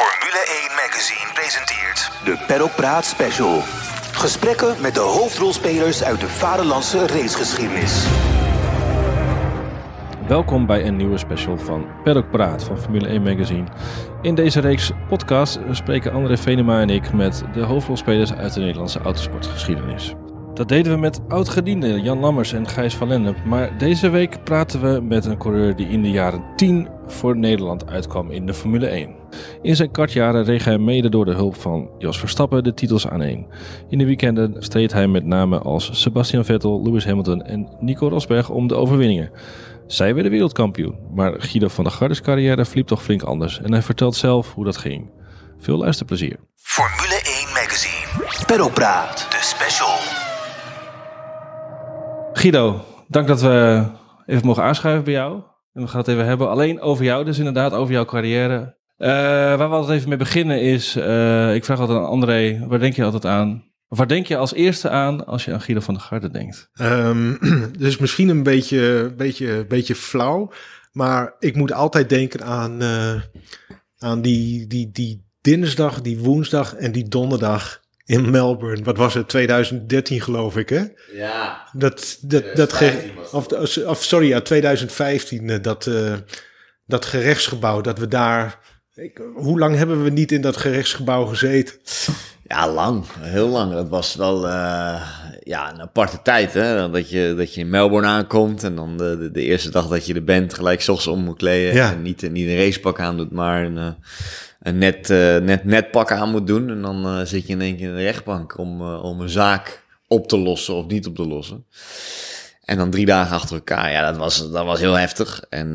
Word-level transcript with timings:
Formule 0.00 0.44
1 0.68 0.74
Magazine 0.74 1.32
presenteert 1.34 2.10
De 2.24 2.44
Paddock 2.46 2.74
Praat 2.74 3.04
Special. 3.04 3.60
Gesprekken 4.12 4.80
met 4.80 4.94
de 4.94 5.00
hoofdrolspelers 5.00 6.04
uit 6.04 6.20
de 6.20 6.28
vaderlandse 6.28 7.06
racegeschiedenis. 7.06 8.06
Welkom 10.26 10.66
bij 10.66 10.86
een 10.86 10.96
nieuwe 10.96 11.18
special 11.18 11.58
van 11.58 11.86
Paddock 12.04 12.30
Praat 12.30 12.64
van 12.64 12.78
Formule 12.78 13.08
1 13.08 13.22
Magazine. 13.22 13.64
In 14.22 14.34
deze 14.34 14.60
reeks 14.60 14.90
podcast 15.08 15.58
spreken 15.70 16.12
André 16.12 16.36
Venema 16.36 16.80
en 16.80 16.90
ik 16.90 17.12
met 17.12 17.42
de 17.52 17.62
hoofdrolspelers 17.62 18.32
uit 18.32 18.54
de 18.54 18.60
Nederlandse 18.60 19.00
autosportgeschiedenis. 19.00 20.14
Dat 20.60 20.68
deden 20.68 20.92
we 20.92 20.98
met 20.98 21.20
oud-gedienden 21.28 22.02
Jan 22.02 22.18
Lammers 22.18 22.52
en 22.52 22.68
Gijs 22.68 22.94
van 22.94 23.08
Lennep. 23.08 23.44
Maar 23.44 23.78
deze 23.78 24.08
week 24.10 24.44
praten 24.44 24.80
we 24.80 25.00
met 25.00 25.24
een 25.24 25.38
coureur 25.38 25.76
die 25.76 25.88
in 25.88 26.02
de 26.02 26.10
jaren 26.10 26.44
10 26.56 26.88
voor 27.06 27.36
Nederland 27.36 27.86
uitkwam 27.86 28.30
in 28.30 28.46
de 28.46 28.54
Formule 28.54 28.86
1. 28.86 29.14
In 29.62 29.76
zijn 29.76 29.90
kartjaren 29.90 30.44
reeg 30.44 30.64
hij 30.64 30.78
mede 30.78 31.08
door 31.08 31.24
de 31.24 31.34
hulp 31.34 31.56
van 31.56 31.90
Jos 31.98 32.18
Verstappen 32.18 32.64
de 32.64 32.74
titels 32.74 33.08
aan 33.08 33.22
één. 33.22 33.46
In 33.88 33.98
de 33.98 34.04
weekenden 34.04 34.62
streed 34.62 34.92
hij 34.92 35.06
met 35.06 35.24
name 35.24 35.58
als 35.58 36.00
Sebastian 36.00 36.44
Vettel, 36.44 36.82
Lewis 36.82 37.04
Hamilton 37.04 37.42
en 37.42 37.68
Nico 37.78 38.08
Rosberg 38.08 38.50
om 38.50 38.66
de 38.66 38.74
overwinningen. 38.74 39.30
Zij 39.86 40.14
werden 40.14 40.32
wereldkampioen, 40.32 40.98
maar 41.14 41.40
Guido 41.40 41.68
van 41.68 41.84
der 41.84 41.92
Gardes 41.92 42.20
carrière 42.20 42.64
fliep 42.64 42.86
toch 42.86 43.02
flink 43.02 43.22
anders 43.22 43.60
en 43.60 43.72
hij 43.72 43.82
vertelt 43.82 44.16
zelf 44.16 44.54
hoe 44.54 44.64
dat 44.64 44.76
ging. 44.76 45.10
Veel 45.58 45.78
luisterplezier. 45.78 46.36
Formule 46.56 47.20
1 47.24 47.52
Magazine. 47.52 48.44
Paddock 48.46 48.74
Praat. 48.74 49.26
De 49.30 49.38
special. 49.40 50.19
Guido, 52.40 52.84
dank 53.08 53.26
dat 53.26 53.40
we 53.40 53.84
even 54.26 54.46
mogen 54.46 54.62
aanschuiven 54.62 55.04
bij 55.04 55.12
jou. 55.12 55.42
En 55.72 55.82
we 55.82 55.88
gaan 55.88 56.00
het 56.00 56.08
even 56.08 56.26
hebben 56.26 56.48
alleen 56.48 56.80
over 56.80 57.04
jou, 57.04 57.24
dus 57.24 57.38
inderdaad 57.38 57.72
over 57.72 57.92
jouw 57.92 58.04
carrière. 58.04 58.76
Eh, 58.96 59.08
waar 59.08 59.68
we 59.68 59.74
altijd 59.74 59.96
even 59.96 60.08
mee 60.08 60.18
beginnen 60.18 60.60
is, 60.60 60.96
eh, 60.96 61.54
ik 61.54 61.64
vraag 61.64 61.78
altijd 61.78 61.98
aan 61.98 62.06
André, 62.06 62.64
waar 62.68 62.78
denk 62.78 62.94
je 62.94 63.04
altijd 63.04 63.26
aan? 63.26 63.64
Waar 63.88 64.08
denk 64.08 64.26
je 64.26 64.36
als 64.36 64.54
eerste 64.54 64.88
aan 64.88 65.26
als 65.26 65.44
je 65.44 65.52
aan 65.52 65.60
Guido 65.60 65.80
van 65.80 65.94
der 65.94 66.02
Garde 66.02 66.30
denkt? 66.30 66.68
Ehm, 66.72 67.36
dus 67.78 67.98
misschien 67.98 68.28
een 68.28 68.42
beetje, 68.42 69.14
beetje, 69.16 69.66
beetje 69.68 69.94
flauw. 69.94 70.52
Maar 70.92 71.34
ik 71.38 71.56
moet 71.56 71.72
altijd 71.72 72.08
denken 72.08 72.44
aan, 72.44 72.82
eh, 72.82 73.20
aan 73.98 74.20
die, 74.22 74.66
die, 74.66 74.90
die 74.92 75.26
dinsdag, 75.40 76.00
die 76.00 76.18
woensdag 76.18 76.74
en 76.74 76.92
die 76.92 77.08
donderdag 77.08 77.79
in 78.10 78.30
Melbourne. 78.30 78.82
Wat 78.84 78.96
was 78.96 79.14
het? 79.14 79.28
2013 79.28 80.20
geloof 80.20 80.56
ik, 80.56 80.68
hè? 80.68 80.82
Ja. 81.12 81.68
Dat, 81.72 82.18
dat, 82.20 82.44
dat 82.56 82.72
ge- 82.72 83.10
of, 83.32 83.46
of 83.86 84.02
sorry, 84.04 84.28
ja, 84.28 84.40
2015. 84.40 85.50
eh, 85.50 85.62
Dat, 85.62 85.86
eh, 85.86 86.14
dat 86.86 87.04
gerechtsgebouw, 87.04 87.80
dat 87.80 87.98
we 87.98 88.08
daar... 88.08 88.58
Ik, 88.94 89.20
hoe 89.34 89.58
lang 89.58 89.76
hebben 89.76 90.02
we 90.02 90.10
niet 90.10 90.32
in 90.32 90.40
dat 90.40 90.56
gerechtsgebouw 90.56 91.24
gezeten? 91.24 91.74
Ja, 92.42 92.68
lang. 92.72 93.04
Heel 93.18 93.48
lang. 93.48 93.72
Dat 93.72 93.88
was 93.88 94.14
wel 94.14 94.48
eh, 94.48 95.02
ja, 95.42 95.72
een 95.72 95.80
aparte 95.80 96.22
tijd. 96.22 96.52
Hè? 96.54 96.90
Dat, 96.90 97.10
je, 97.10 97.34
dat 97.36 97.54
je 97.54 97.60
in 97.60 97.70
Melbourne 97.70 98.08
aankomt 98.08 98.62
en 98.62 98.74
dan 98.74 98.96
de, 98.96 99.18
de, 99.18 99.30
de 99.30 99.42
eerste 99.42 99.70
dag 99.70 99.88
dat 99.88 100.06
je 100.06 100.14
er 100.14 100.24
bent 100.24 100.54
gelijk 100.54 100.80
's 100.80 100.88
ochtends 100.88 101.18
om 101.18 101.24
moet 101.24 101.36
kleden. 101.38 101.74
Ja. 101.74 101.92
En 101.92 102.02
niet, 102.02 102.30
niet 102.30 102.48
een 102.48 102.56
racepak 102.56 103.00
aan 103.00 103.16
doet, 103.16 103.32
maar 103.32 103.64
een, 103.64 103.78
eh, 103.78 103.88
een 104.60 104.78
net, 104.78 105.10
eh, 105.10 105.36
net, 105.36 105.64
net 105.64 105.90
pak 105.90 106.12
aan 106.12 106.30
moet 106.30 106.46
doen. 106.46 106.70
En 106.70 106.82
dan 106.82 107.04
eh, 107.06 107.20
zit 107.24 107.46
je 107.46 107.52
in 107.52 107.60
één 107.60 107.76
keer 107.76 107.88
in 107.88 107.94
de 107.94 108.02
rechtbank 108.02 108.58
om, 108.58 108.80
eh, 108.80 109.02
om 109.02 109.20
een 109.20 109.28
zaak 109.28 109.82
op 110.08 110.28
te 110.28 110.38
lossen 110.38 110.74
of 110.74 110.86
niet 110.86 111.06
op 111.06 111.14
te 111.14 111.26
lossen. 111.26 111.64
En 112.64 112.76
dan 112.76 112.90
drie 112.90 113.06
dagen 113.06 113.36
achter 113.36 113.56
elkaar. 113.56 113.90
Ja, 113.90 114.06
dat 114.06 114.16
was, 114.16 114.50
dat 114.50 114.64
was 114.64 114.80
heel 114.80 114.98
heftig. 114.98 115.42
En 115.48 115.74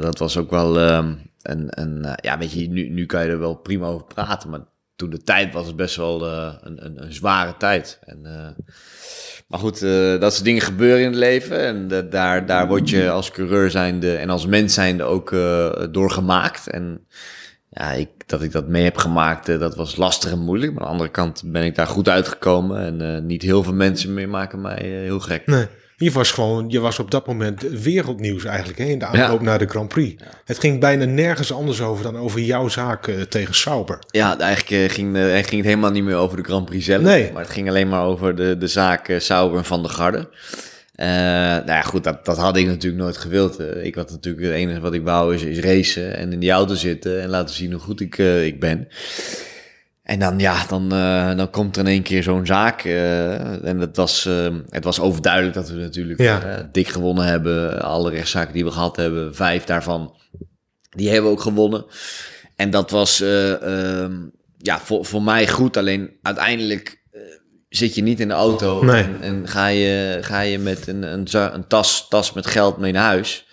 dat 0.00 0.18
was 0.18 0.36
ook 0.36 0.50
wel 0.50 0.78
ehm, 0.78 1.14
een, 1.42 1.66
een 1.68 2.06
ja, 2.20 2.38
weet 2.38 2.52
je, 2.52 2.68
nu, 2.68 2.88
nu 2.88 3.06
kan 3.06 3.24
je 3.24 3.30
er 3.30 3.38
wel 3.38 3.54
prima 3.54 3.86
over 3.86 4.06
praten. 4.06 4.50
Maar 4.50 4.60
toen 4.96 5.10
de 5.10 5.22
tijd 5.22 5.52
was 5.52 5.66
het 5.66 5.76
best 5.76 5.96
wel 5.96 6.26
een, 6.26 6.84
een, 6.84 7.02
een 7.02 7.12
zware 7.12 7.56
tijd. 7.56 7.98
En, 8.04 8.22
maar 9.48 9.58
goed, 9.58 9.80
dat 10.20 10.32
soort 10.32 10.44
dingen 10.44 10.62
gebeuren 10.62 11.00
in 11.00 11.06
het 11.10 11.16
leven. 11.16 11.60
En 11.60 11.88
da- 11.88 12.02
daar, 12.02 12.46
daar 12.46 12.68
word 12.68 12.90
je 12.90 13.10
als 13.10 13.30
coureur 13.30 13.70
zijnde 13.70 14.16
en 14.16 14.30
als 14.30 14.46
mens 14.46 14.74
zijnde 14.74 15.02
ook 15.02 15.30
door 15.90 16.10
gemaakt. 16.10 16.68
En 16.68 17.06
ja, 17.74 17.92
ik, 17.92 18.08
dat 18.26 18.42
ik 18.42 18.52
dat 18.52 18.68
mee 18.68 18.84
heb 18.84 18.96
gemaakt, 18.96 19.48
eh, 19.48 19.58
dat 19.58 19.76
was 19.76 19.96
lastig 19.96 20.30
en 20.30 20.38
moeilijk. 20.38 20.72
Maar 20.72 20.80
aan 20.80 20.86
de 20.86 20.92
andere 20.92 21.10
kant 21.10 21.42
ben 21.46 21.64
ik 21.64 21.74
daar 21.74 21.86
goed 21.86 22.08
uitgekomen. 22.08 22.80
En 22.84 23.14
eh, 23.14 23.22
niet 23.22 23.42
heel 23.42 23.62
veel 23.62 23.72
mensen 23.74 24.14
meer 24.14 24.28
maken 24.28 24.60
mij 24.60 24.76
eh, 24.76 24.82
heel 24.82 25.20
gek. 25.20 25.46
Nee. 25.46 25.66
Je 25.96 26.10
was 26.10 26.30
gewoon, 26.30 26.68
je 26.68 26.80
was 26.80 26.98
op 26.98 27.10
dat 27.10 27.26
moment 27.26 27.60
wereldnieuws 27.62 28.44
eigenlijk 28.44 28.78
hè, 28.78 28.84
in 28.84 28.98
de 28.98 29.04
aanloop 29.04 29.38
Ja. 29.38 29.44
naar 29.44 29.58
de 29.58 29.66
Grand 29.66 29.88
Prix. 29.88 30.22
Het 30.44 30.58
ging 30.58 30.80
bijna 30.80 31.04
nergens 31.04 31.52
anders 31.52 31.80
over 31.80 32.02
dan 32.04 32.16
over 32.16 32.40
jouw 32.40 32.68
zaak 32.68 33.10
tegen 33.28 33.54
Sauber. 33.54 33.98
Ja, 34.06 34.38
eigenlijk 34.38 34.92
ging, 34.92 35.16
ging 35.16 35.50
het 35.50 35.64
helemaal 35.64 35.90
niet 35.90 36.04
meer 36.04 36.16
over 36.16 36.36
de 36.36 36.42
Grand 36.42 36.64
Prix 36.64 36.84
zelf. 36.84 37.02
Nee. 37.02 37.32
Maar 37.32 37.42
het 37.42 37.50
ging 37.50 37.68
alleen 37.68 37.88
maar 37.88 38.04
over 38.04 38.34
de, 38.34 38.58
de 38.58 38.66
zaak 38.66 39.14
Sauber 39.18 39.58
en 39.58 39.64
Van 39.64 39.82
der 39.82 39.90
Garde. 39.90 40.28
Eh, 40.94 41.06
nou 41.06 41.66
ja, 41.66 41.82
goed, 41.82 42.04
dat, 42.04 42.24
dat 42.24 42.36
had 42.36 42.56
ik 42.56 42.66
natuurlijk 42.66 43.02
nooit 43.02 43.16
gewild. 43.16 43.56
Eh, 43.58 43.84
ik 43.84 43.94
had 43.94 44.10
natuurlijk 44.10 44.44
het 44.44 44.54
enige 44.54 44.80
wat 44.80 44.94
ik 44.94 45.02
wou 45.02 45.34
is, 45.34 45.42
is 45.42 45.58
racen 45.58 46.16
en 46.16 46.32
in 46.32 46.38
die 46.38 46.50
auto 46.50 46.74
zitten 46.74 47.22
en 47.22 47.28
laten 47.28 47.54
zien 47.54 47.72
hoe 47.72 47.80
goed 47.80 48.00
ik, 48.00 48.18
eh, 48.18 48.46
ik 48.46 48.60
ben. 48.60 48.88
En 50.02 50.18
dan, 50.18 50.38
ja, 50.38 50.66
dan, 50.68 50.92
eh, 50.92 51.36
dan 51.36 51.50
komt 51.50 51.76
er 51.76 51.82
in 51.82 51.88
één 51.90 52.02
keer 52.02 52.22
zo'n 52.22 52.46
zaak. 52.46 52.84
en 52.84 53.78
het 53.80 53.96
was, 53.96 54.26
eh, 54.26 54.54
het 54.68 54.84
was 54.84 55.00
overduidelijk 55.00 55.54
dat 55.54 55.68
we 55.68 55.74
natuurlijk 55.76 56.20
Ja. 56.20 56.42
eh, 56.42 56.64
dik 56.72 56.88
gewonnen 56.88 57.24
hebben. 57.24 57.82
Alle 57.82 58.10
rechtszaken 58.10 58.52
die 58.54 58.64
we 58.64 58.70
gehad 58.70 58.96
hebben, 58.96 59.34
vijf 59.34 59.64
daarvan, 59.64 60.14
die 60.90 61.08
hebben 61.08 61.30
we 61.30 61.36
ook 61.36 61.42
gewonnen. 61.42 61.84
En 62.56 62.70
dat 62.70 62.90
was 62.90 63.20
eh, 63.20 63.52
ehm, 64.02 64.14
ja, 64.58 64.78
voor, 64.78 65.04
voor 65.04 65.22
mij 65.22 65.48
goed. 65.48 65.76
Alleen 65.76 66.10
uiteindelijk 66.22 67.02
zit 67.76 67.94
je 67.94 68.02
niet 68.02 68.20
in 68.20 68.28
de 68.28 68.34
auto 68.34 68.84
Nee. 68.84 69.02
en, 69.02 69.16
en 69.20 69.48
ga, 69.48 69.66
je, 69.66 70.18
ga 70.20 70.40
je 70.40 70.58
met 70.58 70.86
een, 70.86 71.02
een, 71.02 71.64
tas, 71.68 72.06
tas 72.08 72.32
met 72.32 72.46
geld 72.46 72.78
mee 72.78 72.92
naar 72.92 73.04
huis. 73.04 73.46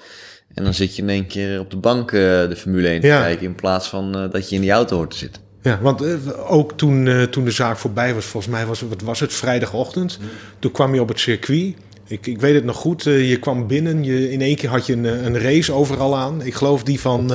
En 0.53 0.63
dan 0.63 0.73
zit 0.73 0.95
je 0.95 1.01
in 1.01 1.09
één 1.09 1.27
keer 1.27 1.59
op 1.59 1.69
de 1.71 1.77
bank 1.77 2.11
eh, 2.11 2.19
de 2.19 2.55
Formule 2.57 2.87
1 2.87 3.01
te 3.01 3.07
Ja. 3.07 3.21
kijken... 3.21 3.45
in 3.45 3.55
plaats 3.55 3.87
van 3.87 4.15
eh, 4.15 4.31
dat 4.31 4.49
je 4.49 4.55
in 4.55 4.61
die 4.61 4.71
auto 4.71 4.95
hoort 4.95 5.11
te 5.11 5.17
zitten. 5.17 5.41
Ja, 5.61 5.79
want 5.81 6.01
eh, 6.01 6.13
ook 6.51 6.77
toen, 6.77 7.27
toen 7.29 7.45
de 7.45 7.51
zaak 7.51 7.77
voorbij 7.77 8.13
was, 8.13 8.25
volgens 8.25 8.53
mij 8.53 8.65
was 8.65 8.79
het, 8.79 8.89
wat 8.89 9.01
was 9.01 9.19
het, 9.19 9.33
vrijdagochtend. 9.33 10.19
Toen 10.59 10.71
kwam 10.71 10.93
je 10.93 11.01
op 11.01 11.07
het 11.07 11.19
circuit. 11.19 11.75
Ik, 12.07 12.27
ik 12.27 12.39
weet 12.39 12.53
het 12.55 12.63
nog 12.63 12.75
goed, 12.75 13.03
je 13.03 13.37
kwam 13.39 13.67
binnen, 13.67 14.03
je, 14.03 14.31
in 14.31 14.41
één 14.41 14.55
keer 14.55 14.69
had 14.69 14.85
je 14.85 14.93
een, 14.93 15.25
een 15.25 15.39
race 15.39 15.71
overal 15.73 16.17
aan. 16.17 16.41
Ik 16.41 16.53
geloof 16.53 16.83
die 16.83 16.99
van, 16.99 17.29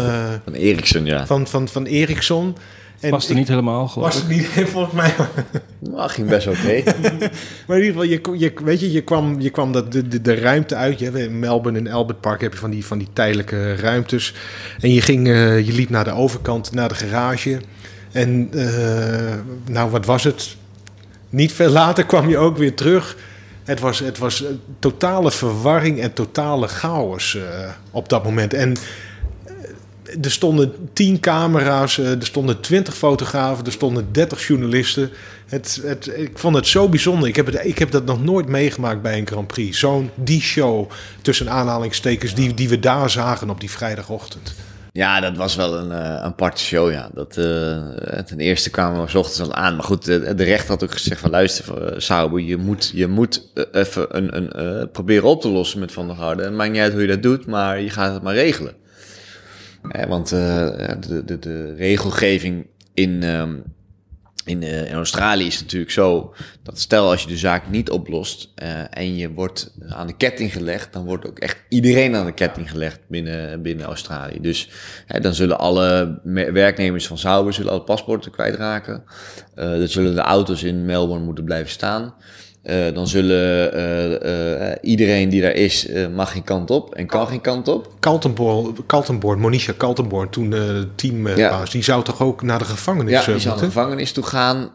Van 0.44 0.52
Ericsson, 0.54 1.04
ja. 1.04 1.26
van, 1.26 1.46
van, 1.46 1.69
van 1.69 1.84
Ericsson. 1.86 2.56
En 3.00 3.10
Past 3.10 3.24
er 3.24 3.30
ik- 3.32 3.38
niet 3.38 3.48
helemaal, 3.48 3.88
geloof 3.88 4.12
Was 4.12 4.22
ik. 4.22 4.28
niet, 4.28 4.46
volgens 4.72 4.94
mij. 4.94 5.14
Nou, 5.78 6.08
ging 6.10 6.28
best 6.28 6.46
oké. 6.46 6.82
Maar 7.66 7.78
in 7.78 7.84
ieder 7.84 8.02
geval, 8.02 8.34
je, 8.34 8.38
je, 8.38 8.52
weet 8.64 8.80
je, 8.80 8.92
je 8.92 9.00
kwam, 9.02 9.40
je 9.40 9.50
kwam 9.50 9.72
dat, 9.72 9.92
de, 9.92 10.08
de, 10.08 10.20
de 10.22 10.34
ruimte 10.34 10.74
uit. 10.74 10.98
Je, 10.98 11.10
in 11.24 11.38
Melbourne 11.38 11.78
en 11.78 11.88
Albert 11.88 12.20
Park 12.20 12.40
heb 12.40 12.52
je 12.52 12.58
van 12.58 12.70
die, 12.70 12.86
van 12.86 12.98
die 12.98 13.08
tijdelijke 13.12 13.74
ruimtes. 13.74 14.34
En 14.80 14.92
je, 14.92 15.00
ging, 15.00 15.28
eh, 15.28 15.66
je 15.66 15.72
liep 15.72 15.88
naar 15.90 16.04
de 16.04 16.12
overkant, 16.12 16.72
naar 16.72 16.88
de 16.88 16.94
garage. 16.94 17.60
En 18.12 18.48
eh, 18.52 19.34
nou, 19.70 19.90
wat 19.90 20.06
was 20.06 20.24
het? 20.24 20.56
Niet 21.30 21.52
veel 21.52 21.70
later 21.70 22.06
kwam 22.06 22.28
je 22.28 22.38
ook 22.38 22.56
weer 22.56 22.74
terug. 22.74 23.16
Het 23.64 23.80
was, 23.80 23.98
het 23.98 24.18
was 24.18 24.44
eh, 24.44 24.50
totale 24.78 25.30
verwarring 25.30 26.00
en 26.00 26.12
totale 26.12 26.68
chaos 26.68 27.36
eh, 27.36 27.42
op 27.90 28.08
dat 28.08 28.24
moment. 28.24 28.54
En 28.54 28.76
er 30.22 30.31
stonden 30.31 30.72
tien 30.93 31.21
camera's, 31.21 31.99
eh, 31.99 32.11
er 32.11 32.27
stonden 32.27 32.61
twintig 32.61 32.97
fotografen, 32.97 33.65
er 33.65 33.72
stonden 33.72 34.06
dertig 34.12 34.47
journalisten. 34.47 35.11
Het, 35.47 35.81
het, 35.83 36.12
ik 36.17 36.39
vond 36.39 36.55
het 36.56 36.67
zo 36.67 36.89
bijzonder. 36.89 37.28
Ik 37.28 37.37
heb, 37.37 37.47
het, 37.47 37.65
ik 37.65 37.78
heb 37.78 37.91
dat 37.91 38.05
nog 38.05 38.22
nooit 38.25 38.49
meegemaakt 38.49 39.03
bij 39.03 39.19
een 39.19 39.27
Grand 39.27 39.47
Prix. 39.47 39.78
Zo'n 39.78 40.11
die 40.15 40.41
show 40.41 40.91
tussen 41.22 41.50
aanhalingstekens 41.50 42.34
die, 42.34 42.55
die 42.55 42.69
we 42.69 42.78
daar 42.78 43.11
zagen 43.11 43.50
op 43.50 43.61
die 43.61 43.71
vrijdagochtend. 43.71 44.55
Ja, 44.93 45.21
dat 45.21 45.37
was 45.37 45.56
wel 45.56 45.78
een, 45.78 45.93
eh, 45.93 45.99
een 45.99 46.19
aparte 46.19 46.62
show, 46.62 46.91
ja. 46.91 47.09
Dat, 47.15 47.37
eh, 47.37 48.19
ten 48.19 48.38
eerste 48.38 48.70
kwamen 48.70 49.06
we 49.06 49.19
ochtends 49.19 49.41
al 49.41 49.55
aan. 49.55 49.76
Maar 49.76 49.85
goed, 49.85 50.05
de, 50.05 50.35
de 50.35 50.44
rechter 50.44 50.69
had 50.69 50.82
ook 50.82 50.93
gezegd 50.93 51.20
van... 51.20 51.31
luister, 51.31 51.94
Sauber, 52.02 52.41
je 52.41 52.56
moet, 52.56 52.91
je 52.94 53.06
moet 53.06 53.49
even 53.73 54.17
een, 54.17 54.59
een, 54.59 54.91
proberen 54.91 55.29
op 55.29 55.41
te 55.41 55.49
lossen 55.49 55.81
met 55.81 55.93
Van 55.93 56.06
der 56.06 56.17
Garde. 56.17 56.43
Het 56.43 56.52
maakt 56.52 56.73
niet 56.73 56.81
uit 56.81 56.93
hoe 56.93 57.00
je 57.00 57.06
dat 57.06 57.23
doet, 57.23 57.47
maar 57.47 57.81
je 57.81 57.91
gaat 57.91 58.14
het 58.14 58.23
maar 58.23 58.35
regelen. 58.35 58.75
Want 60.08 60.32
eh, 60.32 60.69
de, 61.00 61.23
de, 61.25 61.38
de 61.38 61.75
regelgeving 61.75 62.67
in, 62.94 63.23
ehm, 63.23 63.55
in, 64.44 64.62
eh, 64.62 64.90
in 64.90 64.94
Australië 64.94 65.46
is 65.46 65.61
natuurlijk 65.61 65.90
zo 65.93 66.34
dat 66.62 66.78
stel 66.78 67.11
als 67.11 67.23
je 67.23 67.28
de 67.28 67.37
zaak 67.37 67.70
niet 67.70 67.90
oplost 67.90 68.52
eh, 68.55 68.99
en 68.99 69.17
je 69.17 69.32
wordt 69.32 69.75
aan 69.88 70.06
de 70.06 70.17
ketting 70.17 70.52
gelegd, 70.52 70.93
dan 70.93 71.05
wordt 71.05 71.26
ook 71.26 71.38
echt 71.38 71.62
iedereen 71.69 72.14
aan 72.17 72.26
de 72.26 72.32
ketting 72.32 72.70
gelegd 72.70 73.00
binnen, 73.08 73.62
binnen 73.62 73.87
Australië. 73.87 74.40
Dus 74.40 74.70
dan 75.20 75.34
zullen 75.34 75.58
alle 75.58 76.20
me- 76.25 76.52
werknemers 76.52 77.06
van 77.06 77.19
Sauber 77.19 77.52
zullen 77.52 77.73
alle 77.73 77.82
paspoorten 77.82 78.31
kwijtraken. 78.31 79.05
Dan 79.55 79.88
zullen 79.88 80.14
de 80.14 80.20
auto's 80.20 80.62
in 80.62 80.84
Melbourne 80.84 81.25
moeten 81.25 81.44
blijven 81.44 81.70
staan. 81.70 82.14
Eh, 82.66 82.94
dan 82.94 83.08
zullen 83.08 83.72
eh, 83.72 84.70
eh, 84.70 84.76
iedereen 84.82 85.28
die 85.28 85.40
daar 85.42 85.52
is, 85.52 85.88
mag 86.14 86.32
geen 86.32 86.44
kant 86.44 86.70
op 86.70 86.94
en 86.94 87.06
kan 87.06 87.26
geen 87.26 87.40
kant 87.40 87.68
op. 87.68 87.92
Kaltenborn, 88.00 88.86
Kaltenborn 88.86 89.40
Monisha 89.40 89.72
Kaltenborn, 89.76 90.30
toen 90.30 90.52
eh 90.52 90.60
teambaas, 90.94 91.36
Ja. 91.36 91.64
die 91.64 91.82
zou 91.82 92.04
toch 92.04 92.22
ook 92.22 92.42
naar 92.42 92.58
de 92.58 92.64
gevangenis 92.64 93.10
Ja, 93.12 93.16
die 93.16 93.24
zou 93.24 93.34
naar 93.34 93.44
de 93.44 93.48
moeten? 93.50 93.66
gevangenis 93.66 94.12
toe 94.12 94.24
gaan. 94.24 94.70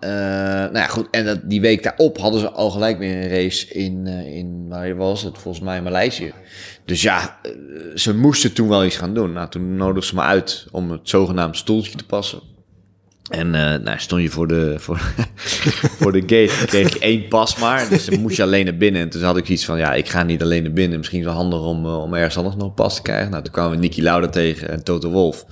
Nou 0.71 0.77
ja, 0.77 0.87
goed. 0.87 1.07
En 1.11 1.25
dat, 1.25 1.39
die 1.43 1.61
week 1.61 1.83
daarop 1.83 2.17
hadden 2.17 2.39
ze 2.39 2.49
al 2.51 2.69
gelijk 2.69 2.97
weer 2.97 3.15
een 3.23 3.29
race 3.29 3.67
in, 3.67 4.07
in 4.07 4.65
waar 4.69 4.95
was 4.95 5.23
het? 5.23 5.37
Volgens 5.37 5.63
mij 5.63 5.81
Maleisië. 5.81 6.33
Dus 6.85 7.01
ja, 7.01 7.39
ze 7.95 8.15
moesten 8.15 8.53
toen 8.53 8.69
wel 8.69 8.85
iets 8.85 8.97
gaan 8.97 9.13
doen. 9.13 9.33
Nou, 9.33 9.49
toen 9.49 9.75
nodigden 9.75 10.03
ze 10.03 10.15
me 10.15 10.21
uit 10.21 10.65
om 10.71 10.91
het 10.91 11.01
zogenaamd 11.03 11.57
stoeltje 11.57 11.95
te 11.97 12.05
passen. 12.05 12.41
En 13.31 13.55
eh, 13.55 13.79
nou, 13.83 13.99
stond 13.99 14.21
je 14.21 14.29
voor 14.29 14.47
de, 14.47 14.75
voor, 14.77 14.97
voor 15.99 16.11
de 16.11 16.21
gate, 16.21 16.65
kreeg 16.65 16.93
je 16.93 16.99
één 16.99 17.27
pas 17.27 17.57
maar. 17.57 17.89
Dus 17.89 18.05
dan 18.05 18.19
moest 18.19 18.37
je 18.37 18.43
alleen 18.43 18.65
naar 18.65 18.77
binnen. 18.77 19.01
En 19.01 19.09
toen 19.09 19.21
had 19.21 19.37
ik 19.37 19.49
iets 19.49 19.65
van, 19.65 19.77
ja, 19.77 19.93
ik 19.93 20.09
ga 20.09 20.23
niet 20.23 20.41
alleen 20.41 20.63
naar 20.63 20.73
binnen. 20.73 20.97
Misschien 20.97 21.19
is 21.19 21.25
het 21.25 21.35
handig 21.35 21.61
om, 21.61 21.85
eh, 21.85 22.01
om 22.01 22.13
ergens 22.13 22.37
anders 22.37 22.55
nog 22.55 22.67
een 22.67 22.73
pas 22.73 22.95
te 22.95 23.01
krijgen. 23.01 23.31
Nou, 23.31 23.43
toen 23.43 23.53
kwamen 23.53 23.71
we 23.71 23.77
Nicky 23.77 24.01
Lauda 24.01 24.27
tegen 24.27 24.69
en 24.69 24.83
Toto 24.83 25.09
Wolf. 25.09 25.45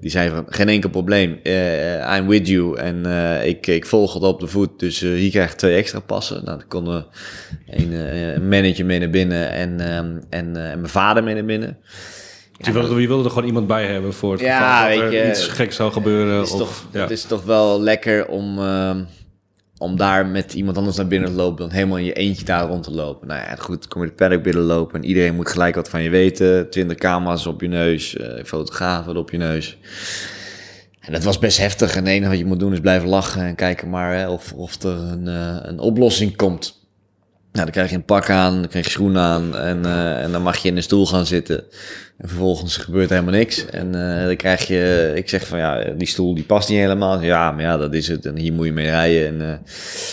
Die 0.00 0.10
zei 0.10 0.30
van, 0.30 0.44
geen 0.48 0.68
enkel 0.68 0.90
probleem, 0.90 1.38
eh, 1.42 2.16
I'm 2.16 2.26
with 2.26 2.48
you. 2.48 2.78
En 2.78 3.06
ik, 3.44 3.66
ik 3.66 3.86
volg 3.86 4.14
het 4.14 4.22
op 4.22 4.40
de 4.40 4.46
voet, 4.46 4.78
dus 4.78 5.00
hier 5.00 5.30
krijg 5.30 5.50
je 5.50 5.56
twee 5.56 5.76
extra 5.76 6.00
passen. 6.00 6.44
Nou, 6.44 6.58
dan 6.58 6.68
kon 6.68 6.88
er 6.88 7.06
een, 7.66 7.92
een 7.92 8.48
manager 8.48 8.86
mee 8.86 8.98
naar 8.98 9.10
binnen 9.10 9.50
en, 9.50 9.80
ehm, 9.80 10.18
en, 10.30 10.56
en 10.56 10.80
mijn 10.80 10.88
vader 10.88 11.24
mee 11.24 11.34
naar 11.34 11.44
binnen. 11.44 11.78
Je 12.58 12.72
wilde, 12.72 13.00
je 13.00 13.08
wilde 13.08 13.24
er 13.24 13.30
gewoon 13.30 13.46
iemand 13.46 13.66
bij 13.66 13.86
hebben 13.86 14.14
voor 14.14 14.32
het 14.32 14.40
Ja, 14.40 14.58
geval 14.58 14.80
dat 14.80 14.98
weet 14.98 15.20
er 15.20 15.24
je, 15.26 15.30
iets 15.30 15.48
geks 15.48 15.76
zou 15.76 15.92
gebeuren. 15.92 16.34
Het 16.34 16.46
is, 16.46 16.52
of, 16.52 16.58
toch, 16.58 16.86
ja. 16.92 17.00
het 17.00 17.10
is 17.10 17.22
toch 17.22 17.44
wel 17.44 17.80
lekker 17.80 18.26
om, 18.26 18.58
ehm, 18.58 19.04
om 19.78 19.96
daar 19.96 20.26
met 20.26 20.54
iemand 20.54 20.76
anders 20.76 20.96
naar 20.96 21.06
binnen 21.06 21.30
te 21.30 21.36
lopen... 21.36 21.56
dan 21.56 21.70
helemaal 21.70 21.98
in 21.98 22.04
je 22.04 22.12
eentje 22.12 22.44
daar 22.44 22.68
rond 22.68 22.82
te 22.82 22.90
lopen. 22.90 23.28
Nou 23.28 23.40
ja, 23.40 23.54
goed, 23.56 23.88
kom 23.88 24.00
je 24.00 24.06
het 24.06 24.16
paddock 24.16 24.42
binnenlopen... 24.42 25.00
en 25.00 25.08
iedereen 25.08 25.34
moet 25.34 25.48
gelijk 25.48 25.74
wat 25.74 25.88
van 25.88 26.02
je 26.02 26.10
weten. 26.10 26.70
Twintig 26.70 26.96
camera's 26.96 27.46
op 27.46 27.60
je 27.60 27.68
neus, 27.68 28.16
eh 28.16 28.44
fotografen 28.44 29.16
op 29.16 29.30
je 29.30 29.36
neus. 29.36 29.78
En 31.00 31.12
dat 31.12 31.24
was 31.24 31.38
best 31.38 31.58
heftig. 31.58 31.96
En 31.96 32.04
het 32.04 32.12
enige 32.12 32.30
wat 32.30 32.38
je 32.38 32.44
moet 32.44 32.60
doen 32.60 32.72
is 32.72 32.80
blijven 32.80 33.08
lachen... 33.08 33.42
en 33.42 33.54
kijken 33.54 33.90
maar 33.90 34.16
hè, 34.16 34.28
of, 34.28 34.52
of 34.52 34.82
er 34.82 34.98
een, 34.98 35.28
eh, 35.28 35.56
een 35.62 35.78
oplossing 35.78 36.36
komt... 36.36 36.85
Nou, 37.56 37.68
dan 37.68 37.76
krijg 37.76 37.90
je 37.90 37.96
een 37.96 38.04
pak 38.04 38.30
aan, 38.30 38.60
dan 38.60 38.68
krijg 38.68 38.84
je 38.84 38.90
schoenen 38.90 39.22
aan 39.22 39.56
en, 39.56 39.84
eh, 39.84 40.22
en 40.22 40.32
dan 40.32 40.42
mag 40.42 40.56
je 40.56 40.68
in 40.68 40.76
een 40.76 40.82
stoel 40.82 41.06
gaan 41.06 41.26
zitten. 41.26 41.64
En 42.18 42.28
vervolgens 42.28 42.76
gebeurt 42.76 43.10
helemaal 43.10 43.32
niks. 43.32 43.66
En 43.66 44.18
eh, 44.18 44.26
dan 44.26 44.36
krijg 44.36 44.66
je, 44.66 45.12
ik 45.14 45.28
zeg 45.28 45.46
van 45.46 45.58
ja, 45.58 45.84
die 45.96 46.06
stoel 46.06 46.34
die 46.34 46.44
past 46.44 46.68
niet 46.68 46.78
helemaal. 46.78 47.22
Ja, 47.22 47.50
maar 47.50 47.62
ja, 47.62 47.76
dat 47.76 47.94
is 47.94 48.08
het. 48.08 48.26
En 48.26 48.36
hier 48.36 48.52
moet 48.52 48.66
je 48.66 48.72
mee 48.72 48.86
rijden. 48.86 49.26
En 49.26 49.50
eh, 49.50 49.58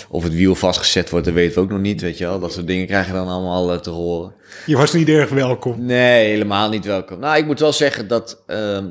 of 0.10 0.24
het 0.24 0.34
wiel 0.34 0.56
vastgezet 0.56 1.10
wordt, 1.10 1.26
dat 1.26 1.34
weten 1.34 1.56
we 1.56 1.62
ook 1.62 1.70
nog 1.70 1.80
niet, 1.80 2.02
weet 2.02 2.18
je 2.18 2.26
wel. 2.26 2.40
Dat 2.40 2.54
soort 2.54 2.68
dingen 2.68 2.88
krijg 2.88 3.08
je 3.08 3.14
dan 3.14 3.28
allemaal 3.28 3.80
te 3.80 3.90
horen. 3.90 4.34
Je 4.66 4.78
was 4.78 4.94
niet 4.94 5.10
erg 5.10 5.30
welkom. 5.30 5.86
Nee, 5.86 6.30
helemaal 6.30 6.70
niet 6.70 6.86
welkom. 6.86 7.20
Nou, 7.20 7.38
ik 7.38 7.46
moet 7.46 7.60
wel 7.60 7.74
zeggen 7.74 8.08
dat 8.08 8.44
ehm, 8.48 8.86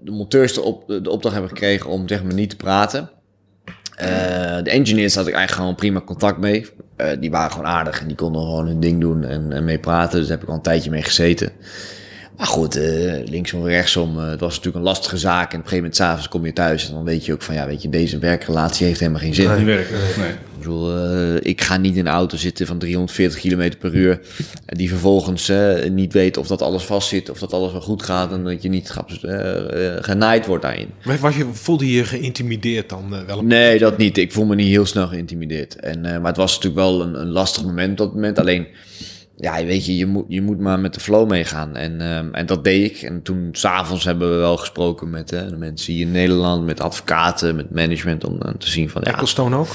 de 0.00 0.10
monteurs 0.10 0.54
de, 0.54 0.62
op, 0.62 0.84
de 0.86 1.10
opdracht 1.10 1.34
hebben 1.34 1.56
gekregen 1.56 1.90
om 1.90 2.08
zeg 2.08 2.22
maar 2.22 2.34
niet 2.34 2.50
te 2.50 2.56
praten. 2.56 3.10
Eh, 3.96 4.62
de 4.62 4.70
engineers 4.70 5.14
had 5.14 5.26
ik 5.26 5.34
eigenlijk 5.34 5.62
gewoon 5.62 5.74
prima 5.74 6.00
contact 6.00 6.38
mee. 6.38 6.66
Eh, 6.96 7.08
die 7.20 7.30
waren 7.30 7.50
gewoon 7.50 7.66
aardig 7.66 8.00
en 8.00 8.06
die 8.06 8.16
konden 8.16 8.42
gewoon 8.42 8.66
hun 8.66 8.80
ding 8.80 9.00
doen 9.00 9.24
en, 9.24 9.52
en 9.52 9.64
mee 9.64 9.78
praten. 9.78 10.18
Dus 10.18 10.28
daar 10.28 10.36
heb 10.36 10.42
ik 10.42 10.48
al 10.48 10.56
een 10.56 10.62
tijdje 10.62 10.90
mee 10.90 11.02
gezeten. 11.02 11.50
Maar 12.36 12.46
goed, 12.46 12.76
eh, 12.76 13.28
linksom 13.28 13.66
rechtsom, 13.66 14.18
het 14.18 14.40
was 14.40 14.50
natuurlijk 14.50 14.76
een 14.76 14.90
lastige 14.90 15.16
zaak. 15.16 15.52
En 15.52 15.58
op 15.58 15.64
een 15.64 15.68
gegeven 15.68 15.76
moment, 15.76 15.96
s'avonds 15.96 16.28
kom 16.28 16.46
je 16.46 16.52
thuis 16.52 16.88
en 16.88 16.94
dan 16.94 17.04
weet 17.04 17.24
je 17.24 17.32
ook 17.32 17.42
van, 17.42 17.54
ja, 17.54 17.66
weet 17.66 17.82
je, 17.82 17.88
deze 17.88 18.18
werkrelatie 18.18 18.86
heeft 18.86 19.00
helemaal 19.00 19.20
geen 19.20 19.34
zin. 19.34 19.56
niet 19.56 19.66
werken. 19.66 19.96
Nee. 20.18 20.32
Bedoel, 20.66 20.96
eh, 20.96 21.34
ik 21.40 21.60
ga 21.60 21.76
niet 21.76 21.96
in 21.96 22.06
een 22.06 22.12
auto 22.12 22.36
zitten 22.36 22.66
van 22.66 22.78
340 22.78 23.40
km 23.40 23.70
per 23.78 23.94
uur. 23.94 24.20
En 24.66 24.76
die 24.76 24.88
vervolgens 24.88 25.48
eh, 25.48 25.90
niet 25.90 26.12
weet 26.12 26.36
of 26.36 26.46
dat 26.46 26.62
alles 26.62 26.82
vast 26.82 27.08
zit, 27.08 27.30
of 27.30 27.38
dat 27.38 27.52
alles 27.52 27.72
wel 27.72 27.80
goed 27.80 28.02
gaat. 28.02 28.32
En 28.32 28.44
dat 28.44 28.62
je 28.62 28.68
niet 28.68 28.94
eh, 29.22 29.96
eh, 29.96 30.04
genaaid 30.04 30.46
wordt 30.46 30.62
daarin. 30.62 30.88
Maar 31.04 31.18
Was 31.18 31.36
je, 31.36 31.46
voelde 31.52 31.92
je 31.92 32.04
geïntimideerd 32.04 32.88
dan 32.88 33.14
eh, 33.14 33.20
wel? 33.26 33.42
Nee, 33.42 33.78
dat 33.78 33.98
niet. 33.98 34.18
Ik 34.18 34.32
voel 34.32 34.44
me 34.44 34.54
niet 34.54 34.68
heel 34.68 34.86
snel 34.86 35.06
geïntimideerd. 35.06 35.76
En, 35.76 36.04
eh, 36.04 36.18
maar 36.18 36.26
het 36.26 36.36
was 36.36 36.54
natuurlijk 36.54 36.82
wel 36.82 37.02
een, 37.02 37.20
een 37.20 37.30
lastig 37.30 37.64
moment 37.64 37.90
op 37.90 37.96
dat 37.96 38.14
moment. 38.14 38.38
Alleen, 38.38 38.66
ja, 39.36 39.64
weet 39.64 39.86
je, 39.86 39.96
je 39.96 40.06
moet, 40.06 40.24
je 40.28 40.42
moet 40.42 40.58
maar 40.58 40.78
met 40.78 40.94
de 40.94 41.00
flow 41.00 41.30
meegaan. 41.30 41.76
En, 41.76 42.00
ehm, 42.00 42.34
en 42.34 42.46
dat 42.46 42.64
deed 42.64 42.90
ik. 42.90 43.02
En 43.02 43.22
toen, 43.22 43.48
s'avonds 43.52 44.04
hebben 44.04 44.30
we 44.30 44.36
wel 44.36 44.56
gesproken 44.56 45.10
met 45.10 45.32
eh, 45.32 45.48
de 45.48 45.56
mensen 45.56 45.92
hier 45.92 46.06
in 46.06 46.12
Nederland, 46.12 46.64
met 46.64 46.80
advocaten, 46.80 47.56
met 47.56 47.70
management, 47.70 48.24
om 48.24 48.38
dan 48.38 48.56
te 48.58 48.68
zien 48.68 48.90
van, 48.90 49.02
ja, 49.04 49.12
Ecclestone 49.12 49.56
ook? 49.56 49.68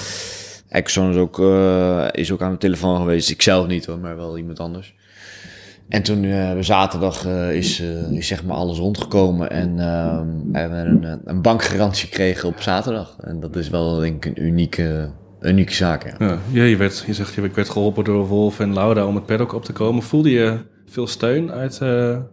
Exxon 0.71 1.09
is 1.09 1.15
ook, 1.15 1.39
eh, 1.39 2.07
is 2.11 2.31
ook 2.31 2.41
aan 2.41 2.51
de 2.51 2.57
telefoon 2.57 2.97
geweest. 2.97 3.29
Ik 3.29 3.41
zelf 3.41 3.67
niet 3.67 3.85
hoor, 3.85 3.99
maar 3.99 4.15
wel 4.15 4.37
iemand 4.37 4.59
anders. 4.59 4.93
En 5.89 6.03
toen 6.03 6.23
eh, 6.23 6.51
zaterdag 6.59 7.25
eh, 7.25 7.55
is, 7.55 7.79
is 8.11 8.27
zeg 8.27 8.43
maar 8.43 8.55
alles 8.55 8.77
rondgekomen 8.77 9.49
en 9.49 9.79
ehm, 9.79 10.27
hebben 10.51 11.01
we 11.01 11.07
een, 11.07 11.21
een 11.25 11.41
bankgarantie 11.41 12.07
gekregen 12.07 12.49
op 12.49 12.61
zaterdag. 12.61 13.15
En 13.19 13.39
dat 13.39 13.55
is 13.55 13.69
wel 13.69 13.99
denk 13.99 14.25
ik 14.25 14.37
een 14.37 14.43
unieke, 14.45 15.09
unieke 15.41 15.73
zaak. 15.73 16.03
Ja. 16.19 16.25
Ja, 16.27 16.37
ja, 16.51 16.63
je, 16.63 16.77
werd, 16.77 17.03
je 17.05 17.13
zegt, 17.13 17.33
je 17.33 17.49
werd 17.53 17.69
geholpen 17.69 18.03
door 18.03 18.27
Wolf 18.27 18.59
en 18.59 18.73
Lauda 18.73 19.05
om 19.05 19.15
het 19.15 19.25
paddock 19.25 19.53
op 19.53 19.65
te 19.65 19.73
komen. 19.73 20.03
Voelde 20.03 20.29
je 20.31 20.57
veel 20.85 21.07
steun 21.07 21.51
uit, 21.51 21.75
vanuit 21.77 22.23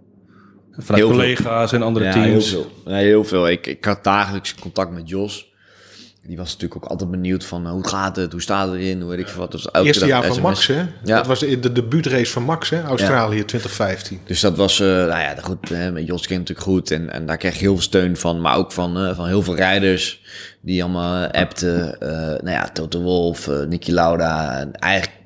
Heel 0.74 0.96
veel. 0.96 1.08
collega's 1.08 1.72
en 1.72 1.82
andere 1.82 2.04
Ja, 2.04 2.12
teams? 2.12 2.50
heel 2.50 2.62
veel. 2.62 2.92
Nee, 2.92 3.04
heel 3.04 3.24
veel. 3.24 3.48
Ik, 3.48 3.66
ik 3.66 3.84
had 3.84 4.04
dagelijks 4.04 4.54
contact 4.54 4.90
met 4.92 5.08
Jos. 5.08 5.47
Die 6.28 6.36
was 6.36 6.52
natuurlijk 6.52 6.84
ook 6.84 6.90
altijd 6.90 7.10
benieuwd 7.10 7.44
van 7.44 7.66
eh, 7.66 7.70
hoe 7.70 7.88
gaat 7.88 8.16
het, 8.16 8.32
hoe 8.32 8.40
staat 8.40 8.70
het 8.70 8.80
erin, 8.80 9.00
hoe 9.00 9.10
weet 9.10 9.18
ik 9.18 9.28
veel 9.28 9.40
wat. 9.40 9.52
Dus 9.52 9.70
elke 9.70 9.86
Eerste 9.86 10.06
jaar 10.06 10.24
van. 10.24 10.40
Max, 10.40 10.66
hè? 10.66 10.78
Ja. 11.04 11.16
Dat 11.16 11.26
was 11.26 11.38
de, 11.38 11.60
de 11.60 11.72
debuutrace 11.72 12.32
van 12.32 12.42
Max, 12.42 12.70
hè? 12.70 12.82
Australië 12.82 13.44
2015. 13.44 14.20
Dus 14.24 14.40
dat 14.40 14.56
was, 14.56 14.80
eh, 14.80 14.86
nou 14.86 15.08
ja, 15.08 15.34
goed, 15.40 15.68
hè, 15.68 15.92
met 15.92 16.06
Jos 16.06 16.26
kent 16.26 16.38
natuurlijk 16.38 16.68
goed. 16.68 16.90
En, 16.90 17.12
en 17.12 17.26
daar 17.26 17.36
kreeg 17.36 17.52
je 17.52 17.58
heel 17.58 17.72
veel 17.72 17.82
steun 17.82 18.16
van. 18.16 18.40
Maar 18.40 18.56
ook 18.56 18.72
van, 18.72 18.98
eh, 18.98 19.16
van 19.16 19.26
heel 19.26 19.42
veel 19.42 19.56
rijders 19.56 20.22
die 20.60 20.82
allemaal 20.82 21.26
appten. 21.26 21.96
nou 22.42 22.50
ja, 22.50 22.70
Toto 22.72 23.00
Wolf, 23.00 23.50
Nicky 23.68 23.90
Lauda. 23.90 24.58
En 24.58 24.72
eigenlijk 24.72 25.16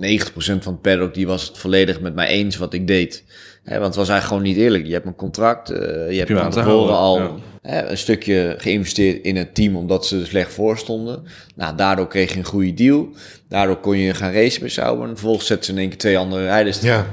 90% 0.00 0.62
van 0.62 0.72
het 0.72 0.82
paddock, 0.82 1.14
die 1.14 1.26
was 1.26 1.48
het 1.48 1.58
volledig 1.58 2.00
met 2.00 2.14
mij 2.14 2.26
eens 2.26 2.56
wat 2.56 2.72
ik 2.74 2.86
deed. 2.86 3.24
Hè, 3.66 3.74
want 3.74 3.86
het 3.86 3.96
was 3.96 4.08
eigenlijk 4.08 4.26
gewoon 4.26 4.42
niet 4.42 4.56
eerlijk. 4.66 4.86
Je 4.86 4.92
hebt 4.92 5.06
een 5.06 5.14
contract, 5.14 5.70
eh, 5.70 6.10
je 6.10 6.18
hebt 6.18 6.32
van 6.32 6.50
tevoren 6.50 6.94
al 6.96 7.40
hè, 7.62 7.88
een 7.90 7.98
stukje 7.98 8.54
geïnvesteerd 8.58 9.22
in 9.24 9.36
het 9.36 9.54
team 9.54 9.76
omdat 9.76 10.06
ze 10.06 10.20
er 10.20 10.26
slecht 10.26 10.52
voor 10.52 10.78
stonden. 10.78 11.22
Nou, 11.54 11.76
daardoor 11.76 12.08
kreeg 12.08 12.32
je 12.32 12.38
een 12.38 12.44
goede 12.44 12.74
deal. 12.74 13.08
Daardoor 13.48 13.76
kon 13.76 13.96
je 13.98 14.14
gaan 14.14 14.32
racen 14.32 14.60
bij 14.60 14.68
Sauber. 14.68 15.02
En 15.08 15.12
vervolgens 15.16 15.46
zetten 15.46 15.66
ze 15.66 15.72
in 15.72 15.78
één 15.78 15.88
keer 15.88 15.98
twee 15.98 16.18
andere 16.18 16.44
rijders 16.44 16.80
Ja. 16.80 17.06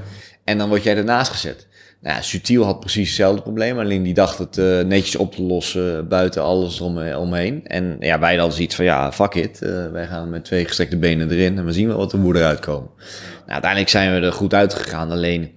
en 0.44 0.58
dan 0.58 0.70
word 0.70 0.84
jij 0.84 0.98
ernaast 0.98 1.32
gezet. 1.32 1.68
Nou 2.02 2.16
ja, 2.16 2.22
Sutiel 2.22 2.64
had 2.64 2.80
precies 2.80 3.08
hetzelfde 3.08 3.42
probleem. 3.42 3.80
Alleen 3.80 4.04
die 4.04 4.14
dacht 4.14 4.38
het 4.38 4.58
eh, 4.58 4.80
netjes 4.80 5.16
op 5.16 5.36
te 5.36 5.42
lossen 5.42 6.08
buiten 6.08 6.42
alles 6.44 6.82
om, 6.82 6.98
omheen. 7.14 7.68
En 7.68 7.96
ja, 8.00 8.20
wij 8.20 8.36
hadden 8.36 8.56
zoiets 8.56 8.76
van, 8.76 8.86
ja, 8.86 9.12
fuck 9.12 9.34
it. 9.34 9.62
eh, 9.62 9.92
wij 9.92 10.08
gaan 10.08 10.30
met 10.30 10.46
twee 10.46 10.66
gestrekte 10.66 10.98
benen 10.98 11.32
erin 11.32 11.58
en 11.58 11.66
we 11.66 11.72
zien 11.72 11.88
wel 11.88 11.98
wat 11.98 12.12
er 12.14 12.20
moet 12.20 12.36
eruit 12.36 12.60
komen. 12.60 12.90
Nou, 13.40 13.52
uiteindelijk 13.52 13.92
zijn 13.92 14.14
we 14.20 14.26
er 14.26 14.34
goed 14.34 14.54
uitgegaan. 14.54 15.12
Alleen, 15.12 15.52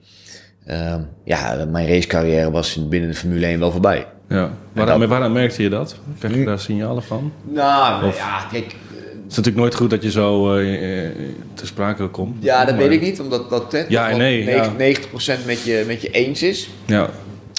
ehm, 0.67 1.01
ja, 1.25 1.65
mijn 1.71 1.89
racecarrière 1.89 2.51
was 2.51 2.89
binnen 2.89 3.11
de 3.11 3.17
Formule 3.17 3.47
1 3.47 3.59
wel 3.59 3.71
voorbij. 3.71 4.07
Ja. 4.29 4.51
Waaraan, 4.73 5.07
waaraan 5.07 5.33
merkte 5.33 5.63
je 5.63 5.69
dat? 5.69 5.97
Krijg 6.19 6.35
je 6.35 6.45
daar 6.45 6.59
signalen 6.61 7.03
van? 7.03 7.33
Nou, 7.43 8.07
ja, 8.15 8.47
kijk, 8.53 8.65
Het 8.65 9.35
is 9.35 9.37
natuurlijk 9.37 9.57
nooit 9.57 9.75
goed 9.75 9.91
dat 9.91 10.03
je 10.03 10.11
zo 10.11 10.55
eh, 10.57 11.05
eh, 11.05 11.11
te 11.55 11.67
sprake 11.67 12.07
komt. 12.09 12.37
ja, 12.45 12.65
dat 12.65 12.75
Maar- 12.75 12.83
weet 12.89 12.93
ik 12.93 13.01
niet, 13.01 13.21
omdat 13.21 13.51
dat 13.51 13.73
hè, 13.73 13.85
Ja 13.89 14.05
en 14.05 14.11
dat 14.11 14.19
nee, 14.19 14.45
ja. 14.45 14.73
90% 14.79 15.47
met 15.47 15.63
je, 15.63 15.85
met 15.87 16.03
je 16.03 16.11
eens 16.11 16.43
is. 16.43 16.71
Ja, 16.85 17.09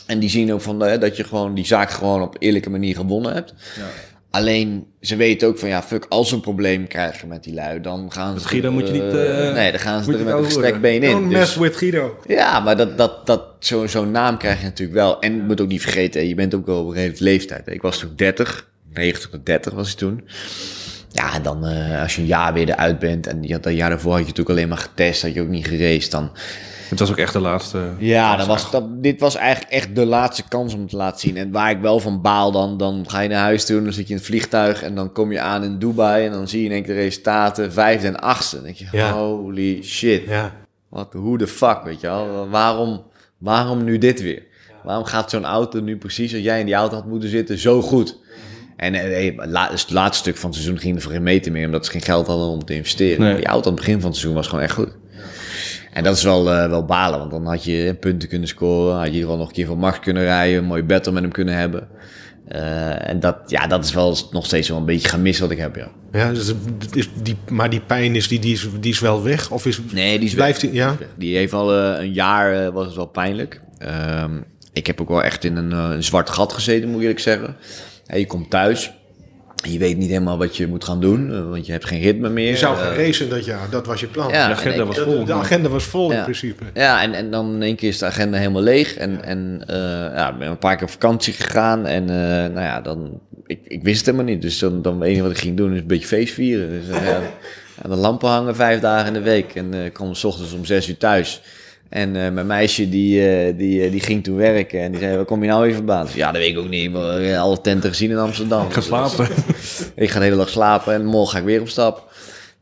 En 0.06 0.20
die 0.20 0.30
zien 0.30 0.54
ook 0.54 0.62
van, 0.62 0.86
eh, 0.86 1.00
dat 1.00 1.18
je 1.18 1.24
gewoon 1.24 1.54
die 1.54 1.66
zaak 1.66 1.90
gewoon 1.92 2.22
op 2.22 2.36
eerlijke 2.40 2.70
manier 2.70 2.96
gewonnen 2.96 3.34
hebt. 3.34 3.54
Alleen, 4.38 4.86
ze 5.02 5.16
weten 5.16 5.48
ook 5.48 5.58
van, 5.58 5.70
ja, 5.70 5.84
fuck, 5.84 6.06
als 6.10 6.30
ze 6.30 6.36
een 6.36 6.42
probleem 6.42 6.88
krijgen 6.88 7.28
met 7.28 7.44
die 7.44 7.54
lui, 7.54 7.82
dan 7.82 8.12
gaan 8.12 8.40
ze... 8.40 8.48
Guido 8.48 8.72
moet 8.72 8.88
je 8.88 8.94
niet, 8.94 9.02
eh, 9.02 9.48
eh, 9.48 9.54
nee, 9.54 9.72
dan 9.72 9.80
gaan 9.80 10.04
ze 10.04 10.14
er 10.14 10.24
met 10.24 10.34
een 10.34 10.44
gestrekt 10.44 10.82
been 10.82 11.04
in. 11.04 11.12
Don't 11.12 11.30
Dus- 11.30 11.40
mess 11.40 11.56
with 11.56 11.76
Guido. 11.76 12.20
ja, 12.28 12.60
maar 12.60 12.78
dat, 12.78 12.98
dat, 12.98 13.26
dat, 13.26 13.44
zo'n 13.60 13.88
zo'n 13.88 14.12
naam 14.12 14.38
krijg 14.38 14.60
je 14.60 14.66
natuurlijk 14.66 14.98
wel. 14.98 15.20
En 15.22 15.46
moet 15.46 15.62
ook 15.62 15.68
niet 15.68 15.82
vergeten, 15.82 16.28
je 16.28 16.36
bent 16.36 16.56
ook 16.56 16.66
wel 16.66 16.82
op 16.82 16.88
een 16.88 16.94
redelijke 16.94 17.24
leeftijd. 17.24 17.68
Ik 17.68 17.82
was 17.82 17.98
toen 17.98 18.14
30, 18.16 18.68
90 18.94 19.30
tot 19.30 19.46
30 19.46 19.74
was 19.74 19.92
ik 19.92 19.98
toen. 19.98 20.28
Ja, 21.12 21.34
en 21.34 21.42
dan 21.42 21.66
eh, 21.66 22.02
als 22.02 22.16
je 22.16 22.22
een 22.22 22.28
jaar 22.28 22.54
weer 22.54 22.70
eruit 22.70 23.00
bent 23.00 23.28
en 23.28 23.42
dat 23.62 23.74
jaar 23.74 23.90
daarvoor 23.90 24.12
had 24.12 24.22
je 24.22 24.28
natuurlijk 24.28 24.58
alleen 24.58 24.70
maar 24.70 24.78
getest, 24.78 25.22
had 25.22 25.34
je 25.34 25.42
ook 25.42 25.48
niet 25.48 25.68
geraced, 25.68 26.12
dan... 26.12 26.32
het 26.90 27.00
was 27.00 27.10
ook 27.12 27.18
echt 27.18 27.34
de 27.34 27.40
laatste. 27.40 27.90
Ja, 27.98 28.36
dat 28.36 28.48
was, 28.48 28.72
dat, 28.72 29.04
dit 29.04 29.20
was 29.20 29.36
eigenlijk 29.36 29.72
echt 29.74 29.96
de 29.96 30.06
laatste 30.06 30.44
kans 30.48 30.74
om 30.74 30.80
het 30.80 30.90
te 30.90 30.96
laten 30.96 31.20
zien. 31.20 31.38
En 31.38 31.52
waar 31.52 31.70
ik 31.72 31.80
wel 31.82 32.00
van 32.00 32.22
baal 32.22 32.52
dan, 32.52 32.78
dan 32.78 33.04
ga 33.08 33.20
je 33.20 33.30
naar 33.30 33.42
huis 33.42 33.66
toe, 33.66 33.84
dan 33.84 33.94
zit 33.94 34.04
je 34.08 34.14
in 34.14 34.20
het 34.20 34.26
vliegtuig 34.28 34.84
en 34.84 34.96
dan 34.96 35.12
kom 35.12 35.32
je 35.32 35.40
aan 35.40 35.64
in 35.64 35.80
Dubai 35.80 36.26
en 36.26 36.32
dan 36.32 36.48
zie 36.48 36.60
je 36.60 36.66
in 36.66 36.72
één 36.72 36.84
keer 36.84 36.96
de 36.96 37.02
resultaten, 37.02 37.74
vijfde 37.74 38.08
en 38.08 38.20
achtste. 38.20 38.56
Dan 38.56 38.66
denk 38.66 38.76
je, 38.76 38.86
Ja. 38.92 39.12
holy 39.12 39.84
shit, 39.84 40.24
Ja. 40.28 40.54
wat, 40.90 41.14
hoe 41.14 41.38
de 41.38 41.48
fuck, 41.48 41.82
weet 41.84 42.02
je 42.02 42.08
wel? 42.08 42.48
Waarom, 42.50 43.04
waarom 43.38 43.84
nu 43.84 43.98
dit 43.98 44.22
weer? 44.22 44.44
Waarom 44.84 45.06
gaat 45.06 45.30
zo'n 45.30 45.46
auto 45.46 45.80
nu 45.80 45.98
precies, 45.98 46.34
als 46.34 46.44
jij 46.44 46.60
in 46.60 46.66
die 46.66 46.76
auto 46.76 46.96
had 46.96 47.06
moeten 47.06 47.30
zitten, 47.30 47.58
zo 47.58 47.82
goed? 47.82 48.18
En 48.76 48.94
eh, 48.94 49.34
la- 49.36 49.70
dus 49.70 49.82
het 49.82 49.92
laatste 49.92 50.20
stuk 50.24 50.38
van 50.38 50.50
het 50.50 50.60
seizoen 50.60 50.80
ging 50.80 50.96
er 50.96 51.02
voor 51.02 51.12
geen 51.12 51.24
meter 51.24 51.52
meer, 51.52 51.66
omdat 51.66 51.86
ze 51.86 51.92
geen 51.92 52.02
geld 52.02 52.28
hadden 52.28 52.48
om 52.48 52.66
te 52.66 52.74
investeren. 52.76 53.24
Nee. 53.24 53.36
Die 53.36 53.46
auto 53.46 53.70
aan 53.70 53.76
het 53.76 53.86
begin 53.86 54.00
van 54.02 54.10
het 54.10 54.20
seizoen 54.20 54.36
was 54.36 54.48
gewoon 54.48 54.64
echt 54.64 54.74
goed. 54.74 54.90
En 55.94 56.04
dat 56.04 56.16
is 56.16 56.24
wel, 56.24 56.52
eh, 56.52 56.70
wel 56.70 56.86
balen, 56.86 57.20
want 57.20 57.32
dan 57.32 57.46
had 57.46 57.64
je 57.64 57.96
punten 58.00 58.30
kunnen 58.30 58.48
scoren, 58.48 58.94
had 58.96 59.02
je 59.04 59.08
in 59.08 59.14
ieder 59.14 59.30
geval 59.30 59.38
nog 59.40 59.48
een 59.48 59.56
keer 59.56 59.68
voor 59.68 59.78
Max 59.78 60.00
kunnen 60.00 60.24
rijden, 60.24 60.58
een 60.58 60.66
mooie 60.66 60.84
battle 60.84 61.12
met 61.12 61.22
hem 61.22 61.32
kunnen 61.32 61.56
hebben. 61.56 61.88
Eh, 62.48 63.10
en 63.10 63.20
dat, 63.20 63.38
ja, 63.48 63.68
dat 63.68 63.84
is 63.86 63.94
wel 63.94 64.18
nog 64.32 64.46
steeds 64.46 64.70
wel 64.70 64.78
een 64.78 64.86
beetje 64.86 65.10
gemist 65.10 65.40
wat 65.40 65.52
ik 65.52 65.58
heb, 65.58 65.76
ja. 65.76 65.88
Ja, 66.12 66.32
dus 66.32 66.54
is 66.94 67.10
die, 67.24 67.38
maar 67.52 67.70
die 67.70 67.80
pijn 67.80 68.16
is, 68.16 68.28
die, 68.28 68.40
die, 68.40 68.54
is, 68.54 68.68
die 68.80 68.92
is 68.92 69.00
wel 69.00 69.24
weg? 69.24 69.52
Of 69.52 69.66
is, 69.66 69.80
Nee, 69.92 70.20
die 70.20 70.28
is 70.28 70.34
blijft 70.34 70.62
weg. 70.62 70.72
die, 70.72 70.80
ja? 70.80 70.96
Die 71.16 71.36
heeft 71.36 71.54
al 71.54 71.74
eh, 71.74 72.02
een 72.04 72.14
jaar, 72.14 72.66
eh, 72.66 72.74
was 72.74 72.86
het 72.86 72.96
wel 72.96 73.06
pijnlijk. 73.06 73.62
Ehm, 73.78 74.32
ik 74.74 74.88
heb 74.88 75.02
ook 75.02 75.08
wel 75.08 75.24
echt 75.24 75.44
in 75.44 75.56
een, 75.56 75.72
eh, 75.72 75.90
een 75.92 76.04
zwart 76.04 76.30
gat 76.30 76.54
gezeten, 76.54 76.88
moet 76.88 76.96
ik 76.96 77.02
eerlijk 77.02 77.20
zeggen. 77.20 77.56
Je 78.06 78.26
komt 78.26 78.50
thuis, 78.50 78.94
je 79.64 79.78
weet 79.80 79.98
niet 79.98 80.10
helemaal 80.10 80.38
wat 80.38 80.58
je 80.58 80.68
moet 80.68 80.84
gaan 80.84 81.00
doen, 81.02 81.32
eh, 81.34 81.50
want 81.50 81.66
je 81.66 81.72
hebt 81.72 81.86
geen 81.86 82.02
ritme 82.02 82.30
meer. 82.30 82.50
Je 82.50 82.58
zou 82.58 82.76
Eh, 82.78 82.82
gaan 82.84 82.94
racen 82.94 83.30
dat 83.30 83.46
jaar, 83.46 83.70
dat 83.70 83.86
was 83.86 84.00
je 84.00 84.08
plan. 84.08 84.30
ja, 84.30 84.48
De 84.48 84.54
agenda 84.54 84.86
was 84.86 84.98
vol. 85.00 85.26
de 85.26 85.34
agenda 85.34 85.70
was 85.70 85.84
vol 85.84 86.12
in 86.12 86.18
Ja. 86.18 86.24
principe. 86.24 86.64
Ja, 86.74 87.02
en, 87.02 87.14
en 87.14 87.32
dan 87.32 87.54
in 87.54 87.62
één 87.62 87.76
keer 87.76 87.90
is 87.90 87.98
de 87.98 88.06
agenda 88.06 88.38
helemaal 88.38 88.62
leeg. 88.62 88.96
En, 88.96 89.24
en 89.24 89.64
eh, 89.68 89.76
ja, 90.16 90.30
ik 90.32 90.38
ben 90.40 90.48
een 90.48 90.58
paar 90.58 90.76
keer 90.76 90.84
op 90.86 90.92
vakantie 90.92 91.34
gegaan. 91.34 91.86
En 91.86 92.02
eh, 92.10 92.16
nou 92.54 92.60
ja, 92.62 92.82
dan, 92.82 93.20
ik, 93.46 93.60
ik 93.64 93.84
wist 93.84 93.98
het 93.98 94.06
helemaal 94.06 94.34
niet. 94.34 94.42
Dus 94.42 94.60
dan, 94.60 94.82
dan 94.82 94.94
het 95.00 95.04
enige 95.10 95.22
wat 95.22 95.32
ik 95.32 95.38
ging 95.38 95.58
doen 95.58 95.74
is 95.74 95.80
een 95.80 95.88
beetje 95.88 96.08
feest 96.08 96.34
vieren. 96.34 96.70
Dus 96.70 96.98
eh, 96.98 97.06
ja, 97.10 97.22
aan 97.82 97.90
de 97.90 97.96
lampen 97.96 98.30
hangen 98.30 98.56
vijf 98.56 98.80
dagen 98.80 99.08
in 99.08 99.14
de 99.14 99.22
week. 99.22 99.56
En 99.56 99.74
eh, 99.74 99.86
ik 99.86 99.94
kwam 99.94 100.14
s 100.14 100.24
ochtends 100.24 100.54
om 100.54 100.66
zes 100.66 100.90
uur 100.90 100.98
thuis. 100.98 101.42
En 101.90 102.26
eh, 102.26 102.32
mijn 102.32 102.48
meisje 102.48 102.90
die, 102.90 103.30
eh, 103.30 103.58
die, 103.58 103.84
eh, 103.84 103.92
die 103.92 104.00
ging 104.00 104.24
toen 104.24 104.36
werken. 104.36 104.82
En 104.82 104.92
die 104.92 105.00
zei, 105.00 105.16
waar 105.16 105.26
kom 105.26 105.42
je 105.42 105.50
nou 105.50 105.64
even 105.64 105.78
vandaan? 105.78 106.04
Ik 106.04 106.08
zei, 106.08 106.20
Ja, 106.20 106.32
dat 106.32 106.42
weet 106.42 106.52
ik 106.52 106.58
ook 106.58 106.70
niet. 106.70 106.92
Maar, 106.92 107.38
alle 107.38 107.62
tenten 107.62 107.90
gezien 107.90 108.12
in 108.12 108.18
Amsterdam. 108.18 108.66
Ik 108.66 108.74
ga 108.74 108.82
slapen. 108.82 109.28
Ik 109.96 110.10
ga 110.10 110.20
de 110.20 110.26
hele 110.26 110.38
dag 110.38 110.50
slapen 110.50 110.94
en 110.94 111.06
morgen 111.06 111.32
ga 111.32 111.38
ik 111.40 111.46
weer 111.46 111.62
op 111.62 111.70
stap. 111.70 111.96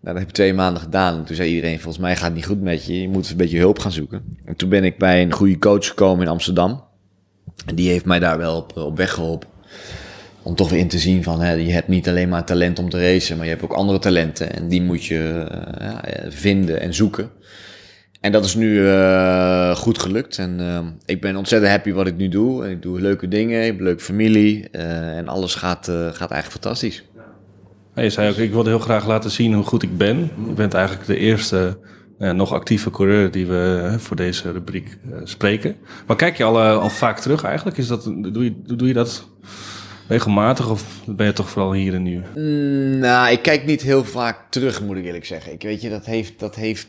Nou, 0.01 0.17
dat 0.17 0.17
heb 0.17 0.27
ik 0.27 0.33
twee 0.33 0.53
maanden 0.53 0.81
gedaan. 0.81 1.17
En 1.17 1.23
toen 1.23 1.35
zei 1.35 1.49
iedereen, 1.49 1.79
volgens 1.79 2.03
mij 2.03 2.15
gaat 2.15 2.25
het 2.25 2.33
niet 2.33 2.45
goed 2.45 2.61
met 2.61 2.85
je. 2.85 3.01
Je 3.01 3.09
moet 3.09 3.29
een 3.29 3.37
beetje 3.37 3.59
hulp 3.59 3.79
gaan 3.79 3.91
zoeken. 3.91 4.37
En 4.45 4.55
toen 4.55 4.69
ben 4.69 4.83
ik 4.83 4.97
bij 4.97 5.21
een 5.21 5.31
goede 5.31 5.59
coach 5.59 5.87
gekomen 5.87 6.25
in 6.25 6.31
Amsterdam. 6.31 6.83
En 7.65 7.75
die 7.75 7.89
heeft 7.89 8.05
mij 8.05 8.19
daar 8.19 8.37
wel 8.37 8.57
op, 8.57 8.77
op 8.77 8.97
weg 8.97 9.13
geholpen. 9.13 9.49
Om 10.41 10.55
toch 10.55 10.69
weer 10.69 10.79
in 10.79 10.87
te 10.87 10.99
zien 10.99 11.23
van, 11.23 11.41
hè, 11.41 11.53
je 11.53 11.71
hebt 11.71 11.87
niet 11.87 12.07
alleen 12.07 12.29
maar 12.29 12.45
talent 12.45 12.79
om 12.79 12.89
te 12.89 12.99
racen, 12.99 13.37
maar 13.37 13.45
je 13.45 13.51
hebt 13.51 13.63
ook 13.63 13.73
andere 13.73 13.99
talenten. 13.99 14.53
En 14.53 14.67
die 14.67 14.81
moet 14.81 15.05
je 15.05 15.47
ja, 15.79 16.03
vinden 16.29 16.79
en 16.79 16.93
zoeken. 16.93 17.29
En 18.25 18.31
dat 18.31 18.45
is 18.45 18.55
nu 18.55 18.87
eh, 18.89 19.75
goed 19.75 19.99
gelukt. 19.99 20.37
En 20.37 20.59
eh, 20.59 20.79
ik 21.05 21.21
ben 21.21 21.35
ontzettend 21.35 21.71
happy 21.71 21.91
wat 21.91 22.07
ik 22.07 22.17
nu 22.17 22.27
doe. 22.29 22.63
En 22.65 22.71
ik 22.71 22.81
doe 22.81 23.01
leuke 23.01 23.27
dingen, 23.27 23.59
ik 23.59 23.65
heb 23.65 23.77
een 23.77 23.83
leuke 23.83 24.03
familie. 24.03 24.69
eh, 24.71 25.17
en 25.17 25.27
alles 25.27 25.55
gaat, 25.55 25.85
gaat 25.85 26.31
eigenlijk 26.31 26.51
fantastisch. 26.51 27.03
Ja, 27.95 28.01
Je 28.01 28.09
zei 28.09 28.29
ook, 28.29 28.35
ik 28.35 28.51
wilde 28.51 28.69
heel 28.69 28.79
graag 28.79 29.07
laten 29.07 29.31
zien 29.31 29.53
hoe 29.53 29.63
goed 29.63 29.83
ik 29.83 29.97
ben. 29.97 30.31
Je 30.47 30.53
bent 30.53 30.73
eigenlijk 30.73 31.07
de 31.07 31.17
eerste 31.17 31.77
nog 32.17 32.53
actieve 32.53 32.89
coureur 32.89 33.31
die 33.31 33.45
we 33.45 33.93
voor 33.97 34.15
deze 34.15 34.51
rubriek 34.51 34.97
spreken. 35.23 35.75
Maar 36.07 36.15
kijk 36.15 36.37
je 36.37 36.43
al, 36.43 36.59
al 36.59 36.89
vaak 36.89 37.19
terug 37.19 37.43
eigenlijk? 37.43 37.77
Is 37.77 37.87
dat, 37.87 38.03
doe, 38.03 38.43
je, 38.43 38.75
doe 38.75 38.87
je 38.87 38.93
dat 38.93 39.27
regelmatig 40.07 40.69
of 40.69 41.01
ben 41.05 41.25
je 41.25 41.33
toch 41.33 41.49
vooral 41.49 41.73
hier 41.73 41.93
en 41.93 42.03
nu? 42.03 42.21
Mm, 42.35 42.99
Nou, 42.99 43.31
ik 43.31 43.41
kijk 43.41 43.65
niet 43.65 43.81
heel 43.81 44.03
vaak 44.03 44.37
terug, 44.49 44.81
moet 44.81 44.97
ik 44.97 45.05
eerlijk 45.05 45.25
zeggen. 45.25 45.51
Ik 45.53 45.61
weet 45.61 45.81
je, 45.81 45.89
dat 45.89 46.05
heeft, 46.05 46.39
dat 46.39 46.55
heeft 46.55 46.87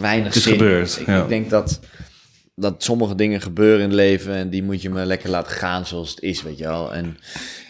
weinig 0.00 0.26
Het 0.26 0.36
is 0.36 0.42
zin. 0.42 0.52
gebeurd, 0.52 0.96
Ik, 1.00 1.06
ja. 1.06 1.22
ik 1.22 1.28
denk 1.28 1.50
dat, 1.50 1.80
dat 2.54 2.82
sommige 2.82 3.14
dingen 3.14 3.40
gebeuren 3.40 3.78
in 3.78 3.86
het 3.88 3.94
leven 3.94 4.34
en 4.34 4.50
die 4.50 4.62
moet 4.62 4.82
je 4.82 4.90
maar 4.90 5.06
lekker 5.06 5.30
laten 5.30 5.52
gaan 5.52 5.86
zoals 5.86 6.10
het 6.10 6.20
is, 6.20 6.42
weet 6.42 6.58
je 6.58 6.64
wel. 6.64 6.94
En 6.94 7.18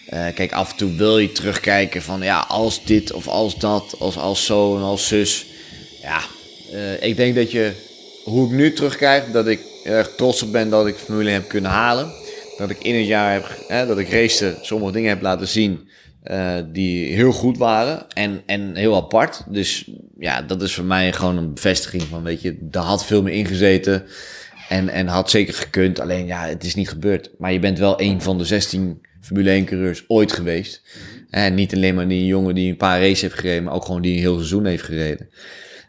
eh, 0.07 0.35
kijk, 0.35 0.53
af 0.53 0.71
en 0.71 0.77
toe 0.77 0.97
wil 0.97 1.19
je 1.19 1.33
terugkijken 1.33 2.03
van 2.03 2.23
ja, 2.23 2.45
als 2.49 2.85
dit 2.85 3.13
of 3.13 3.29
als 3.29 3.59
dat, 3.59 3.97
als, 3.99 4.17
als 4.17 4.45
zo 4.45 4.77
en 4.77 4.83
als 4.83 5.09
zus. 5.09 5.47
Ja, 6.03 6.21
eh, 6.73 7.03
ik 7.03 7.17
denk 7.17 7.35
dat 7.35 7.51
je, 7.51 7.73
hoe 8.25 8.47
ik 8.47 8.53
nu 8.53 8.73
terugkijk, 8.73 9.33
dat 9.33 9.47
ik 9.47 9.61
erg 9.85 10.11
trots 10.17 10.43
op 10.43 10.53
ben 10.53 10.71
dat 10.71 10.87
ik 10.87 10.97
Formule 10.97 11.31
heb 11.31 11.49
kunnen 11.49 11.71
halen. 11.71 12.13
Dat 12.57 12.71
ik 12.71 12.83
in 12.83 12.95
het 12.95 13.07
jaar 13.07 13.33
heb, 13.33 13.65
hè, 13.69 13.87
dat 13.87 13.99
ik 13.99 14.11
race 14.11 14.59
sommige 14.61 14.93
dingen 14.93 15.09
heb 15.09 15.23
laten 15.23 15.49
zien 15.49 15.89
eh, 16.23 16.57
die 16.73 17.15
heel 17.15 17.33
goed 17.33 17.59
waren 17.59 18.09
en, 18.09 18.43
en 18.47 18.77
heel 18.77 18.97
apart. 18.97 19.45
Dus 19.49 19.91
ja, 20.19 20.43
dat 20.43 20.63
is 20.63 20.75
voor 20.75 20.85
mij 20.85 21.13
gewoon 21.13 21.37
een 21.37 21.55
bevestiging 21.55 22.03
van, 22.03 22.23
weet 22.23 22.43
je, 22.43 22.57
daar 22.61 22.83
had 22.83 23.07
veel 23.07 23.23
meer 23.23 23.35
ingezeten 23.35 24.05
en, 24.69 24.89
en 24.89 25.07
had 25.07 25.31
zeker 25.31 25.55
gekund. 25.55 26.01
Alleen 26.01 26.27
ja, 26.27 26.47
het 26.47 26.65
is 26.65 26.75
niet 26.75 26.89
gebeurd. 26.89 27.31
Maar 27.39 27.53
je 27.53 27.59
bent 27.59 27.79
wel 27.79 28.01
een 28.01 28.23
van 28.23 28.39
de 28.39 28.45
16 28.45 29.01
Formule 29.21 29.51
1 29.51 29.65
coureurs 29.65 30.05
ooit 30.07 30.33
geweest. 30.33 30.83
En 31.31 31.55
niet 31.55 31.75
alleen 31.75 31.95
maar 31.95 32.09
die 32.09 32.27
jongen 32.27 32.55
die 32.55 32.71
een 32.71 32.77
paar 32.77 33.01
races 33.01 33.21
heeft 33.21 33.35
gereden, 33.35 33.63
maar 33.63 33.75
ook 33.75 33.85
gewoon 33.85 34.03
die 34.03 34.15
een 34.15 34.21
heel 34.21 34.37
seizoen 34.37 34.65
heeft 34.65 34.83
gereden. 34.83 35.29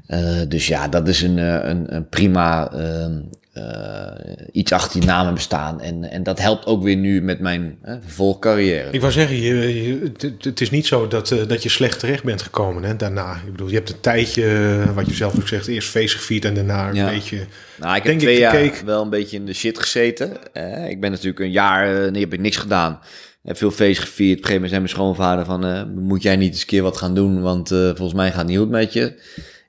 Eh, 0.08 0.42
dus 0.48 0.68
ja, 0.68 0.88
dat 0.88 1.08
is 1.08 1.22
een, 1.22 1.40
eh, 1.40 1.70
een, 1.70 1.96
een 1.96 2.10
prima 2.10 2.72
ehm, 2.72 3.22
eh, 3.54 4.36
iets 4.52 4.72
achter 4.72 5.00
die 5.00 5.10
namen 5.10 5.34
bestaan. 5.34 5.82
En, 5.82 6.10
en 6.12 6.24
dat 6.24 6.40
helpt 6.40 6.66
ook 6.66 6.84
weer 6.84 6.96
nu 6.96 7.22
met 7.22 7.40
mijn 7.40 7.78
eh, 7.82 7.96
vervolgcarrière. 8.02 8.90
Ik 8.92 9.02
wou 9.02 9.12
zeggen, 9.14 9.36
je, 9.36 9.84
je- 9.84 10.00
het, 10.20 10.44
het 10.46 10.62
is 10.62 10.70
niet 10.70 10.86
zo 10.88 11.08
dat, 11.08 11.32
eh, 11.32 11.48
dat 11.48 11.64
je 11.64 11.70
slecht 11.70 12.00
terecht 12.00 12.24
bent 12.24 12.42
gekomen 12.42 12.84
hè, 12.84 12.96
daarna. 12.96 13.36
Ik 13.46 13.52
bedoel, 13.52 13.68
je 13.70 13.76
hebt 13.76 13.90
een 13.90 14.00
tijdje, 14.00 14.80
wat 14.96 15.06
je 15.08 15.14
zelf 15.14 15.36
ook 15.36 15.48
zegt, 15.48 15.68
eerst 15.68 15.90
feest 15.90 16.16
gevierd 16.16 16.46
en 16.46 16.54
daarna 16.54 16.90
een 16.90 17.06
beetje... 17.06 17.38
Nou, 17.80 17.96
ik 17.96 18.04
heb 18.04 18.06
Denk 18.06 18.16
ik 18.22 18.28
twee 18.28 18.40
jaar 18.40 18.52
gekeken. 18.56 18.86
wel 18.86 19.02
een 19.02 19.10
beetje 19.10 19.38
in 19.38 19.46
de 19.46 19.54
shit 19.54 19.80
gezeten. 19.80 20.54
Eh, 20.54 20.90
ik 20.90 21.02
ben 21.02 21.12
natuurlijk 21.12 21.40
een 21.40 21.52
jaar, 21.52 22.06
eh, 22.06 22.12
nee, 22.12 22.22
heb 22.22 22.34
ik 22.34 22.40
niks 22.40 22.58
gedaan. 22.58 23.00
Heb 23.44 23.58
veel 23.58 23.72
feest 23.72 24.00
gevierd. 24.00 24.38
Op 24.38 24.44
een 24.44 24.50
gegeven 24.50 24.54
moment 24.54 24.70
zei 24.70 24.82
mijn 24.82 24.94
schoonvader 24.94 25.46
van, 25.46 25.94
moet 26.04 26.22
jij 26.24 26.36
niet 26.36 26.52
eens 26.52 26.62
een 26.62 26.68
keer 26.68 26.82
wat 26.84 26.98
gaan 26.98 27.16
doen? 27.16 27.42
Want 27.42 27.68
volgens 27.70 28.14
mij 28.14 28.30
gaat 28.30 28.38
het 28.38 28.48
niet 28.48 28.58
goed 28.58 28.70
met 28.70 28.94
je. 28.94 29.14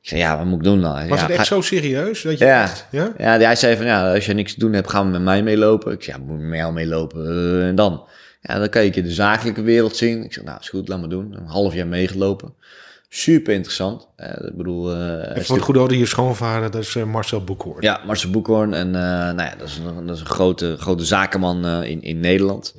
Ik 0.04 0.11
zei, 0.11 0.20
ja, 0.20 0.37
wat 0.37 0.46
moet 0.46 0.58
ik 0.58 0.64
doen 0.64 0.80
dan? 0.80 1.08
Was 1.08 1.18
ja, 1.20 1.26
het 1.26 1.30
echt 1.37 1.38
ga- 1.49 1.54
zo 1.54 1.61
serieus? 1.61 2.23
Dat 2.23 2.38
je 2.38 2.44
Ja. 2.44 2.62
echt- 2.62 2.87
ja? 2.90 3.12
Ja, 3.18 3.38
hij 3.38 3.56
zei 3.56 3.76
van, 3.76 3.87
ja, 3.87 4.14
als 4.14 4.26
je 4.26 4.32
niks 4.34 4.52
te 4.52 4.58
doen 4.58 4.73
hebt, 4.73 4.90
gaan 4.90 5.04
we 5.06 5.11
met 5.12 5.23
mij 5.23 5.42
meelopen. 5.42 5.92
Ik 5.92 6.02
zei, 6.02 6.16
ja, 6.18 6.25
moet 6.25 6.40
ik 6.40 6.46
met 6.46 6.58
jou 6.58 6.73
meelopen? 6.73 7.26
Eh, 7.26 7.66
en 7.68 7.75
dan? 7.75 8.04
Ja, 8.40 8.58
dan 8.58 8.68
kan 8.68 8.84
je 8.84 8.90
de 9.02 9.11
zakelijke 9.12 9.62
wereld 9.62 9.96
zien. 9.96 10.25
Ik 10.25 10.32
zeg, 10.32 10.44
nou, 10.44 10.58
is 10.61 10.68
goed, 10.68 10.88
laat 10.88 11.00
maar 11.00 11.08
doen. 11.08 11.34
Een 11.37 11.46
half 11.46 11.75
jaar 11.75 11.87
meegelopen. 11.87 12.54
Super 13.08 13.54
interessant. 13.54 14.08
Eh, 14.16 14.30
ik 14.46 14.56
bedoel... 14.56 14.90
eh, 14.92 14.99
En 14.99 15.32
hij 15.32 15.44
voor 15.44 15.56
het 15.56 15.64
goede 15.64 15.80
orde, 15.80 15.99
je 15.99 16.06
schoonvader, 16.06 16.70
dat 16.70 16.82
is 16.82 16.94
eh, 16.96 17.04
Marcel 17.04 17.44
Boekhoorn. 17.44 17.82
ja, 17.82 18.00
Marcel 18.06 18.30
Boekhoorn. 18.30 18.75
En 18.75 18.87
eh, 18.87 19.00
nou 19.02 19.42
ja, 19.42 19.54
dat 19.58 19.68
is 19.68 19.78
een, 19.99 20.06
dat 20.06 20.14
is 20.16 20.20
een 20.20 20.26
grote, 20.28 20.76
grote 20.78 21.04
zakenman 21.04 21.64
eh, 21.66 21.82
in, 21.90 22.02
in 22.02 22.20
Nederland. 22.20 22.75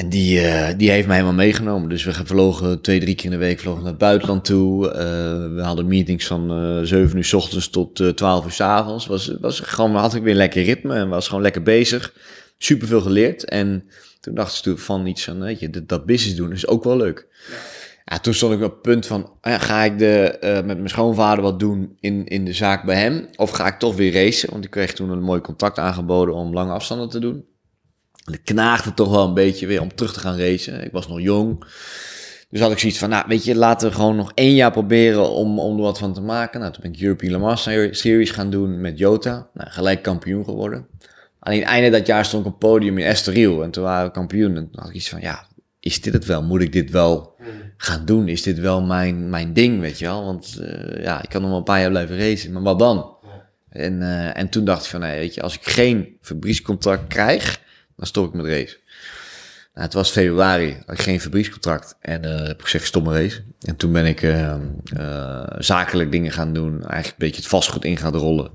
En 0.00 0.08
die, 0.08 0.40
eh, 0.40 0.78
die 0.78 0.90
heeft 0.90 1.06
mij 1.06 1.16
helemaal 1.16 1.36
meegenomen. 1.36 1.88
Dus 1.88 2.04
we 2.04 2.12
vlogen 2.12 2.80
twee, 2.80 3.00
drie 3.00 3.14
keer 3.14 3.24
in 3.24 3.30
de 3.30 3.36
week 3.36 3.60
vlogen 3.60 3.82
naar 3.82 3.90
het 3.90 4.00
buitenland 4.00 4.44
toe. 4.44 4.90
Eh, 4.90 5.00
we 5.54 5.60
hadden 5.62 5.86
meetings 5.86 6.26
van 6.26 6.50
eh 6.50 6.80
7 6.82 7.16
uur 7.16 7.24
s 7.24 7.32
ochtends 7.32 7.70
tot 7.70 8.00
eh 8.00 8.08
12 8.08 8.44
uur 8.44 8.50
s 8.50 8.60
avonds. 8.60 9.06
Was, 9.06 9.36
was 9.40 9.60
gewoon, 9.60 9.94
had 9.94 10.14
ik 10.14 10.22
weer 10.22 10.34
lekker 10.34 10.62
ritme 10.62 10.94
en 10.94 11.08
was 11.08 11.28
gewoon 11.28 11.42
lekker 11.42 11.62
bezig. 11.62 12.14
Super 12.58 12.86
veel 12.86 13.00
geleerd. 13.00 13.44
En 13.44 13.84
toen 14.20 14.34
dacht 14.34 14.62
toen 14.62 14.78
van 14.78 15.06
iets 15.06 15.24
van, 15.24 15.40
weet 15.40 15.60
je, 15.60 15.84
dat, 15.86 16.06
business 16.06 16.36
doen 16.36 16.52
is 16.52 16.66
ook 16.66 16.84
wel 16.84 16.96
leuk. 16.96 17.26
Ja, 18.04 18.18
toen 18.18 18.34
stond 18.34 18.52
ik 18.54 18.62
op 18.62 18.72
het 18.72 18.82
punt 18.82 19.06
van, 19.06 19.30
ga 19.40 19.82
ik 19.82 19.98
de, 19.98 20.38
met 20.40 20.76
mijn 20.76 20.88
schoonvader 20.88 21.42
wat 21.42 21.58
doen 21.58 21.96
in, 22.00 22.26
in 22.26 22.44
de 22.44 22.52
zaak 22.52 22.84
bij 22.84 22.96
hem? 22.96 23.28
Of 23.36 23.50
ga 23.50 23.66
ik 23.66 23.78
toch 23.78 23.96
weer 23.96 24.12
racen? 24.12 24.50
Want 24.50 24.64
ik 24.64 24.70
kreeg 24.70 24.92
toen 24.92 25.10
een 25.10 25.22
mooi 25.22 25.40
contract 25.40 25.78
aangeboden 25.78 26.34
om 26.34 26.52
lange 26.52 26.72
afstanden 26.72 27.08
te 27.08 27.18
doen. 27.18 27.44
En 28.30 28.36
ik 28.36 28.44
knaagde 28.44 28.94
toch 28.94 29.10
wel 29.10 29.26
een 29.26 29.34
beetje 29.34 29.66
weer 29.66 29.80
om 29.80 29.94
terug 29.94 30.12
te 30.12 30.20
gaan 30.20 30.38
racen. 30.38 30.84
Ik 30.84 30.92
was 30.92 31.08
nog 31.08 31.20
jong. 31.20 31.64
Dus 32.50 32.60
had 32.60 32.72
ik 32.72 32.78
zoiets 32.78 32.98
van, 32.98 33.08
nou 33.08 33.24
weet 33.28 33.44
je, 33.44 33.54
laten 33.54 33.88
we 33.88 33.94
gewoon 33.94 34.16
nog 34.16 34.32
één 34.34 34.54
jaar 34.54 34.70
proberen 34.70 35.30
om, 35.30 35.58
om 35.58 35.76
er 35.76 35.82
wat 35.82 35.98
van 35.98 36.14
te 36.14 36.20
maken. 36.20 36.60
Nou, 36.60 36.72
toen 36.72 36.82
ben 36.82 36.92
ik 36.92 37.02
European 37.02 37.32
Le 37.32 37.38
Mans 37.38 37.62
Series 37.90 38.30
gaan 38.30 38.50
doen 38.50 38.80
met 38.80 38.98
Jota. 38.98 39.48
Nou, 39.54 39.70
gelijk 39.70 40.02
kampioen 40.02 40.44
geworden. 40.44 40.86
Alleen 41.38 41.64
einde 41.64 41.90
dat 41.90 42.06
jaar 42.06 42.24
stond 42.24 42.46
ik 42.46 42.52
op 42.52 42.58
podium 42.58 42.98
in 42.98 43.06
Estoril. 43.06 43.62
En 43.62 43.70
toen 43.70 43.84
waren 43.84 44.06
we 44.06 44.12
kampioen. 44.12 44.56
En 44.56 44.70
toen 44.70 44.80
had 44.80 44.88
ik 44.88 44.94
iets 44.94 45.08
van, 45.08 45.20
ja, 45.20 45.46
is 45.80 46.00
dit 46.00 46.12
het 46.12 46.24
wel? 46.24 46.42
Moet 46.42 46.62
ik 46.62 46.72
dit 46.72 46.90
wel 46.90 47.34
gaan 47.76 48.04
doen? 48.04 48.28
Is 48.28 48.42
dit 48.42 48.58
wel 48.58 48.82
mijn, 48.82 49.30
mijn 49.30 49.52
ding, 49.52 49.80
weet 49.80 49.98
je 49.98 50.04
wel? 50.04 50.24
Want 50.24 50.58
eh, 50.60 51.02
ja, 51.02 51.22
ik 51.22 51.28
kan 51.28 51.40
nog 51.40 51.50
wel 51.50 51.58
een 51.58 51.64
paar 51.64 51.80
jaar 51.80 51.90
blijven 51.90 52.18
racen. 52.18 52.52
Maar 52.52 52.62
wat 52.62 52.78
dan? 52.78 53.18
En, 53.70 54.02
eh, 54.02 54.36
en 54.36 54.48
toen 54.48 54.64
dacht 54.64 54.84
ik 54.84 54.90
van, 54.90 55.00
nee, 55.00 55.18
weet 55.18 55.34
je, 55.34 55.42
als 55.42 55.54
ik 55.54 55.64
geen 55.68 56.16
fabriekscontract 56.20 57.06
krijg, 57.06 57.60
dan 58.00 58.08
stop 58.08 58.26
ik 58.26 58.32
met 58.34 58.46
racen. 58.46 58.78
Nou, 59.74 59.84
het 59.86 59.94
was 59.94 60.10
februari, 60.10 60.76
had 60.86 60.98
ik 60.98 61.02
geen 61.04 61.20
fabriekscontract. 61.20 61.96
En 62.00 62.24
eh 62.24 62.46
heb 62.46 62.58
ik 62.58 62.64
gezegd, 62.64 62.86
stop 62.86 63.04
met 63.04 63.14
racen. 63.14 63.54
En 63.60 63.76
toen 63.76 63.92
ben 63.92 64.06
ik 64.06 64.22
eh, 64.22 64.52
eh, 64.96 65.42
zakelijk 65.58 66.10
dingen 66.12 66.32
gaan 66.32 66.52
doen. 66.52 66.72
Eigenlijk 66.72 67.06
een 67.06 67.14
beetje 67.26 67.40
het 67.40 67.46
vastgoed 67.50 67.84
in 67.84 67.96
gaan 67.96 68.14
rollen. 68.14 68.50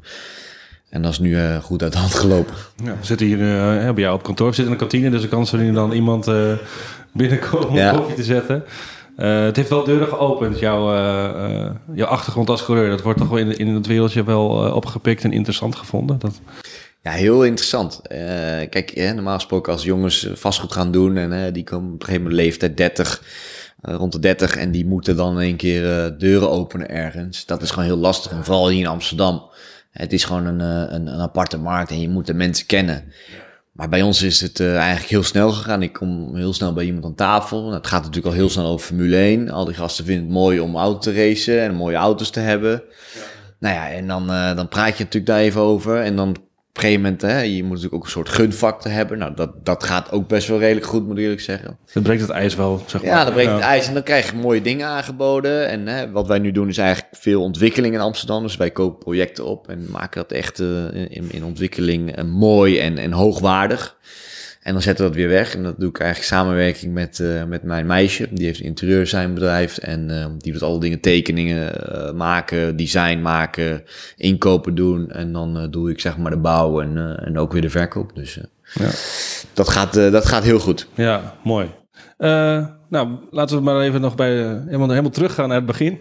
En 0.90 1.02
dat 1.02 1.12
is 1.12 1.20
nu 1.20 1.36
eh, 1.38 1.58
goed 1.58 1.84
uit 1.84 1.92
de 1.92 1.98
hand 1.98 2.14
gelopen. 2.14 2.54
Ja, 2.84 2.96
we 3.00 3.06
zitten 3.06 3.28
hier 3.28 3.40
eh, 3.40 3.94
bij 3.94 4.04
jou 4.04 4.16
op 4.16 4.24
kantoor. 4.24 4.48
We 4.50 4.56
zitten 4.56 4.74
in 4.74 4.80
de 4.80 4.86
kantine, 4.86 5.10
dus 5.10 5.24
er 5.24 5.30
kan 5.30 5.48
zo 5.48 5.58
nu 5.58 5.68
en 5.68 5.74
dan 5.74 5.92
iemand 5.92 6.28
eh, 6.28 6.52
binnenkomen 7.14 7.68
om 7.70 7.76
Ja. 7.76 7.92
koffie 7.92 8.16
te 8.16 8.24
zetten. 8.24 8.64
Het 9.16 9.56
heeft 9.56 9.70
wel 9.70 9.84
deuren 9.84 10.08
geopend, 10.08 10.60
jouw, 10.60 10.94
jouw 11.94 12.08
achtergrond 12.08 12.50
als 12.50 12.66
coureur. 12.66 12.90
Dat 12.90 13.02
wordt 13.02 13.20
toch 13.20 13.30
wel 13.30 13.38
in, 13.38 13.58
in 13.58 13.68
het 13.68 13.86
wereldje 13.88 14.24
wel 14.24 14.48
opgepikt 14.74 15.24
en 15.24 15.32
interessant 15.32 15.76
gevonden. 15.76 16.20
Dat, 16.20 16.42
Ja, 17.06 17.12
heel 17.12 17.44
interessant. 17.44 18.02
Eh, 18.08 18.18
kijk, 18.70 18.92
hè, 18.94 19.14
normaal 19.14 19.36
gesproken 19.36 19.74
als 19.74 19.84
jongens 19.84 20.28
vastgoed 20.34 20.72
gaan 20.72 20.92
doen 20.92 21.18
en 21.18 21.54
die 21.54 21.64
komen 21.64 21.94
op 21.94 22.00
een 22.00 22.06
gegeven 22.06 22.22
moment 22.22 22.42
leeftijd 22.42 22.78
30, 22.78 23.24
eh, 23.82 23.96
rond 23.96 24.12
de 24.12 24.20
30 24.20 24.56
en 24.56 24.72
die 24.72 24.86
moeten 24.86 25.16
dan 25.16 25.38
een 25.38 25.56
keer 25.56 26.06
eh, 26.06 26.12
deuren 26.18 26.50
openen 26.50 26.90
ergens. 26.90 27.46
Dat 27.46 27.62
is 27.62 27.70
gewoon 27.70 27.86
heel 27.86 27.98
lastig 27.98 28.32
en 28.32 28.44
vooral 28.44 28.70
hier 28.70 28.80
in 28.80 28.88
Amsterdam. 28.88 29.50
Het 29.92 30.14
is 30.14 30.24
gewoon 30.24 30.46
een, 30.46 30.60
een, 30.60 31.08
een 31.08 31.20
aparte 31.20 31.58
markt 31.58 31.90
en 31.90 32.02
je 32.02 32.10
moet 32.10 32.26
de 32.26 32.34
mensen 32.34 32.66
kennen. 32.66 33.04
Maar 33.72 33.90
bij 33.90 34.02
ons 34.02 34.22
is 34.22 34.42
het 34.42 34.60
eigenlijk 34.60 35.10
heel 35.10 35.24
snel 35.24 35.52
gegaan. 35.52 35.82
Ik 35.82 35.94
kom 35.94 36.36
heel 36.36 36.54
snel 36.54 36.74
bij 36.74 36.86
iemand 36.86 37.06
aan 37.06 37.16
tafel. 37.16 37.62
Nou, 37.62 37.74
Het 37.74 37.88
gaat 37.88 38.02
natuurlijk 38.04 38.34
al 38.34 38.40
heel 38.40 38.50
snel 38.50 38.66
over 38.66 38.86
Formule 38.86 39.18
1. 39.18 39.50
Al 39.50 39.66
die 39.66 39.74
gasten 39.74 40.06
vinden 40.06 40.24
het 40.24 40.34
mooi 40.34 40.60
om 40.60 40.76
auto 40.76 41.00
te 41.00 41.14
racen 41.14 41.62
en 41.62 41.76
mooie 41.76 41.96
auto's 41.96 42.30
te 42.30 42.40
hebben. 42.40 42.84
Nou 43.60 43.76
ja, 43.76 43.90
en 43.90 44.08
dan, 44.08 44.28
dan 44.56 44.68
praat 44.68 44.98
je 44.98 45.04
natuurlijk 45.04 45.26
daar 45.26 45.40
even 45.40 45.62
over. 45.62 46.02
En 46.02 46.16
dan 46.16 46.36
op 46.76 46.84
een 46.84 46.88
gegeven 46.88 47.12
moment, 47.12 47.22
hè, 47.22 47.42
je 47.42 47.64
moet 47.64 47.70
natuurlijk 47.70 47.94
ook 47.94 48.04
een 48.04 48.10
soort 48.10 48.30
gunfactor 48.30 48.92
hebben. 48.92 49.18
Nou, 49.18 49.34
dat, 49.36 49.66
dat 49.66 49.84
gaat 49.84 50.12
ook 50.12 50.28
best 50.28 50.48
wel 50.48 50.60
redelijk 50.60 50.86
goed, 50.86 51.08
moet 51.08 51.18
ik 51.18 51.24
eerlijk 51.24 51.42
zeggen. 51.42 51.78
Dan 51.94 52.04
breekt 52.04 52.22
het 52.22 52.30
ijs 52.30 52.56
wel, 52.56 52.84
zeg 52.86 53.02
maar. 53.02 53.12
Ja, 53.12 53.24
dan 53.24 53.34
breekt 53.34 53.52
het 53.52 53.62
ijs 53.62 53.88
en 53.88 53.94
dan 53.94 54.04
krijg 54.04 54.32
je 54.32 54.38
mooie 54.38 54.62
dingen 54.62 54.88
aangeboden. 54.88 55.68
En 55.68 55.88
hè, 55.88 56.12
wat 56.12 56.28
wij 56.28 56.40
nu 56.40 56.52
doen 56.52 56.68
is 56.68 56.78
eigenlijk 56.78 57.16
veel 57.16 57.42
ontwikkeling 57.42 57.94
in 57.94 58.00
Amsterdam. 58.00 58.44
Dus 58.44 58.58
wij 58.58 58.72
kopen 58.72 59.00
projecten 59.00 59.46
op 59.46 59.70
en 59.70 59.88
maken 59.92 60.22
dat 60.22 60.32
echt 60.32 60.60
eh, 60.60 60.94
in, 60.94 61.32
in 61.32 61.44
ontwikkeling 61.44 62.16
eh, 62.16 62.24
mooi 62.24 62.80
en, 62.80 62.98
en 62.98 63.12
hoogwaardig. 63.12 63.98
En 64.66 64.74
dan 64.74 64.82
zetten 64.82 65.04
we 65.06 65.12
dat 65.12 65.20
weer 65.20 65.30
weg. 65.30 65.56
En 65.56 65.64
dat 65.64 65.80
doe 65.80 65.90
ik 65.90 66.00
eigenlijk 66.00 66.30
samenwerking 66.32 66.94
met, 66.94 67.20
eh, 67.20 67.44
met 67.44 67.64
mijn 67.64 67.86
meisje. 67.86 68.28
Die 68.32 68.46
heeft 68.46 68.60
een 68.60 68.66
interieurzijnbedrijf. 68.66 69.78
En 69.78 70.10
eh, 70.20 70.26
die 70.38 70.52
doet 70.54 70.62
alle 70.64 70.80
dingen, 70.80 71.00
tekeningen 71.00 71.92
eh, 71.94 72.14
maken, 72.14 72.76
design 72.76 73.22
maken, 73.22 73.84
inkopen 74.18 74.76
doen. 74.76 75.12
En 75.12 75.32
dan 75.32 75.58
eh, 75.58 75.64
doe 75.70 75.90
ik 75.90 76.00
zeg 76.00 76.18
maar 76.18 76.32
de 76.32 76.38
bouw 76.38 76.82
en, 76.82 76.98
eh, 76.98 77.28
en 77.28 77.38
ook 77.38 77.52
weer 77.54 77.62
de 77.62 77.70
verkoop. 77.70 78.12
Dus 78.16 78.38
eh, 78.38 78.44
Ja. 78.74 78.90
dat, 79.54 79.70
gaat, 79.70 79.96
eh, 79.98 80.12
dat 80.12 80.26
gaat 80.26 80.44
heel 80.44 80.60
goed. 80.60 80.88
Ja, 80.94 81.34
mooi. 81.44 81.70
Eh, 82.18 82.66
nou, 82.90 83.10
laten 83.32 83.58
we 83.58 83.64
maar 83.64 83.82
even 83.82 84.02
nog 84.02 84.16
bij, 84.16 84.34
helemaal, 84.66 84.90
helemaal 84.90 85.10
teruggaan 85.12 85.48
naar 85.48 85.58
het 85.58 85.66
begin. 85.66 86.00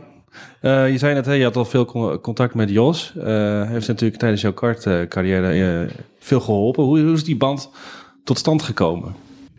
Eh, 0.60 0.90
je 0.90 0.98
zei 0.98 1.14
net, 1.14 1.26
hè, 1.26 1.32
je 1.32 1.44
had 1.44 1.56
al 1.56 1.64
veel 1.64 1.84
con- 1.84 2.20
contact 2.20 2.54
met 2.54 2.70
Jos. 2.70 3.12
Eh, 3.16 3.24
Hij 3.24 3.66
heeft 3.66 3.88
natuurlijk 3.88 4.20
tijdens 4.20 4.40
jouw 4.42 4.52
kartcarrière 4.52 5.82
eh, 5.86 5.94
veel 6.18 6.40
geholpen. 6.40 6.84
Hoe, 6.84 7.00
hoe 7.00 7.12
is 7.12 7.24
die 7.24 7.36
band 7.36 7.70
tot 8.24 8.38
stand 8.38 8.62
gekomen? 8.62 9.14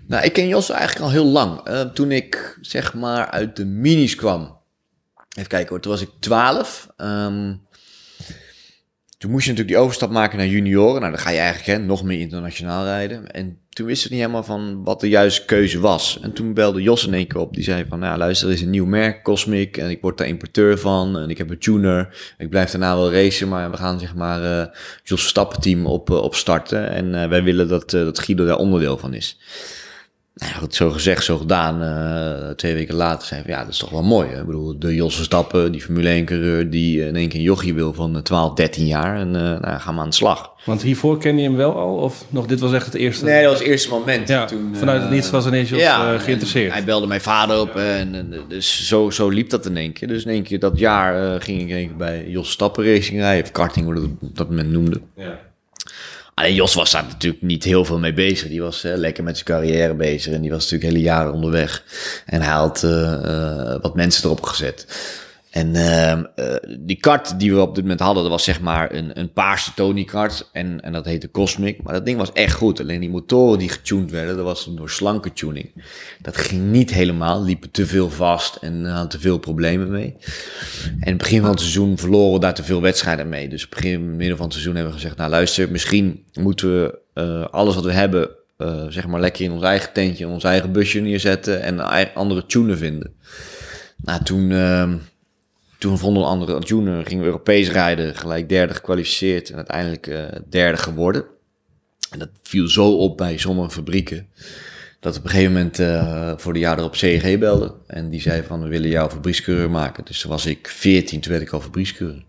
Nou, 0.07 0.23
ik 0.23 0.33
ken 0.33 0.47
Jos 0.47 0.69
eigenlijk 0.69 1.01
al 1.05 1.11
heel 1.11 1.25
lang. 1.25 1.59
Eh, 1.59 1.81
toen 1.81 2.11
ik 2.11 2.57
zeg 2.61 2.93
maar 2.93 3.29
uit 3.29 3.55
de 3.55 3.65
minis 3.65 4.15
kwam. 4.15 4.57
Even 5.35 5.49
kijken 5.49 5.69
hoor, 5.69 5.79
toen 5.79 5.91
was 5.91 6.01
ik 6.01 6.09
12. 6.19 6.87
Ehm, 6.97 7.55
toen 9.17 9.31
moest 9.31 9.45
je 9.45 9.49
natuurlijk 9.49 9.77
die 9.77 9.85
overstap 9.85 10.09
maken 10.11 10.37
naar 10.37 10.47
junioren. 10.47 11.01
Nou, 11.01 11.13
dan 11.13 11.21
ga 11.21 11.29
je 11.29 11.37
eigenlijk 11.37 11.67
hè, 11.67 11.85
nog 11.85 12.03
meer 12.03 12.19
internationaal 12.19 12.83
rijden. 12.83 13.31
En 13.31 13.59
toen 13.69 13.85
wist 13.85 14.05
ik 14.05 14.11
niet 14.11 14.19
helemaal 14.19 14.43
van 14.43 14.83
wat 14.83 14.99
de 14.99 15.09
juiste 15.09 15.45
keuze 15.45 15.79
was. 15.79 16.19
En 16.21 16.33
toen 16.33 16.53
belde 16.53 16.81
Jos 16.81 17.07
in 17.07 17.13
één 17.13 17.27
keer 17.27 17.41
op. 17.41 17.53
Die 17.53 17.63
zei 17.63 17.85
van, 17.89 17.99
nou 17.99 18.17
luister, 18.17 18.47
er 18.47 18.53
is 18.53 18.61
een 18.61 18.69
nieuw 18.69 18.85
merk, 18.85 19.23
Cosmic. 19.23 19.77
En 19.77 19.89
ik 19.89 20.01
word 20.01 20.17
daar 20.17 20.27
importeur 20.27 20.77
van. 20.77 21.17
En 21.17 21.29
ik 21.29 21.37
heb 21.37 21.49
een 21.49 21.59
tuner. 21.59 22.33
Ik 22.37 22.49
blijf 22.49 22.71
daarna 22.71 22.95
wel 22.95 23.11
racen. 23.11 23.47
Maar 23.47 23.71
we 23.71 23.77
gaan 23.77 23.99
zeg 23.99 24.15
maar 24.15 24.43
eh 24.43 24.67
Jos 25.03 25.21
Verstappen 25.21 25.61
team 25.61 25.85
op, 25.85 26.09
eh, 26.09 26.15
op 26.15 26.35
starten. 26.35 26.89
En 26.89 27.21
eh, 27.21 27.29
wij 27.29 27.43
willen 27.43 27.67
dat, 27.67 27.89
dat 27.89 28.19
Guido 28.19 28.45
daar 28.45 28.57
onderdeel 28.57 28.97
van 28.97 29.13
is. 29.13 29.39
Nou 30.35 30.51
ja, 30.51 30.57
goed, 30.57 30.75
zo 30.75 30.91
gezegd, 30.91 31.23
zo 31.23 31.37
gedaan. 31.37 31.81
Eh, 31.81 32.49
twee 32.49 32.73
weken 32.73 32.95
later 32.95 33.27
zei 33.27 33.41
hij 33.41 33.49
van, 33.49 33.59
ja, 33.59 33.65
dat 33.65 33.73
is 33.73 33.79
toch 33.79 33.89
wel 33.89 34.03
mooi. 34.03 34.29
Hè? 34.29 34.39
Ik 34.39 34.45
bedoel, 34.45 34.79
de 34.79 34.95
Jos 34.95 35.15
Verstappen, 35.15 35.71
die 35.71 35.81
Formule 35.81 36.21
1-coureur... 36.21 36.69
die 36.69 37.05
in 37.05 37.15
één 37.15 37.29
keer 37.29 37.39
een 37.39 37.45
jochie 37.45 37.73
wil 37.73 37.93
van 37.93 38.15
eh, 38.15 38.21
12, 38.21 38.53
13 38.53 38.85
jaar. 38.85 39.19
En 39.19 39.35
eh 39.35 39.41
nou, 39.41 39.79
gaan 39.79 39.95
we 39.95 40.01
aan 40.01 40.09
de 40.09 40.15
slag. 40.15 40.53
Want 40.65 40.81
hiervoor 40.81 41.17
ken 41.17 41.37
je 41.37 41.43
hem 41.43 41.55
wel 41.55 41.75
al? 41.75 41.95
Of 41.95 42.25
nog, 42.29 42.45
dit 42.45 42.59
was 42.59 42.73
echt 42.73 42.85
het 42.85 42.95
eerste? 42.95 43.25
Nee, 43.25 43.41
dat 43.41 43.51
was 43.51 43.59
het 43.59 43.69
eerste 43.69 43.89
moment. 43.89 44.27
Ja, 44.27 44.45
Toen, 44.45 44.75
vanuit 44.75 45.01
het 45.01 45.09
eh, 45.09 45.15
niets 45.15 45.29
was 45.29 45.45
ineens 45.45 45.69
Jos 45.69 45.79
ja, 45.79 46.13
eh, 46.13 46.19
geïnteresseerd. 46.19 46.71
Hij 46.71 46.83
belde 46.83 47.07
mijn 47.07 47.21
vader 47.21 47.59
op 47.59 47.75
en, 47.75 48.15
en 48.15 48.33
dus 48.47 48.87
zo, 48.87 49.09
zo 49.09 49.29
liep 49.29 49.49
dat 49.49 49.65
in 49.65 49.77
één 49.77 49.93
keer. 49.93 50.07
Dus 50.07 50.25
in 50.25 50.31
één 50.31 50.43
keer 50.43 50.59
dat 50.59 50.79
jaar 50.79 51.33
eh, 51.33 51.41
ging 51.41 51.61
ik 51.61 51.67
in 51.67 51.75
één 51.75 51.87
keer 51.87 51.97
bij 51.97 52.25
Jos 52.27 52.51
Stappen 52.51 52.85
Racing 52.85 53.19
rijden. 53.19 53.43
Of 53.43 53.51
karting, 53.51 53.85
hoe 53.85 53.95
dat 53.95 54.03
op 54.03 54.35
dat 54.35 54.49
moment 54.49 54.71
noemde. 54.71 55.01
Ja. 55.15 55.39
Jos 56.43 56.73
was 56.73 56.91
daar 56.91 57.03
natuurlijk 57.03 57.43
niet 57.43 57.63
heel 57.63 57.85
veel 57.85 57.99
mee 57.99 58.13
bezig. 58.13 58.47
Die 58.47 58.61
was 58.61 58.83
eh, 58.83 58.95
lekker 58.95 59.23
met 59.23 59.37
zijn 59.37 59.59
carrière 59.59 59.93
bezig 59.93 60.33
en 60.33 60.41
die 60.41 60.51
was 60.51 60.63
natuurlijk 60.63 60.91
hele 60.91 61.05
jaren 61.05 61.33
onderweg. 61.33 61.83
En 62.25 62.41
hij 62.41 62.53
had 62.53 62.83
eh, 62.83 63.13
eh, 63.13 63.81
wat 63.81 63.95
mensen 63.95 64.25
erop 64.25 64.43
gezet. 64.43 64.85
En 65.55 65.75
ehm, 65.75 66.23
eh, 66.35 66.55
die 66.79 66.99
kart 66.99 67.39
die 67.39 67.53
we 67.53 67.61
op 67.61 67.75
dit 67.75 67.83
moment 67.83 68.01
hadden, 68.01 68.23
dat 68.23 68.31
was 68.31 68.43
zeg 68.43 68.61
maar 68.61 68.93
een, 68.93 69.19
een 69.19 69.31
paarse 69.31 69.73
Tony-kart. 69.73 70.49
En, 70.51 70.81
en 70.81 70.91
dat 70.91 71.05
heette 71.05 71.31
Cosmic. 71.31 71.83
Maar 71.83 71.93
dat 71.93 72.05
ding 72.05 72.17
was 72.17 72.31
echt 72.31 72.53
goed. 72.53 72.79
Alleen 72.79 72.99
die 72.99 73.09
motoren 73.09 73.59
die 73.59 73.69
getuned 73.69 74.11
werden, 74.11 74.35
dat 74.35 74.45
was 74.45 74.69
door 74.75 74.89
slanke 74.89 75.33
tuning. 75.33 75.85
Dat 76.21 76.37
ging 76.37 76.71
niet 76.71 76.93
helemaal. 76.93 77.43
Liepen 77.43 77.71
te 77.71 77.85
veel 77.85 78.09
vast 78.09 78.55
en 78.55 78.85
hadden 78.85 79.09
te 79.09 79.19
veel 79.19 79.37
problemen 79.37 79.91
mee. 79.91 80.15
En 80.99 81.09
het 81.09 81.17
begin 81.17 81.41
van 81.41 81.49
het 81.49 81.59
seizoen 81.59 81.97
verloren 81.97 82.33
we 82.33 82.39
daar 82.39 82.53
te 82.53 82.63
veel 82.63 82.81
wedstrijden 82.81 83.29
mee. 83.29 83.49
Dus 83.49 83.69
begin, 83.69 84.15
midden 84.15 84.37
van 84.37 84.45
het 84.45 84.53
seizoen 84.53 84.75
hebben 84.75 84.93
we 84.93 84.99
gezegd... 84.99 85.17
nou 85.17 85.29
luister, 85.29 85.71
misschien 85.71 86.25
moeten 86.33 86.81
we 86.81 86.99
eh, 87.13 87.45
alles 87.45 87.75
wat 87.75 87.83
we 87.83 87.91
hebben... 87.91 88.29
eh, 88.57 88.85
zeg 88.89 89.07
maar 89.07 89.19
lekker 89.19 89.45
in 89.45 89.51
ons 89.51 89.63
eigen 89.63 89.93
tentje, 89.93 90.25
in 90.25 90.31
ons 90.31 90.43
eigen 90.43 90.71
busje 90.71 90.99
neerzetten... 90.99 91.61
en 91.61 92.13
andere 92.13 92.45
tunen 92.45 92.77
vinden. 92.77 93.13
Nou, 93.97 94.23
toen, 94.23 94.51
ehm, 94.51 94.93
toen 95.85 95.97
vonden 95.97 96.25
andere 96.25 96.59
tuner, 96.59 97.05
gingen 97.05 97.23
we 97.23 97.29
Europees 97.29 97.69
rijden... 97.69 98.15
gelijk 98.15 98.49
derde 98.49 98.73
gekwalificeerd 98.73 99.49
en 99.49 99.55
uiteindelijk 99.55 100.07
eh, 100.07 100.23
derde 100.49 100.77
geworden. 100.77 101.25
En 102.09 102.19
dat 102.19 102.29
viel 102.43 102.67
zo 102.67 102.91
op 102.91 103.17
bij 103.17 103.37
sommige 103.37 103.69
fabrieken... 103.69 104.27
dat 104.99 105.17
op 105.17 105.23
een 105.23 105.29
gegeven 105.29 105.53
moment 105.53 105.79
eh, 105.79 106.33
voor 106.37 106.53
de 106.53 106.59
jaar 106.59 106.77
erop 106.77 106.95
CEG 106.95 107.39
belden. 107.39 107.71
En 107.87 108.09
die 108.09 108.21
zei 108.21 108.43
van, 108.43 108.61
we 108.61 108.67
willen 108.67 108.89
jou 108.89 109.09
fabriekscoureur 109.09 109.69
maken. 109.69 110.05
Dus 110.05 110.19
toen 110.19 110.31
was 110.31 110.45
ik 110.45 110.67
14, 110.67 111.21
toen 111.21 111.31
werd 111.31 111.43
ik 111.43 111.51
al 111.51 111.61
fabriekscoureur. 111.61 112.23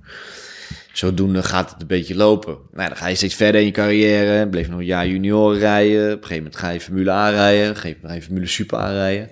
Zodoende 0.93 1.43
gaat 1.43 1.71
het 1.71 1.81
een 1.81 1.87
beetje 1.87 2.17
lopen. 2.17 2.57
Nou, 2.73 2.89
dan 2.89 2.97
ga 2.97 3.07
je 3.07 3.15
steeds 3.15 3.35
verder 3.35 3.61
in 3.61 3.67
je 3.67 3.73
carrière. 3.73 4.49
Bleef 4.49 4.69
nog 4.69 4.79
een 4.79 4.85
jaar 4.85 5.07
junior 5.07 5.59
rijden. 5.59 6.05
Op 6.05 6.23
een 6.23 6.27
gegeven 6.27 6.37
moment 6.37 6.57
ga 6.57 6.71
je 6.71 6.81
Formule 6.81 7.11
A 7.11 7.29
rijden. 7.29 7.71
Op 7.71 7.75
een 7.75 7.81
gegeven 7.81 8.01
moment 8.03 8.09
ga 8.09 8.15
je 8.15 8.23
Formule 8.23 8.47
Super 8.47 8.79
A 8.79 8.91
rijden. 8.93 9.31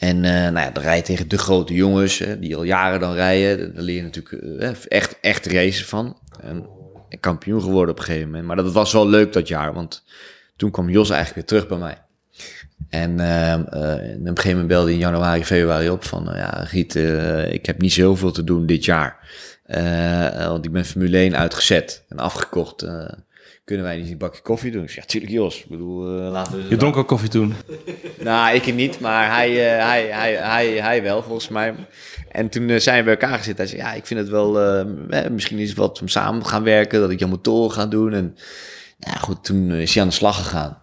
En 0.00 0.24
eh, 0.24 0.32
nou 0.32 0.58
ja, 0.58 0.70
dan 0.70 0.82
rij 0.82 0.96
je 0.96 1.02
tegen 1.02 1.28
de 1.28 1.38
grote 1.38 1.74
jongens, 1.74 2.18
hè, 2.18 2.38
die 2.38 2.56
al 2.56 2.62
jaren 2.62 3.00
dan 3.00 3.14
rijden. 3.14 3.74
Daar 3.74 3.82
leer 3.82 3.96
je 3.96 4.02
natuurlijk 4.02 4.60
eh, 4.60 4.72
echt, 4.88 5.18
echt 5.20 5.46
racen 5.46 5.86
van. 5.86 6.18
En 6.40 6.66
kampioen 7.20 7.62
geworden 7.62 7.90
op 7.94 7.98
een 7.98 8.04
gegeven 8.04 8.26
moment. 8.28 8.46
Maar 8.46 8.56
dat 8.56 8.72
was 8.72 8.92
wel 8.92 9.08
leuk 9.08 9.32
dat 9.32 9.48
jaar, 9.48 9.72
want 9.72 10.04
toen 10.56 10.70
kwam 10.70 10.90
Jos 10.90 11.10
eigenlijk 11.10 11.34
weer 11.34 11.58
terug 11.60 11.68
bij 11.68 11.78
mij. 11.88 11.98
En 12.88 13.20
eh, 13.20 13.52
eh, 13.52 13.60
op 13.60 13.68
een 13.72 14.26
gegeven 14.26 14.50
moment 14.50 14.66
belde 14.68 14.92
in 14.92 14.98
januari, 14.98 15.44
februari 15.44 15.90
op 15.90 16.04
van... 16.04 16.32
eh, 16.32 16.38
ja, 16.38 16.64
Giet, 16.64 16.96
eh, 16.96 17.52
ik 17.52 17.66
heb 17.66 17.80
niet 17.80 17.92
zo 17.92 18.00
heel 18.00 18.16
veel 18.16 18.32
te 18.32 18.44
doen 18.44 18.66
dit 18.66 18.84
jaar. 18.84 19.18
Eh, 19.64 20.46
want 20.46 20.64
ik 20.64 20.72
ben 20.72 20.84
Formule 20.84 21.16
1 21.18 21.36
uitgezet 21.36 22.04
en 22.08 22.18
afgekocht. 22.18 22.86
Kunnen 23.70 23.88
wij 23.88 23.96
niet 23.96 24.10
een 24.10 24.18
bakje 24.18 24.42
koffie 24.42 24.70
doen? 24.70 24.82
Ik 24.82 24.90
zeg, 24.90 25.02
ja, 25.04 25.08
tuurlijk 25.10 25.32
Jos. 25.32 25.58
Ik 25.58 25.68
bedoel, 25.68 26.18
eh, 26.18 26.30
laten 26.30 26.56
we... 26.56 26.68
Je 26.68 26.76
dronk 26.76 26.96
ook 26.96 27.08
koffie 27.08 27.28
toen. 27.28 27.54
Nou, 28.18 28.54
ik 28.54 28.74
niet, 28.74 29.00
maar 29.00 29.34
hij, 29.36 29.48
eh, 29.50 29.86
hij, 29.86 30.06
hij, 30.06 30.34
hij, 30.34 30.68
hij 30.68 31.02
wel, 31.02 31.22
volgens 31.22 31.48
mij. 31.48 31.74
En 32.28 32.48
toen 32.48 32.68
eh, 32.68 32.78
zijn 32.78 32.98
we 32.98 33.04
bij 33.04 33.12
elkaar 33.12 33.38
gezeten. 33.38 33.56
Hij 33.56 33.66
zei, 33.66 33.80
ja, 33.80 33.92
ik 33.92 34.06
vind 34.06 34.20
het 34.20 34.28
wel... 34.28 34.60
eh, 34.60 34.80
eh, 35.24 35.30
misschien 35.30 35.58
is 35.58 35.68
het 35.68 35.78
wat 35.78 36.00
om 36.00 36.08
samen 36.08 36.46
gaan 36.46 36.62
werken, 36.62 37.00
dat 37.00 37.10
ik 37.10 37.18
jouw 37.18 37.28
motoren 37.28 37.72
ga 37.72 37.86
doen. 37.86 38.12
En 38.12 38.36
nou 38.98 39.14
ja, 39.14 39.20
goed, 39.20 39.44
toen 39.44 39.70
is 39.70 39.94
hij 39.94 40.02
aan 40.02 40.08
de 40.08 40.14
slag 40.14 40.36
gegaan. 40.36 40.78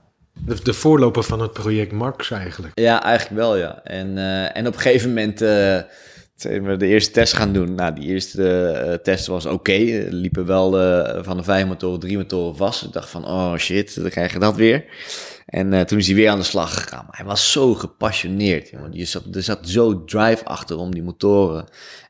De, 0.46 0.58
de 0.64 0.74
voorloper 0.74 1.24
van 1.24 1.42
het 1.42 1.54
project 1.54 1.92
Max 1.92 2.32
eigenlijk. 2.32 2.80
Ja, 2.80 3.04
eigenlijk 3.04 3.40
wel, 3.42 3.58
ja. 3.58 3.84
En, 3.84 4.18
eh, 4.18 4.58
en 4.58 4.68
op 4.68 4.74
een 4.74 4.80
gegeven 4.80 5.08
moment 5.10 5.42
eh, 5.42 5.80
zijn 6.38 6.64
we 6.64 6.78
de 6.78 6.88
eerste 6.88 7.12
test 7.12 7.34
gaan 7.34 7.54
doen. 7.54 7.76
Nou, 7.76 7.94
die 7.94 8.04
eerste 8.04 8.68
eh, 8.68 8.94
test 8.94 9.28
was 9.28 9.46
oké. 9.46 10.06
Liepen 10.10 10.46
wel 10.46 10.80
eh, 10.80 11.24
van 11.24 11.38
de 11.38 11.44
vijf 11.44 11.66
motoren 11.68 12.00
drie 12.00 12.18
motoren 12.18 12.56
vast. 12.56 12.84
Ik 12.84 12.94
dacht 12.94 13.10
van, 13.10 13.26
oh 13.26 13.56
shit, 13.56 14.02
dan 14.02 14.10
krijg 14.10 14.34
je 14.34 14.40
dat 14.40 14.56
weer. 14.56 14.86
En 15.46 15.74
eh, 15.74 15.82
toen 15.82 15.98
is 15.98 16.08
hij 16.08 16.16
weer 16.16 16.30
aan 16.30 16.38
de 16.38 16.44
slag 16.44 16.74
gegaan. 16.74 17.08
Hij 17.12 17.26
was 17.26 17.52
zo 17.52 17.74
gepassioneerd. 17.74 18.70
Jongen. 18.70 18.94
Je 18.94 19.06
zat, 19.06 19.24
er 19.32 19.44
zat 19.44 19.70
zo 19.70 20.04
drive 20.04 20.46
achter 20.46 20.78
om 20.78 20.94
die 20.94 21.04
motoren 21.04 21.66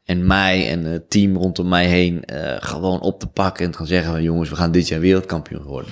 en 0.06 0.28
mij 0.28 0.70
en 0.70 0.84
het 0.84 1.10
team 1.10 1.38
rondom 1.38 1.68
mij 1.68 1.86
heen 1.86 2.24
gewoon 2.60 3.02
op 3.02 3.20
te 3.20 3.28
pakken. 3.28 3.66
En 3.66 3.72
te 3.72 3.78
gaan 3.78 3.88
zeggen 3.88 4.22
jongens, 4.22 4.50
we 4.50 4.56
gaan 4.56 4.72
dit 4.72 4.88
jaar 4.88 5.00
wereldkampioen 5.00 5.64
worden. 5.64 5.92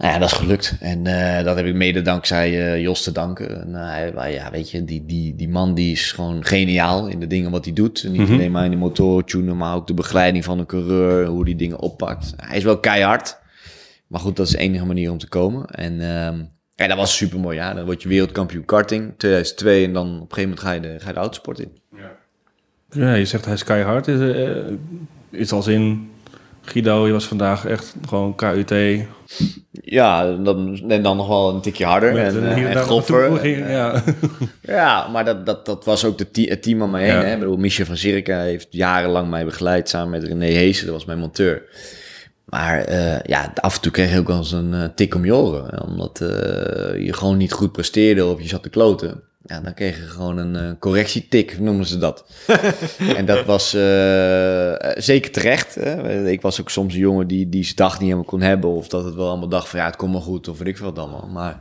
Nou 0.00 0.12
ja, 0.12 0.18
dat 0.18 0.30
is 0.30 0.36
gelukt. 0.36 0.76
En 0.80 1.06
eh, 1.06 1.44
dat 1.44 1.56
heb 1.56 1.66
ik 1.66 1.74
mede 1.74 2.02
dankzij 2.02 2.72
eh, 2.72 2.80
Jos 2.80 3.02
te 3.02 3.12
danken. 3.12 3.60
En, 3.62 3.74
eh, 3.74 4.14
hij- 4.16 4.32
ja, 4.32 4.50
weet 4.50 4.70
je, 4.70 4.84
die, 4.84 5.04
die, 5.06 5.36
die 5.36 5.48
man 5.48 5.74
die 5.74 5.92
is 5.92 6.12
gewoon 6.12 6.44
geniaal 6.44 7.06
in 7.06 7.20
de 7.20 7.26
dingen 7.26 7.50
wat 7.50 7.64
hij 7.64 7.74
doet. 7.74 8.02
En 8.04 8.12
niet 8.12 8.20
Mhm. 8.20 8.32
alleen 8.32 8.50
maar 8.50 8.64
in 8.64 8.70
die 8.70 8.78
motoren 8.78 9.24
tunen, 9.24 9.56
maar 9.56 9.74
ook 9.74 9.86
de 9.86 9.94
begeleiding 9.94 10.44
van 10.44 10.58
een 10.58 10.66
coureur, 10.66 11.26
hoe 11.26 11.44
die 11.44 11.56
dingen 11.56 11.78
oppakt. 11.78 12.32
Hij 12.36 12.56
is 12.56 12.64
wel 12.64 12.78
keihard. 12.78 13.38
Maar 14.06 14.20
goed, 14.20 14.36
dat 14.36 14.46
is 14.46 14.52
de 14.52 14.58
enige 14.58 14.86
manier 14.86 15.10
om 15.10 15.18
te 15.18 15.28
komen. 15.28 15.66
En 15.66 15.92
ehm, 16.00 16.38
ja, 16.74 16.86
dat 16.86 16.96
was 16.96 17.16
super 17.16 17.40
mooi. 17.40 17.56
Ja. 17.56 17.74
Dan 17.74 17.84
word 17.84 18.02
je 18.02 18.08
wereldkampioen 18.08 18.64
karting, 18.64 19.12
2002. 19.16 19.84
En 19.84 19.92
dan 19.92 20.06
op 20.06 20.12
een 20.12 20.18
gegeven 20.34 20.42
moment 20.42 20.60
ga 20.60 20.72
je 20.72 20.80
de, 20.80 21.00
ga 21.00 21.06
je 21.08 21.12
de 21.14 21.20
autosport 21.20 21.58
in. 21.60 21.70
Ja, 22.90 23.14
je 23.14 23.24
zegt 23.24 23.44
hij 23.44 23.54
is 23.54 23.64
keihard. 23.64 24.08
Is, 24.08 24.20
eh, 24.34 24.56
is 25.30 25.52
als 25.52 25.66
in 25.66 26.10
Guido, 26.70 27.06
je 27.06 27.12
was 27.12 27.26
vandaag 27.26 27.66
echt 27.66 27.94
gewoon 28.08 28.34
KUT. 28.34 28.74
Ja, 29.72 30.32
dan, 30.32 30.82
en 30.88 31.02
dan 31.02 31.16
nog 31.16 31.28
wel 31.28 31.54
een 31.54 31.60
tikje 31.60 31.84
harder 31.84 32.12
Met 32.12 32.34
en, 32.34 32.36
een 32.36 32.48
eh, 32.48 32.62
en 32.62 32.76
en 32.76 32.82
groffer. 32.82 33.20
toevoeging, 33.20 33.68
ja. 33.68 34.02
Ja, 34.62 35.08
maar 35.08 35.24
dat, 35.24 35.46
dat, 35.46 35.66
dat 35.66 35.84
was 35.84 36.04
ook 36.04 36.18
de 36.18 36.44
het 36.48 36.62
team 36.62 36.82
om 36.82 36.90
me 36.90 36.98
heen. 36.98 37.06
Ja. 37.08 37.22
Hè? 37.22 37.32
Ik 37.32 37.38
bedoel, 37.38 37.56
Michel 37.56 37.86
van 37.86 37.96
Zirka 37.96 38.40
heeft 38.40 38.66
jarenlang 38.70 39.30
mij 39.30 39.44
begeleid 39.44 39.88
samen 39.88 40.10
met 40.10 40.24
René 40.24 40.46
Heesen, 40.46 40.86
dat 40.86 40.94
was 40.94 41.04
mijn 41.04 41.18
monteur. 41.18 41.62
Maar 42.50 42.84
eh, 42.84 43.20
ja, 43.22 43.52
af 43.54 43.74
en 43.74 43.80
toe 43.80 43.92
kreeg 43.92 44.12
je 44.12 44.18
ook 44.18 44.26
wel 44.26 44.36
eens 44.36 44.52
een 44.52 44.74
eh, 44.74 44.84
tik 44.94 45.14
om 45.14 45.24
je 45.24 45.34
oren. 45.34 45.82
Omdat 45.82 46.20
eh, 46.20 47.04
je 47.04 47.12
gewoon 47.12 47.36
niet 47.36 47.52
goed 47.52 47.72
presteerde 47.72 48.26
of 48.26 48.40
je 48.42 48.48
zat 48.48 48.62
te 48.62 48.68
kloten. 48.68 49.22
Ja, 49.42 49.60
dan 49.60 49.74
kreeg 49.74 49.96
je 49.96 50.02
gewoon 50.02 50.38
een 50.38 50.56
eh, 50.56 50.78
correctietik, 50.78 51.58
noemen 51.58 51.86
ze 51.86 51.98
dat. 51.98 52.24
en 53.16 53.26
dat 53.26 53.44
was 53.44 53.74
eh, 53.74 54.90
eh, 54.90 55.02
zeker 55.02 55.30
terecht. 55.30 55.74
Hè? 55.74 56.26
Ik 56.28 56.40
was 56.40 56.60
ook 56.60 56.70
soms 56.70 56.94
een 56.94 57.00
jongen 57.00 57.26
die, 57.26 57.48
die 57.48 57.64
zijn 57.64 57.76
dag 57.76 57.92
niet 57.92 58.02
helemaal 58.02 58.24
kon 58.24 58.40
hebben. 58.40 58.70
Of 58.70 58.88
dat 58.88 59.04
het 59.04 59.14
wel 59.14 59.28
allemaal 59.28 59.48
dacht 59.48 59.68
van 59.68 59.78
ja, 59.78 59.86
het 59.86 59.96
komt 59.96 60.12
wel 60.12 60.20
goed 60.20 60.48
of 60.48 60.58
weet 60.58 60.68
ik 60.68 60.76
veel 60.76 60.86
wat 60.86 60.98
allemaal. 60.98 61.28
Maar 61.32 61.58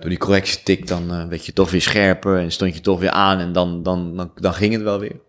door 0.00 0.08
die 0.08 0.18
correctietik 0.18 0.86
dan 0.86 1.10
eh, 1.12 1.26
werd 1.28 1.46
je 1.46 1.52
toch 1.52 1.70
weer 1.70 1.82
scherper 1.82 2.38
en 2.38 2.52
stond 2.52 2.74
je 2.74 2.80
toch 2.80 3.00
weer 3.00 3.10
aan. 3.10 3.38
En 3.38 3.52
dan, 3.52 3.82
dan, 3.82 4.16
dan, 4.16 4.32
dan 4.34 4.54
ging 4.54 4.72
het 4.72 4.82
wel 4.82 4.98
weer. 4.98 5.20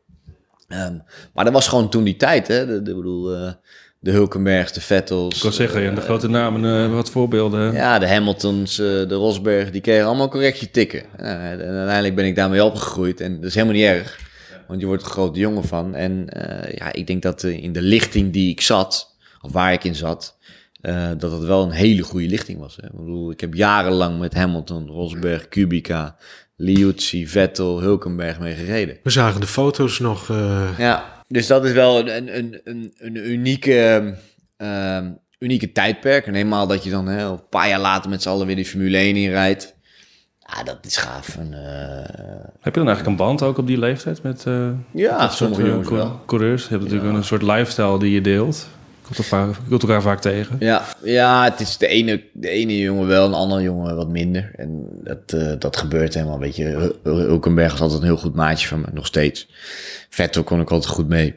Ehm, 0.68 0.98
maar 1.34 1.44
dat 1.44 1.54
was 1.54 1.68
gewoon 1.68 1.90
toen 1.90 2.04
die 2.04 2.18
tijd. 2.18 2.48
Hè? 2.48 2.66
De, 2.66 2.82
de, 2.82 2.96
bedoel, 2.96 3.54
de 4.00 4.12
Hulkenbergs, 4.12 4.74
de 4.74 4.82
Vettels. 4.82 5.36
Ik 5.36 5.42
wil 5.42 5.52
zeggen, 5.52 5.82
ja, 5.82 5.92
de 5.92 6.02
grote 6.02 6.28
namen, 6.30 6.84
eh, 6.86 6.94
wat 6.94 7.10
voorbeelden. 7.12 7.74
Ja, 7.74 8.00
de 8.00 8.08
Hamiltons, 8.10 8.80
eh, 8.80 8.86
de 8.86 9.16
Rosberg, 9.16 9.72
die 9.72 9.82
kregen 9.82 10.06
allemaal 10.06 10.30
correctie 10.30 10.72
tikken. 10.72 11.04
En 11.18 11.60
uiteindelijk 11.62 12.16
ben 12.16 12.26
ik 12.26 12.36
daarmee 12.36 12.64
opgegroeid 12.64 13.22
en 13.22 13.36
dat 13.36 13.44
is 13.44 13.54
helemaal 13.56 13.76
niet 13.76 13.86
erg. 13.86 14.20
Want 14.68 14.80
je 14.82 14.88
wordt 14.88 15.02
er 15.02 15.08
een 15.08 15.14
grote 15.14 15.40
jongen 15.40 15.64
van. 15.64 15.96
En 15.96 16.30
eh, 16.30 16.76
ja, 16.78 16.94
ik 16.94 17.08
denk 17.08 17.22
dat 17.22 17.44
eh, 17.44 17.64
in 17.64 17.72
de 17.74 17.82
lichting 17.82 18.34
die 18.34 18.52
ik 18.52 18.62
zat, 18.62 19.16
of 19.42 19.52
waar 19.52 19.74
ik 19.74 19.84
in 19.84 19.96
zat, 19.96 20.38
eh, 20.82 21.10
dat 21.18 21.32
het 21.32 21.44
wel 21.44 21.64
een 21.64 21.72
hele 21.72 22.02
goede 22.04 22.28
lichting 22.28 22.60
was. 22.60 22.76
Hè. 22.76 22.86
Ik 22.88 22.96
bedoel, 22.96 23.32
ik 23.32 23.40
heb 23.42 23.54
jarenlang 23.54 24.20
met 24.20 24.34
Hamilton, 24.34 24.88
Rosberg, 24.88 25.48
Kubica, 25.48 26.16
Liuzzi, 26.56 27.28
Vettel, 27.28 27.82
Hulkenberg 27.82 28.40
mee 28.40 28.54
gereden. 28.56 28.98
We 29.04 29.10
zagen 29.10 29.42
de 29.42 29.48
foto's 29.48 30.00
nog. 30.00 30.30
eh, 30.30 30.70
Ja, 30.78 31.19
dus 31.30 31.48
dat 31.48 31.66
is 31.66 31.72
wel 31.72 32.00
een, 32.10 32.38
een, 32.38 32.62
een, 32.64 32.94
een 32.98 33.32
unieke, 33.32 34.14
ehm, 34.58 35.12
unieke 35.40 35.72
tijdperk. 35.72 36.28
En 36.28 36.34
helemaal 36.34 36.68
dat 36.68 36.84
je 36.84 36.90
dan 36.90 37.08
hè, 37.08 37.24
een 37.24 37.48
paar 37.50 37.68
jaar 37.68 37.80
later 37.80 38.10
met 38.10 38.22
z'n 38.22 38.30
allen 38.30 38.48
weer 38.48 38.56
die 38.56 38.66
Formule 38.66 38.98
1 38.98 39.16
inrijdt. 39.16 39.76
Ja, 40.40 40.64
dat 40.64 40.78
is 40.82 40.98
gaaf. 40.98 41.38
En, 41.38 41.54
eh, 41.54 42.46
Heb 42.60 42.74
je 42.74 42.80
dan 42.80 42.88
eigenlijk 42.88 43.06
een 43.08 43.26
band 43.26 43.42
ook 43.42 43.58
op 43.58 43.68
die 43.68 43.80
leeftijd 43.80 44.24
met 44.24 44.46
eh 44.46 44.70
ja, 44.94 45.30
sommige 45.30 45.66
jongens 45.66 45.90
wel. 45.90 46.22
coureurs? 46.26 46.64
Je 46.64 46.70
hebt 46.70 46.84
natuurlijk 46.84 47.14
een 47.14 47.24
soort 47.24 47.42
lifestyle 47.42 48.00
die 48.00 48.12
je 48.12 48.22
deelt. 48.22 48.68
Komt, 49.16 49.58
komt 49.70 49.82
elkaar 49.82 50.02
vaak 50.02 50.22
tegen. 50.22 50.56
Ja, 50.60 50.86
ja, 51.04 51.44
het 51.44 51.60
is 51.60 51.78
de 51.78 51.88
ene, 51.88 52.24
de 52.34 52.50
ene 52.50 52.78
jongen 52.80 53.08
wel, 53.08 53.26
een 53.28 53.34
andere 53.34 53.62
jongen 53.62 53.96
wat 53.96 54.10
minder. 54.10 54.52
En 54.56 54.86
dat, 55.04 55.34
eh, 55.34 55.52
dat 55.60 55.78
gebeurt 55.78 56.14
helemaal. 56.14 56.40
Weet 56.40 56.56
je, 56.56 56.64
Hul- 57.04 57.16
Hulkenberg 57.18 57.74
is 57.74 57.80
altijd 57.82 58.00
een 58.00 58.06
heel 58.08 58.18
goed 58.18 58.36
maatje 58.36 58.68
van 58.68 58.80
me, 58.82 58.88
nog 58.94 59.06
steeds. 59.06 59.50
Vettel 60.10 60.44
kon 60.44 60.62
ik 60.62 60.72
altijd 60.72 60.92
goed 60.94 61.08
mee. 61.08 61.36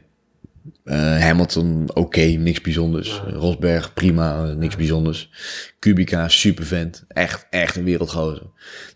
Eh, 0.85 1.19
Hamilton, 1.21 1.91
oké, 1.95 2.21
niks 2.21 2.61
bijzonders. 2.61 3.23
Rosberg, 3.27 3.93
prima, 3.93 4.45
eh, 4.45 4.55
niks 4.57 4.77
bijzonders. 4.77 5.31
Kubica, 5.79 6.29
super 6.29 6.65
vent. 6.65 7.05
Echt, 7.09 7.47
echt 7.51 7.77
een 7.77 7.85
wereldgozer. 7.85 8.43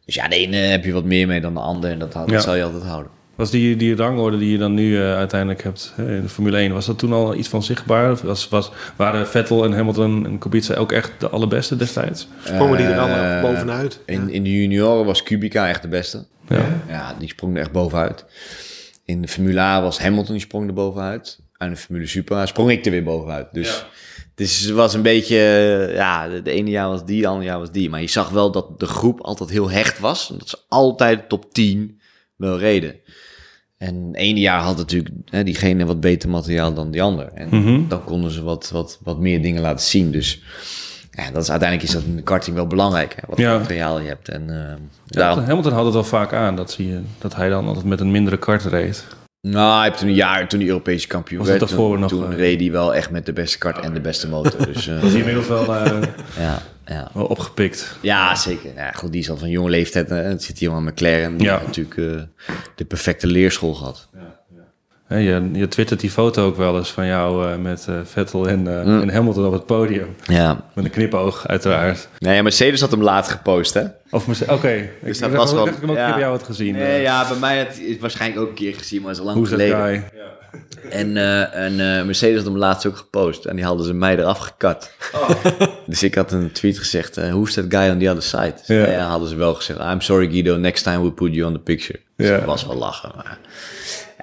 Dus 0.04 0.14
ja, 0.14 0.28
de 0.28 0.36
ene 0.36 0.56
heb 0.56 0.84
je 0.84 0.92
wat 0.92 1.04
meer 1.04 1.26
mee 1.26 1.40
dan 1.40 1.54
de 1.54 1.60
ander. 1.60 1.90
En 1.90 1.98
dat, 1.98 2.12
dat 2.12 2.30
Ja. 2.30 2.40
zal 2.40 2.54
je 2.54 2.62
altijd 2.62 2.82
houden. 2.82 3.10
Was 3.36 3.50
die, 3.50 3.76
die 3.76 3.96
rangorde 3.96 4.38
die 4.38 4.50
je 4.50 4.58
dan 4.58 4.74
nu 4.74 4.96
eh, 4.96 5.14
uiteindelijk 5.16 5.62
hebt 5.62 5.92
hè, 5.94 6.16
in 6.16 6.22
de 6.22 6.28
Formule 6.28 6.56
1, 6.56 6.72
was 6.72 6.86
dat 6.86 6.98
toen 6.98 7.12
al 7.12 7.34
iets 7.34 7.48
van 7.48 7.62
zichtbaar? 7.62 8.12
Of 8.12 8.20
Was, 8.22 8.48
was, 8.48 8.70
waren 8.96 9.28
Vettel 9.28 9.64
en 9.64 9.72
Hamilton 9.72 10.26
en 10.26 10.38
Kubica 10.38 10.74
ook 10.74 10.92
echt 10.92 11.12
de 11.18 11.28
allerbeste 11.28 11.76
destijds? 11.76 12.28
sprongen 12.44 12.76
die 12.76 12.86
er 12.86 12.98
alle 12.98 13.36
Eh, 13.36 13.42
bovenuit. 13.42 14.00
In, 14.06 14.28
in 14.30 14.42
de 14.42 14.60
junioren 14.60 15.04
was 15.04 15.22
Kubica 15.22 15.68
echt 15.68 15.82
de 15.82 15.88
beste. 15.88 16.24
Ja. 16.48 16.82
Ja, 16.88 17.14
die 17.18 17.28
sprong 17.28 17.54
er 17.54 17.60
echt 17.60 17.72
bovenuit. 17.72 18.24
In 19.04 19.22
de 19.22 19.28
Formule 19.28 19.60
A 19.60 19.82
was 19.82 19.98
Hamilton, 19.98 20.32
die 20.32 20.42
sprong 20.42 20.68
er 20.68 20.74
bovenuit. 20.74 21.38
En 21.56 21.70
de 21.70 21.76
Formule 21.76 22.06
Super 22.06 22.48
sprong 22.48 22.70
ik 22.70 22.84
er 22.84 22.90
weer 22.90 23.04
bovenuit. 23.04 23.46
Dus 23.52 23.84
dus 24.34 24.60
het 24.60 24.74
was 24.74 24.94
een 24.94 25.02
beetje, 25.02 25.36
eh, 25.36 25.94
ja, 25.94 26.28
de, 26.28 26.42
de 26.42 26.50
ene 26.50 26.70
jaar 26.70 26.88
was 26.88 27.04
die, 27.04 27.20
de 27.20 27.26
andere 27.26 27.46
jaar 27.46 27.58
was 27.58 27.70
die. 27.70 27.90
Maar 27.90 28.00
je 28.00 28.06
zag 28.06 28.28
wel 28.28 28.50
dat 28.50 28.80
de 28.80 28.86
groep 28.86 29.20
altijd 29.20 29.50
heel 29.50 29.70
hecht 29.70 29.98
was. 29.98 30.30
En 30.30 30.38
dat 30.38 30.48
ze 30.48 30.58
altijd 30.68 31.28
top 31.28 31.52
10 31.54 32.00
wel 32.36 32.58
reden. 32.58 32.94
En 33.78 34.04
het 34.06 34.16
ene 34.16 34.40
jaar 34.40 34.60
had 34.60 34.76
natuurlijk 34.76 35.14
hè, 35.30 35.44
diegene 35.44 35.84
wat 35.86 36.00
beter 36.00 36.28
materiaal 36.28 36.74
dan 36.74 36.90
die 36.90 37.02
ander. 37.02 37.28
En 37.34 37.48
Mhm. 37.50 37.88
dan 37.88 38.04
konden 38.04 38.30
ze 38.30 38.42
wat, 38.42 38.70
wat, 38.72 38.98
wat 39.02 39.18
meer 39.18 39.42
dingen 39.42 39.62
laten 39.62 39.84
zien. 39.86 40.10
Dus 40.10 40.42
ja, 41.10 41.30
dat 41.30 41.42
is, 41.42 41.50
uiteindelijk 41.50 41.88
is 41.88 41.94
dat 41.94 42.04
in 42.04 42.16
de 42.16 42.22
karting 42.22 42.56
wel 42.56 42.66
belangrijk. 42.66 43.12
Hè, 43.14 43.22
wat 43.26 43.36
voor 43.36 43.44
Ja. 43.44 43.58
materiaal 43.58 44.00
je 44.00 44.08
hebt. 44.08 44.28
En 44.28 44.68
eh, 44.70 44.74
daarom, 45.06 45.44
Hamilton 45.44 45.72
had 45.72 45.84
het 45.86 45.94
al 45.94 46.04
vaak 46.04 46.32
aan 46.32 46.56
dat, 46.56 46.70
zie 46.70 46.88
je, 46.88 47.00
dat 47.18 47.34
hij 47.36 47.48
dan 47.48 47.66
altijd 47.66 47.84
met 47.84 48.00
een 48.00 48.10
mindere 48.10 48.38
kart 48.38 48.64
reed. 48.64 49.06
Nou, 49.50 49.74
hij 49.76 49.84
heeft 49.84 49.98
toen 49.98 50.08
een 50.08 50.14
jaar, 50.14 50.48
toen 50.48 50.58
hij 50.60 50.68
Europese 50.68 51.06
kampioen 51.06 51.38
Was 51.38 51.48
werd, 51.48 51.68
toen, 51.68 52.00
nog, 52.00 52.10
toen 52.10 52.30
eh? 52.32 52.36
reed 52.38 52.60
hij 52.60 52.70
wel 52.70 52.94
echt 52.94 53.10
met 53.10 53.26
de 53.26 53.32
beste 53.32 53.58
kart 53.58 53.78
en 53.78 53.94
de 53.94 54.00
beste 54.00 54.28
motor. 54.28 54.66
Dus 54.66 54.84
Dat 54.86 55.02
is 55.02 55.10
hij 55.10 55.18
inmiddels 55.18 55.46
wel, 55.48 55.74
eh, 55.74 56.02
ja, 56.38 56.62
ja. 56.86 57.10
wel 57.14 57.24
opgepikt. 57.26 57.98
ja, 58.02 58.34
zeker. 58.34 58.74
Ja, 58.74 58.92
goed, 58.92 59.12
die 59.12 59.20
is 59.20 59.30
al 59.30 59.36
van 59.36 59.50
jonge 59.50 59.70
leeftijd. 59.70 60.08
Hè. 60.08 60.16
Het 60.16 60.42
zit 60.42 60.58
hier 60.58 60.70
al 60.70 60.76
aan 60.76 60.84
McLaren. 60.84 61.36
Die 61.36 61.46
Ja. 61.46 61.54
heeft 61.58 61.66
natuurlijk 61.66 62.28
de 62.74 62.84
perfecte 62.84 63.26
leerschool 63.26 63.74
gehad. 63.74 64.08
Hè, 64.16 64.22
je, 65.08 65.48
je 65.52 65.68
twittert 65.68 66.00
die 66.00 66.10
foto 66.10 66.46
ook 66.46 66.56
wel 66.56 66.76
eens 66.76 66.90
van 66.92 67.06
jou 67.06 67.50
eh, 67.52 67.56
met 67.58 67.86
eh, 67.88 67.94
Vettel 68.04 68.48
en, 68.48 68.78
eh, 68.78 68.84
Mm. 68.84 69.00
en 69.00 69.10
Hamilton 69.10 69.46
op 69.46 69.52
het 69.52 69.66
podium. 69.66 70.14
Ja. 70.24 70.64
Met 70.74 70.84
een 70.84 70.90
knipoog, 70.90 71.46
uiteraard. 71.46 72.08
Nee, 72.18 72.42
Mercedes 72.42 72.80
had 72.80 72.90
hem 72.90 73.02
laat 73.02 73.28
gepost, 73.28 73.74
hè? 73.74 73.82
Of 74.10 74.26
Merce- 74.26 74.52
Oké, 74.52 74.88
Dus 75.02 75.16
ik 75.16 75.22
dat 75.22 75.30
dacht 75.32 75.42
was 75.42 75.52
wel- 75.52 75.66
ik 75.66 75.72
heb 75.72 75.80
hem 75.80 75.90
ook 75.90 75.96
ja. 75.96 76.02
een 76.02 76.06
keer 76.06 76.14
bij 76.18 76.24
jou 76.28 76.36
had 76.38 76.46
gezien. 76.46 76.74
Nee, 76.74 77.00
ja, 77.02 77.28
bij 77.28 77.38
mij 77.38 77.58
had 77.58 77.78
is 77.78 77.98
waarschijnlijk 77.98 78.40
ook 78.42 78.48
een 78.48 78.54
keer 78.54 78.74
gezien, 78.74 79.02
maar 79.02 79.14
dat 79.14 79.20
is 79.22 79.26
al 79.28 79.34
lang 79.34 79.36
Hoe 79.36 79.46
is 79.46 79.50
dat 79.52 79.60
geleden. 79.78 80.04
guy? 80.10 80.24
En, 80.90 81.16
eh, 81.16 81.54
en 81.64 81.98
eh, 81.98 82.04
Mercedes 82.04 82.36
had 82.36 82.44
hem 82.44 82.56
laatst 82.56 82.86
ook 82.86 82.96
gepost. 82.96 83.44
En 83.44 83.56
die 83.56 83.64
hadden 83.64 83.86
ze 83.86 83.94
mij 83.94 84.18
eraf 84.18 84.38
gekat. 84.38 84.92
dus 85.86 86.02
ik 86.02 86.14
had 86.14 86.32
een 86.32 86.52
tweet 86.52 86.78
gezegd, 86.78 87.16
eh 87.16 87.28
who's 87.30 87.54
that 87.54 87.64
guy 87.68 87.90
on 87.90 87.98
the 87.98 88.08
other 88.08 88.22
side? 88.22 88.54
Ja. 88.66 88.90
Ja. 88.90 89.06
hadden 89.08 89.28
ze 89.28 89.34
wel 89.36 89.54
gezegd, 89.54 89.78
I'm 89.78 90.00
sorry 90.00 90.26
Guido, 90.30 90.56
next 90.56 90.82
time 90.84 91.02
we 91.02 91.12
put 91.12 91.34
you 91.34 91.46
on 91.46 91.52
the 91.52 91.58
picture. 91.58 91.98
Dus 92.16 92.28
Ja. 92.28 92.36
dat 92.36 92.44
was 92.44 92.66
wel 92.66 92.76
lachen. 92.76 93.10
Maar 93.16 93.38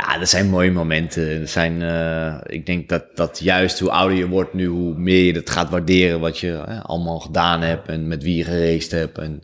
ja, 0.07 0.17
dat 0.19 0.29
zijn 0.29 0.49
mooie 0.49 0.71
momenten. 0.71 1.39
Dat 1.39 1.49
zijn, 1.49 1.81
eh, 1.81 2.33
ik 2.45 2.65
denk 2.65 2.89
dat, 2.89 3.03
dat 3.15 3.39
juist 3.43 3.79
hoe 3.79 3.91
ouder 3.91 4.17
je 4.17 4.27
wordt 4.27 4.53
nu, 4.53 4.65
hoe 4.67 4.93
meer 4.97 5.23
je 5.23 5.33
het 5.33 5.49
gaat 5.49 5.69
waarderen 5.69 6.19
wat 6.19 6.39
je 6.39 6.51
eh, 6.67 6.79
allemaal 6.83 7.19
gedaan 7.19 7.61
hebt. 7.61 7.87
En 7.87 8.07
met 8.07 8.23
wie 8.23 8.35
je 8.35 8.43
geraced 8.43 8.91
hebt. 8.91 9.17
En 9.17 9.43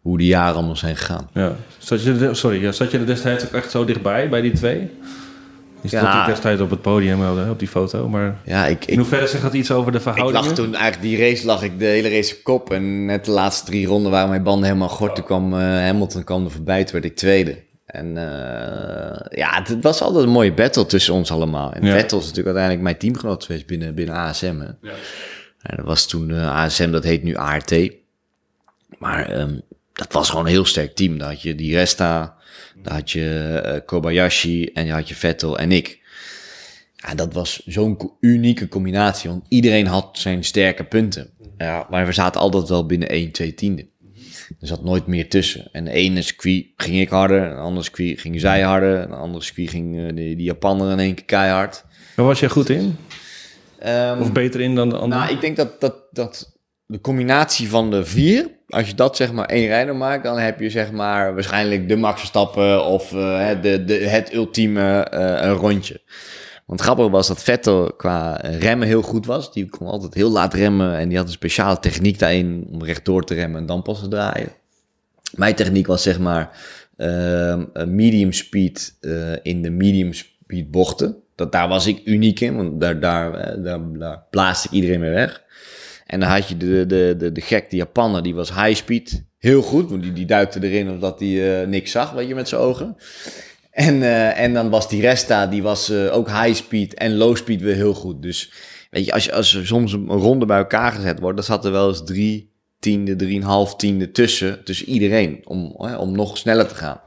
hoe 0.00 0.18
die 0.18 0.26
jaren 0.26 0.54
allemaal 0.54 0.76
zijn 0.76 0.96
gegaan. 0.96 1.28
Ja. 1.32 1.52
Zat 1.78 2.02
je, 2.02 2.28
sorry, 2.32 2.62
ja, 2.62 2.72
zat 2.72 2.90
je 2.90 2.98
er 2.98 3.06
destijds 3.06 3.44
ook 3.44 3.52
echt 3.52 3.70
zo 3.70 3.84
dichtbij 3.84 4.28
bij 4.28 4.40
die 4.40 4.52
twee? 4.52 4.90
Stond 5.84 6.02
Ja. 6.02 6.26
destijds 6.26 6.60
op 6.60 6.70
het 6.70 6.82
podium 6.82 7.18
wel, 7.18 7.36
hè, 7.36 7.50
op 7.50 7.58
die 7.58 7.68
foto, 7.68 8.08
maar 8.08 8.36
Ja, 8.44 8.66
ik, 8.66 8.84
in 8.84 8.92
ik, 8.92 8.98
hoeverre 8.98 9.26
zegt 9.26 9.42
dat 9.42 9.52
iets 9.52 9.70
over 9.70 9.92
de 9.92 9.96
Ik 9.96 10.02
verhoudingen? 10.02 10.44
lag 10.46 10.54
toen 10.54 10.74
eigenlijk 10.74 11.02
die 11.02 11.18
race 11.28 11.46
lag 11.46 11.62
ik 11.62 11.78
de 11.78 11.84
hele 11.84 12.08
race 12.08 12.34
op 12.34 12.42
kop. 12.42 12.72
En 12.72 13.04
net 13.04 13.24
de 13.24 13.30
laatste 13.30 13.64
drie 13.66 13.86
ronden 13.86 14.10
waren 14.10 14.28
mijn 14.28 14.42
banden 14.42 14.66
helemaal 14.66 14.88
gort. 14.88 15.14
Toen 15.14 15.24
kwam 15.24 15.52
eh, 15.52 15.58
Hamilton 15.60 16.24
kwam 16.24 16.44
er 16.44 16.50
voorbij, 16.50 16.82
toen 16.84 16.92
werd 16.92 17.04
ik 17.04 17.16
tweede. 17.16 17.56
En 17.96 18.16
eh, 18.16 19.38
ja, 19.38 19.62
het, 19.62 19.82
was 19.82 20.00
altijd 20.00 20.24
een 20.24 20.30
mooie 20.30 20.52
battle 20.52 20.86
tussen 20.86 21.14
ons 21.14 21.30
allemaal. 21.30 21.72
En 21.72 21.84
Ja. 21.84 21.92
Vettel 21.92 22.18
is 22.18 22.24
natuurlijk 22.24 22.56
uiteindelijk 22.56 22.84
mijn 22.84 22.98
teamgenoot 22.98 23.44
geweest 23.44 23.66
binnen, 23.66 23.94
binnen 23.94 24.14
ASM. 24.14 24.58
Hè. 24.58 24.90
En 25.62 25.76
dat 25.76 25.84
was 25.84 26.06
toen 26.06 26.30
eh, 26.30 26.56
ASM, 26.56 26.90
dat 26.90 27.04
heet 27.04 27.22
nu 27.22 27.34
ART. 27.34 27.90
Maar 28.98 29.30
ehm, 29.30 29.58
dat 29.92 30.12
was 30.12 30.30
gewoon 30.30 30.44
een 30.44 30.50
heel 30.50 30.64
sterk 30.64 30.94
team. 30.94 31.18
Daar 31.18 31.28
had 31.28 31.42
je 31.42 31.54
die 31.54 31.74
Resta, 31.74 32.36
daar 32.82 32.94
had 32.94 33.10
je 33.10 33.60
eh, 33.64 33.80
Kobayashi 33.86 34.66
en 34.66 34.86
je 34.86 34.92
had 34.92 35.08
je 35.08 35.14
Vettel 35.14 35.58
en 35.58 35.72
ik. 35.72 36.04
Ja, 36.96 37.14
dat 37.14 37.32
was 37.32 37.62
zo'n 37.66 38.10
unieke 38.20 38.68
combinatie, 38.68 39.30
want 39.30 39.44
iedereen 39.48 39.86
had 39.86 40.18
zijn 40.18 40.44
sterke 40.44 40.84
punten. 40.84 41.30
Ja, 41.58 41.86
maar 41.90 42.06
we 42.06 42.12
zaten 42.12 42.40
altijd 42.40 42.68
wel 42.68 42.86
binnen 42.86 43.08
1, 43.08 43.30
2 43.30 43.54
tiende. 43.54 43.86
Er 44.60 44.66
zat 44.66 44.84
nooit 44.84 45.06
meer 45.06 45.28
tussen. 45.28 45.68
En 45.72 45.84
de 45.84 45.90
ene 45.90 46.22
circuit 46.22 46.66
ging 46.76 47.00
ik 47.00 47.08
harder, 47.08 47.42
en 47.42 47.50
de 47.50 47.56
andere 47.60 47.84
circuit 47.84 48.20
ging 48.20 48.40
zij 48.40 48.60
harder, 48.60 49.00
en 49.00 49.08
de 49.08 49.14
andere 49.14 49.44
circuit 49.44 49.70
ging 49.70 49.96
eh, 49.98 50.14
die, 50.16 50.36
die 50.36 50.44
Japaner 50.46 50.90
in 50.90 50.98
één 50.98 51.14
keer 51.14 51.24
keihard. 51.24 51.84
Waar 52.16 52.26
was 52.26 52.40
je 52.40 52.48
goed 52.50 52.68
in? 52.68 52.96
Ehm, 53.78 54.20
Of 54.20 54.32
beter 54.32 54.60
in 54.60 54.74
dan 54.74 54.88
de 54.88 54.96
andere? 54.96 55.20
nou, 55.20 55.34
ik 55.34 55.40
denk 55.40 55.56
dat, 55.56 55.80
dat, 55.80 55.94
dat 56.10 56.58
de 56.86 57.00
combinatie 57.00 57.68
van 57.68 57.90
de 57.90 58.04
vier, 58.04 58.50
als 58.68 58.88
je 58.88 58.94
dat 58.94 59.16
zeg 59.16 59.32
maar 59.32 59.46
één 59.46 59.66
rijder 59.66 59.96
maakt, 59.96 60.24
dan 60.24 60.38
heb 60.38 60.60
je 60.60 60.70
zeg 60.70 60.92
maar 60.92 61.34
waarschijnlijk 61.34 61.88
de 61.88 61.96
Max 61.96 62.18
Verstappen 62.18 62.84
of 62.84 63.10
het- 63.10 63.62
de, 63.62 63.84
de, 63.84 63.94
het 63.94 64.34
ultieme 64.34 65.00
eh, 65.02 65.52
rondje. 65.58 66.00
Want 66.66 66.80
grappig 66.80 67.08
was 67.08 67.28
dat 67.28 67.42
Vettel 67.42 67.92
qua 67.96 68.36
remmen 68.36 68.88
heel 68.88 69.02
goed 69.02 69.26
was. 69.26 69.52
Die 69.52 69.68
kon 69.68 69.86
altijd 69.86 70.14
heel 70.14 70.30
laat 70.30 70.54
remmen 70.54 70.96
en 70.96 71.08
die 71.08 71.16
had 71.16 71.26
een 71.26 71.32
speciale 71.32 71.78
techniek 71.78 72.18
daarin 72.18 72.66
om 72.70 72.84
rechtdoor 72.84 73.24
te 73.24 73.34
remmen 73.34 73.60
en 73.60 73.66
dan 73.66 73.82
pas 73.82 74.00
te 74.00 74.08
draaien. 74.08 74.52
Mijn 75.34 75.54
techniek 75.54 75.86
was 75.86 76.02
zeg 76.02 76.18
maar 76.18 76.50
ehm, 76.96 77.64
medium 77.86 78.32
speed 78.32 78.96
eh, 79.00 79.32
in 79.42 79.62
de 79.62 79.70
medium 79.70 80.12
speed 80.12 80.70
bochten. 80.70 81.16
dat, 81.34 81.52
daar 81.52 81.68
was 81.68 81.86
ik 81.86 82.00
uniek 82.04 82.40
in, 82.40 82.56
want 82.56 82.80
daar, 82.80 83.00
daar, 83.00 83.34
eh, 83.34 83.74
daar, 84.30 84.54
ik 84.64 84.70
iedereen 84.70 85.00
mee 85.00 85.10
weg. 85.10 85.42
En 86.06 86.20
dan 86.20 86.28
had 86.28 86.48
je 86.48 86.56
de, 86.56 86.86
de, 86.86 87.14
de, 87.18 87.32
de 87.32 87.40
gek, 87.40 87.70
die 87.70 87.78
Japaner, 87.78 88.22
die 88.22 88.34
was 88.34 88.54
high 88.54 88.74
speed. 88.74 89.24
Heel 89.38 89.62
goed, 89.62 89.90
want 89.90 90.02
die, 90.02 90.12
die 90.12 90.26
duikte 90.26 90.62
erin 90.62 90.90
omdat 90.90 91.20
hij 91.20 91.60
eh, 91.60 91.68
niks 91.68 91.90
zag, 91.90 92.12
weet 92.12 92.28
je, 92.28 92.34
met 92.34 92.48
zijn 92.48 92.60
ogen. 92.60 92.96
En, 93.76 94.02
eh, 94.02 94.38
en 94.38 94.52
dan 94.52 94.70
was 94.70 94.88
die 94.88 95.00
Resta, 95.00 95.46
die 95.46 95.62
was 95.62 95.90
eh, 95.90 96.14
ook 96.14 96.28
high 96.28 96.54
speed 96.54 96.94
en 96.94 97.16
low 97.16 97.36
speed 97.36 97.60
weer 97.60 97.74
heel 97.74 97.94
goed. 97.94 98.22
Dus 98.22 98.52
weet 98.90 99.04
je, 99.04 99.12
als, 99.12 99.32
als 99.32 99.54
er 99.54 99.66
soms 99.66 99.92
een 99.92 100.06
ronde 100.06 100.46
bij 100.46 100.58
elkaar 100.58 100.92
gezet 100.92 101.20
wordt, 101.20 101.36
dan 101.36 101.44
zat 101.44 101.64
er 101.64 101.72
wel 101.72 101.88
eens 101.88 102.04
drie 102.04 102.52
tiende, 102.78 103.16
drieënhalf 103.16 103.76
tiende 103.76 104.10
tussen, 104.10 104.64
tussen 104.64 104.88
iedereen, 104.88 105.40
om, 105.44 105.70
om 105.98 106.12
nog 106.12 106.38
sneller 106.38 106.68
te 106.68 106.74
gaan. 106.74 107.00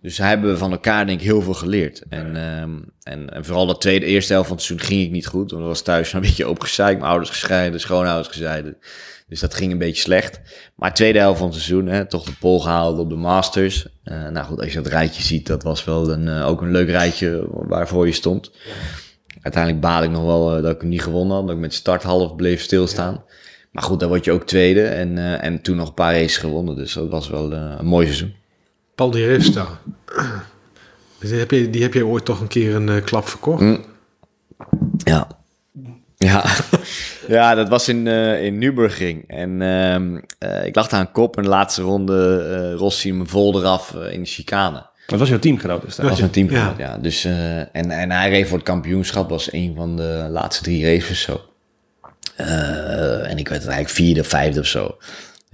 Dus 0.00 0.18
hebben 0.18 0.50
we 0.50 0.56
van 0.56 0.72
elkaar 0.72 1.06
denk 1.06 1.20
ik 1.20 1.26
heel 1.26 1.42
veel 1.42 1.54
geleerd. 1.54 2.02
En, 2.08 2.36
ehm, 2.36 2.78
en, 3.02 3.30
en 3.30 3.44
vooral 3.44 3.66
de 3.66 3.78
tweede, 3.78 4.06
eerste 4.06 4.32
helft 4.32 4.48
van 4.48 4.56
het 4.56 4.66
seizoen 4.66 4.88
ging 4.88 5.02
ik 5.02 5.10
niet 5.10 5.26
goed. 5.26 5.50
Want 5.50 5.62
ik 5.62 5.68
was 5.68 5.82
thuis 5.82 6.12
een 6.12 6.20
beetje 6.20 6.48
opgezeikt. 6.48 6.98
Mijn 6.98 7.10
ouders 7.10 7.30
gescheiden, 7.30 7.80
schoonouders 7.80 8.28
gescheiden. 8.28 8.76
Dus 9.32 9.40
dat 9.40 9.54
ging 9.54 9.72
een 9.72 9.78
beetje 9.78 10.02
slecht. 10.02 10.40
Maar 10.76 10.94
tweede 10.94 11.18
helft 11.18 11.38
van 11.38 11.46
het 11.48 11.56
seizoen, 11.56 11.86
hè, 11.86 12.06
toch 12.06 12.24
de 12.24 12.32
pol 12.40 12.60
gehaald 12.60 12.98
op 12.98 13.08
de 13.08 13.16
Masters. 13.16 13.86
Eh, 14.04 14.28
nou 14.28 14.46
goed, 14.46 14.60
als 14.60 14.72
je 14.72 14.82
dat 14.82 14.92
rijtje 14.92 15.22
ziet, 15.22 15.46
dat 15.46 15.62
was 15.62 15.84
wel 15.84 16.10
een, 16.10 16.28
eh, 16.28 16.48
ook 16.48 16.60
een 16.60 16.70
leuk 16.70 16.88
rijtje 16.88 17.46
waarvoor 17.50 18.06
je 18.06 18.12
stond. 18.12 18.50
Uiteindelijk 19.42 19.82
baal 19.82 20.02
ik 20.02 20.10
nog 20.10 20.24
wel 20.24 20.56
eh, 20.56 20.62
dat 20.62 20.74
ik 20.74 20.80
hem 20.80 20.88
niet 20.90 21.02
gewonnen 21.02 21.36
had. 21.36 21.46
Dat 21.46 21.54
ik 21.54 21.60
met 21.60 21.74
start 21.74 22.02
half 22.02 22.36
bleef 22.36 22.62
stilstaan. 22.62 23.24
Maar 23.70 23.82
goed, 23.82 24.00
dan 24.00 24.08
word 24.08 24.24
je 24.24 24.32
ook 24.32 24.46
tweede. 24.46 24.84
En, 24.84 25.40
en 25.40 25.62
toen 25.62 25.76
nog 25.76 25.88
een 25.88 25.94
paar 25.94 26.14
races 26.14 26.36
gewonnen. 26.36 26.76
Dus 26.76 26.92
dat 26.92 27.08
was 27.08 27.28
wel 27.28 27.52
een 27.52 27.86
mooi 27.86 28.06
seizoen. 28.06 28.34
Paul 28.94 29.10
Di 29.10 29.26
Resta. 29.26 29.66
Die 31.20 31.34
heb, 31.34 31.50
je, 31.50 31.70
die 31.70 31.82
heb 31.82 31.94
je 31.94 32.06
ooit 32.06 32.24
toch 32.24 32.40
een 32.40 32.48
keer 32.48 32.74
een 32.74 33.04
klap 33.04 33.28
verkocht? 33.28 33.60
Mm. 33.60 33.84
Ja. 34.96 35.28
Ja. 36.16 36.44
ja, 37.28 37.54
dat 37.54 37.68
was 37.68 37.88
in, 37.88 38.06
eh 38.06 38.44
in 38.44 38.58
Nürburgring. 38.58 39.24
En 39.26 39.62
ehm, 39.62 40.20
eh, 40.38 40.64
ik 40.66 40.74
lag 40.74 40.88
daar 40.88 41.00
aan 41.00 41.12
kop. 41.12 41.36
En 41.36 41.42
de 41.42 41.48
laatste 41.48 41.82
ronde 41.82 42.38
eh 42.72 42.78
Rossi 42.78 43.12
me 43.12 43.26
vol 43.26 43.58
eraf 43.60 43.94
in 44.10 44.20
de 44.22 44.28
chicane. 44.28 44.90
Dat 45.06 45.18
was 45.18 45.28
jouw 45.28 45.38
teamgenoot 45.38 45.82
dus 45.82 45.96
Dat 45.96 46.08
was 46.08 46.16
daar. 46.18 46.26
een 46.26 46.32
team. 46.32 46.50
Ja. 46.50 46.74
Ja. 46.78 46.98
dus, 46.98 47.24
eh, 47.24 47.58
en, 47.58 47.90
en 47.90 48.10
hij 48.10 48.30
reed 48.30 48.48
voor 48.48 48.56
het 48.58 48.66
kampioenschap. 48.66 49.30
was 49.30 49.52
een 49.52 49.74
van 49.76 49.96
de 49.96 50.26
laatste 50.30 50.62
drie 50.62 50.84
races 50.84 51.20
zo. 51.20 51.40
Eh, 52.36 53.30
en 53.30 53.38
ik 53.38 53.48
werd 53.48 53.60
eigenlijk 53.60 53.88
vierde 53.88 54.20
of 54.20 54.26
vijfde 54.26 54.60
of 54.60 54.66
zo. 54.66 54.96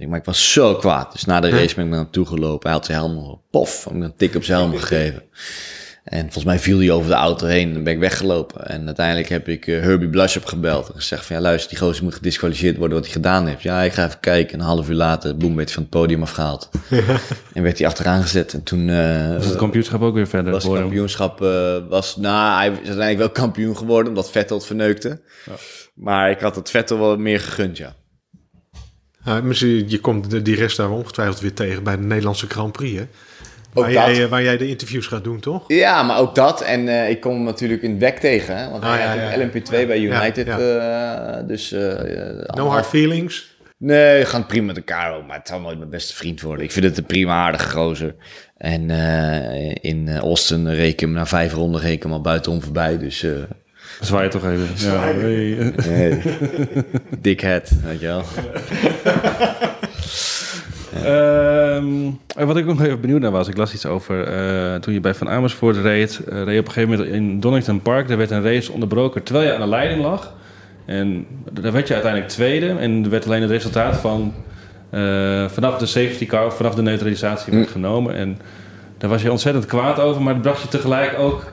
Maar 0.07 0.19
ik 0.19 0.25
was 0.25 0.51
zo 0.51 0.75
kwaad. 0.75 1.11
Dus 1.11 1.25
na 1.25 1.39
de 1.39 1.49
race 1.49 1.75
ben 1.75 1.83
ik 1.83 1.89
naar 1.89 1.99
hem 1.99 2.11
toe 2.11 2.25
gelopen. 2.25 2.69
Hij 2.69 2.77
had 2.77 2.85
zijn 2.85 2.97
helm 2.97 3.13
nog 3.15 3.37
pof. 3.49 3.83
Heb 3.83 3.93
ik 3.93 4.01
een 4.03 4.15
tik 4.15 4.35
op 4.35 4.43
zijn 4.43 4.59
helm 4.59 4.77
gegeven. 4.77 5.23
En 6.09 6.21
volgens 6.21 6.43
mij 6.43 6.59
viel 6.59 6.79
hij 6.79 6.91
over 6.91 7.09
de 7.09 7.15
auto 7.15 7.47
heen 7.47 7.75
en 7.75 7.83
ben 7.83 7.93
ik 7.93 7.99
weggelopen. 7.99 8.67
En 8.67 8.85
uiteindelijk 8.85 9.29
heb 9.29 9.47
ik 9.47 9.67
eh, 9.67 9.79
Herbie 9.81 10.09
Blush 10.09 10.37
gebeld 10.43 10.87
en 10.87 10.95
gezegd 10.95 11.25
van... 11.25 11.35
ja, 11.35 11.41
luister, 11.41 11.69
die 11.69 11.79
gozer 11.79 12.03
moet 12.03 12.13
gedisqualificeerd 12.13 12.77
worden 12.77 12.95
wat 12.95 13.05
hij 13.05 13.13
gedaan 13.13 13.47
heeft. 13.47 13.61
Ja, 13.61 13.81
ik 13.81 13.93
ga 13.93 14.05
even 14.05 14.19
kijken. 14.19 14.59
Een 14.59 14.65
half 14.65 14.89
uur 14.89 14.95
later, 14.95 15.37
boem, 15.37 15.55
werd 15.55 15.67
hij 15.67 15.73
van 15.73 15.83
het 15.83 15.91
podium 15.91 16.21
afgehaald. 16.21 16.69
en 17.53 17.63
werd 17.63 17.77
hij 17.77 17.87
achteraan 17.87 18.21
gezet. 18.21 18.53
En 18.53 18.63
toen 18.63 18.89
eh, 18.89 19.33
Was 19.35 19.45
het 19.45 19.55
kampioenschap 19.55 20.01
ook 20.01 20.13
weer 20.13 20.27
verder 20.27 20.51
was 20.51 20.63
het 20.63 20.73
kampioenschap... 20.73 21.41
eh, 21.41 21.77
was, 21.89 22.15
nou, 22.15 22.57
hij 22.57 22.67
is 22.67 22.75
uiteindelijk 22.75 23.17
wel 23.17 23.29
kampioen 23.29 23.77
geworden, 23.77 24.07
omdat 24.07 24.31
Vettel 24.31 24.57
het 24.57 24.65
verneukte. 24.65 25.21
Maar 25.93 26.31
ik 26.31 26.39
had 26.39 26.55
het 26.55 26.69
Vettel 26.69 26.99
wel 26.99 27.17
meer 27.17 27.39
gegund, 27.39 27.77
ja. 27.77 27.95
Ja, 29.23 29.41
misschien, 29.41 29.89
je 29.89 29.99
komt 29.99 30.29
de, 30.29 30.41
die 30.41 30.55
rest 30.55 30.77
daar 30.77 30.89
ongetwijfeld 30.89 31.39
weer 31.39 31.53
tegen 31.53 31.83
bij 31.83 31.95
de 31.95 32.03
Nederlandse 32.03 32.47
Grand 32.47 32.71
Prix, 32.71 32.99
hè? 32.99 33.05
Ook 33.73 33.83
Waar 33.85 33.93
dat. 33.93 34.15
jij, 34.15 34.23
eh, 34.23 34.29
waar 34.29 34.43
jij 34.43 34.57
de 34.57 34.67
interviews 34.67 35.07
gaat 35.07 35.23
doen, 35.23 35.39
toch? 35.39 35.63
Ja, 35.67 36.03
maar 36.03 36.17
ook 36.19 36.35
dat. 36.35 36.61
En 36.61 36.87
eh, 36.87 37.09
ik 37.09 37.19
kom 37.21 37.33
hem 37.33 37.43
natuurlijk 37.43 37.81
in 37.81 37.89
het 37.91 37.99
WEC 37.99 38.17
tegen. 38.19 38.57
Hè? 38.57 38.69
Want 38.69 38.83
Ah, 38.83 38.89
hij 38.89 38.99
ja, 38.99 39.07
had 39.07 39.35
ja. 39.39 39.43
ook 39.43 39.51
LMP2 39.51 39.87
bij 39.87 39.99
United. 39.99 40.45
ja. 40.45 40.57
eh, 40.59 41.47
dus... 41.47 41.71
eh, 41.71 42.55
No 42.55 42.67
hard 42.67 42.85
feelings. 42.85 43.57
Nee, 43.77 44.19
we 44.19 44.25
gaan 44.25 44.45
prima 44.45 44.65
met 44.65 44.77
elkaar 44.77 45.17
om. 45.17 45.25
Maar 45.25 45.37
het 45.37 45.47
zal 45.47 45.59
nooit 45.59 45.77
mijn 45.77 45.89
beste 45.89 46.15
vriend 46.15 46.41
worden. 46.41 46.65
Ik 46.65 46.71
vind 46.71 46.85
het 46.85 46.97
een 46.97 47.05
prima 47.05 47.33
aardige 47.33 47.69
gozer. 47.69 48.15
En 48.57 48.89
eh, 48.89 49.75
in 49.81 50.17
Austin 50.17 50.67
reken 50.69 50.85
ik 50.87 50.99
hem 50.99 51.11
na 51.11 51.25
vijf 51.25 51.53
ronden 51.53 51.81
reken 51.81 51.95
ik 51.95 52.03
hem 52.03 52.11
al 52.13 52.21
buitenom 52.21 52.61
voorbij. 52.61 52.97
Dus 52.97 53.23
eh 53.23 53.31
Zwaai 54.01 54.23
je 54.23 54.29
toch 54.29 54.45
even. 54.45 54.67
Ja, 54.75 54.99
hey. 54.99 55.73
nee. 55.87 56.21
dickhead, 57.21 57.69
weet 57.85 57.99
je 57.99 58.05
wel. 58.05 58.23
En 60.93 62.47
wat 62.47 62.57
ik 62.57 62.65
nog 62.65 62.81
even 62.81 63.01
benieuwd 63.01 63.21
naar 63.21 63.31
was, 63.31 63.47
ik 63.47 63.57
las 63.57 63.73
iets 63.73 63.85
over 63.85 64.23
eh, 64.23 64.75
toen 64.79 64.93
je 64.93 64.99
bij 64.99 65.13
Van 65.13 65.29
Amersfoort 65.29 65.77
reed, 65.77 66.19
eh, 66.29 66.43
reed 66.43 66.53
je 66.53 66.59
op 66.59 66.65
een 66.67 66.71
gegeven 66.71 66.89
moment 66.97 67.09
in 67.15 67.39
Donington 67.39 67.81
Park. 67.81 68.07
Daar 68.07 68.17
werd 68.17 68.31
een 68.31 68.43
race 68.43 68.71
onderbroken 68.71 69.23
terwijl 69.23 69.47
je 69.47 69.53
aan 69.53 69.61
de 69.61 69.67
leiding 69.67 70.01
lag. 70.01 70.33
En 70.85 71.27
daar 71.51 71.71
werd 71.71 71.87
je 71.87 71.93
uiteindelijk 71.93 72.31
tweede 72.31 72.67
en 72.69 73.03
er 73.03 73.09
werd 73.09 73.25
alleen 73.25 73.41
het 73.41 73.51
resultaat 73.51 73.95
van 73.97 74.33
eh, 74.89 75.45
vanaf 75.49 75.77
de 75.77 75.85
safety 75.85 76.25
car, 76.25 76.45
of 76.45 76.55
vanaf 76.55 76.75
de 76.75 76.81
neutralisatie 76.81 77.53
werd 77.53 77.69
genomen. 77.69 78.15
En 78.15 78.37
daar 78.97 79.09
was 79.09 79.21
je 79.21 79.31
ontzettend 79.31 79.65
kwaad 79.65 79.99
over, 79.99 80.21
maar 80.21 80.33
dat 80.33 80.41
bracht 80.41 80.61
je 80.61 80.67
tegelijk 80.67 81.19
ook 81.19 81.51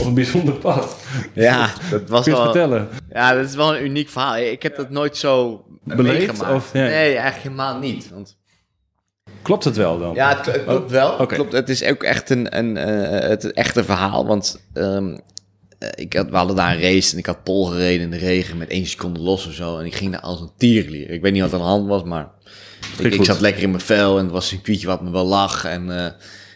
op 0.00 0.06
een 0.06 0.14
bijzonder 0.14 0.54
pad. 0.54 0.96
Ja, 1.32 1.68
dat 1.90 2.08
was 2.08 2.26
wel... 2.26 2.42
vertellen? 2.42 2.88
Ja, 3.12 3.34
dat 3.34 3.44
is 3.44 3.54
wel 3.54 3.76
een 3.76 3.84
uniek 3.84 4.08
verhaal. 4.08 4.36
Ik 4.36 4.62
heb 4.62 4.76
dat 4.76 4.90
nooit 4.90 5.16
zo 5.16 5.64
Beleefd, 5.84 6.18
meegemaakt. 6.26 6.54
of- 6.54 6.72
ja. 6.72 6.80
Nee, 6.80 6.90
eigenlijk 7.14 7.36
helemaal 7.42 7.78
niet. 7.78 8.10
Want 8.12 8.36
Klopt 9.46 9.64
het 9.64 9.76
wel 9.76 9.98
dan? 9.98 10.14
Ja, 10.14 10.36
het, 10.36 10.46
het 10.46 10.64
klopt 10.64 10.90
wel. 10.90 11.26
Klopt, 11.26 11.52
het 11.52 11.68
is 11.68 11.84
ook 11.84 12.02
echt 12.02 12.30
een, 12.30 12.58
een 12.58 12.76
eh, 12.76 13.28
het 13.28 13.52
echte 13.52 13.84
verhaal. 13.84 14.26
Want 14.26 14.60
ehm, 14.72 15.16
eh, 15.78 15.88
ik 15.94 16.12
had, 16.12 16.30
we 16.30 16.36
hadden 16.36 16.56
daar 16.56 16.74
een 16.74 16.80
race 16.80 17.12
en 17.12 17.18
ik 17.18 17.26
had 17.26 17.44
pol 17.44 17.64
gereden 17.64 18.00
in 18.00 18.10
de 18.10 18.16
regen 18.16 18.56
met 18.56 18.68
één 18.68 18.86
seconde 18.86 19.20
los 19.20 19.46
of 19.46 19.52
zo. 19.52 19.78
En 19.78 19.86
ik 19.86 19.94
ging 19.94 20.12
daar 20.12 20.20
als 20.20 20.40
een 20.40 20.50
tierlier. 20.56 21.10
Ik 21.10 21.22
weet 21.22 21.32
niet 21.32 21.42
wat 21.42 21.52
aan 21.52 21.58
de 21.58 21.64
hand 21.64 21.88
was, 21.88 22.02
maar 22.02 22.28
ik, 22.98 23.12
ik 23.12 23.24
zat 23.24 23.40
lekker 23.40 23.62
in 23.62 23.70
mijn 23.70 23.82
vel 23.82 24.18
en 24.18 24.24
het 24.24 24.32
was 24.32 24.42
een 24.44 24.56
circuitje 24.56 24.86
wat 24.86 25.02
me 25.02 25.10
wel 25.10 25.26
lag. 25.26 25.64
En, 25.64 25.90
eh, 25.90 26.04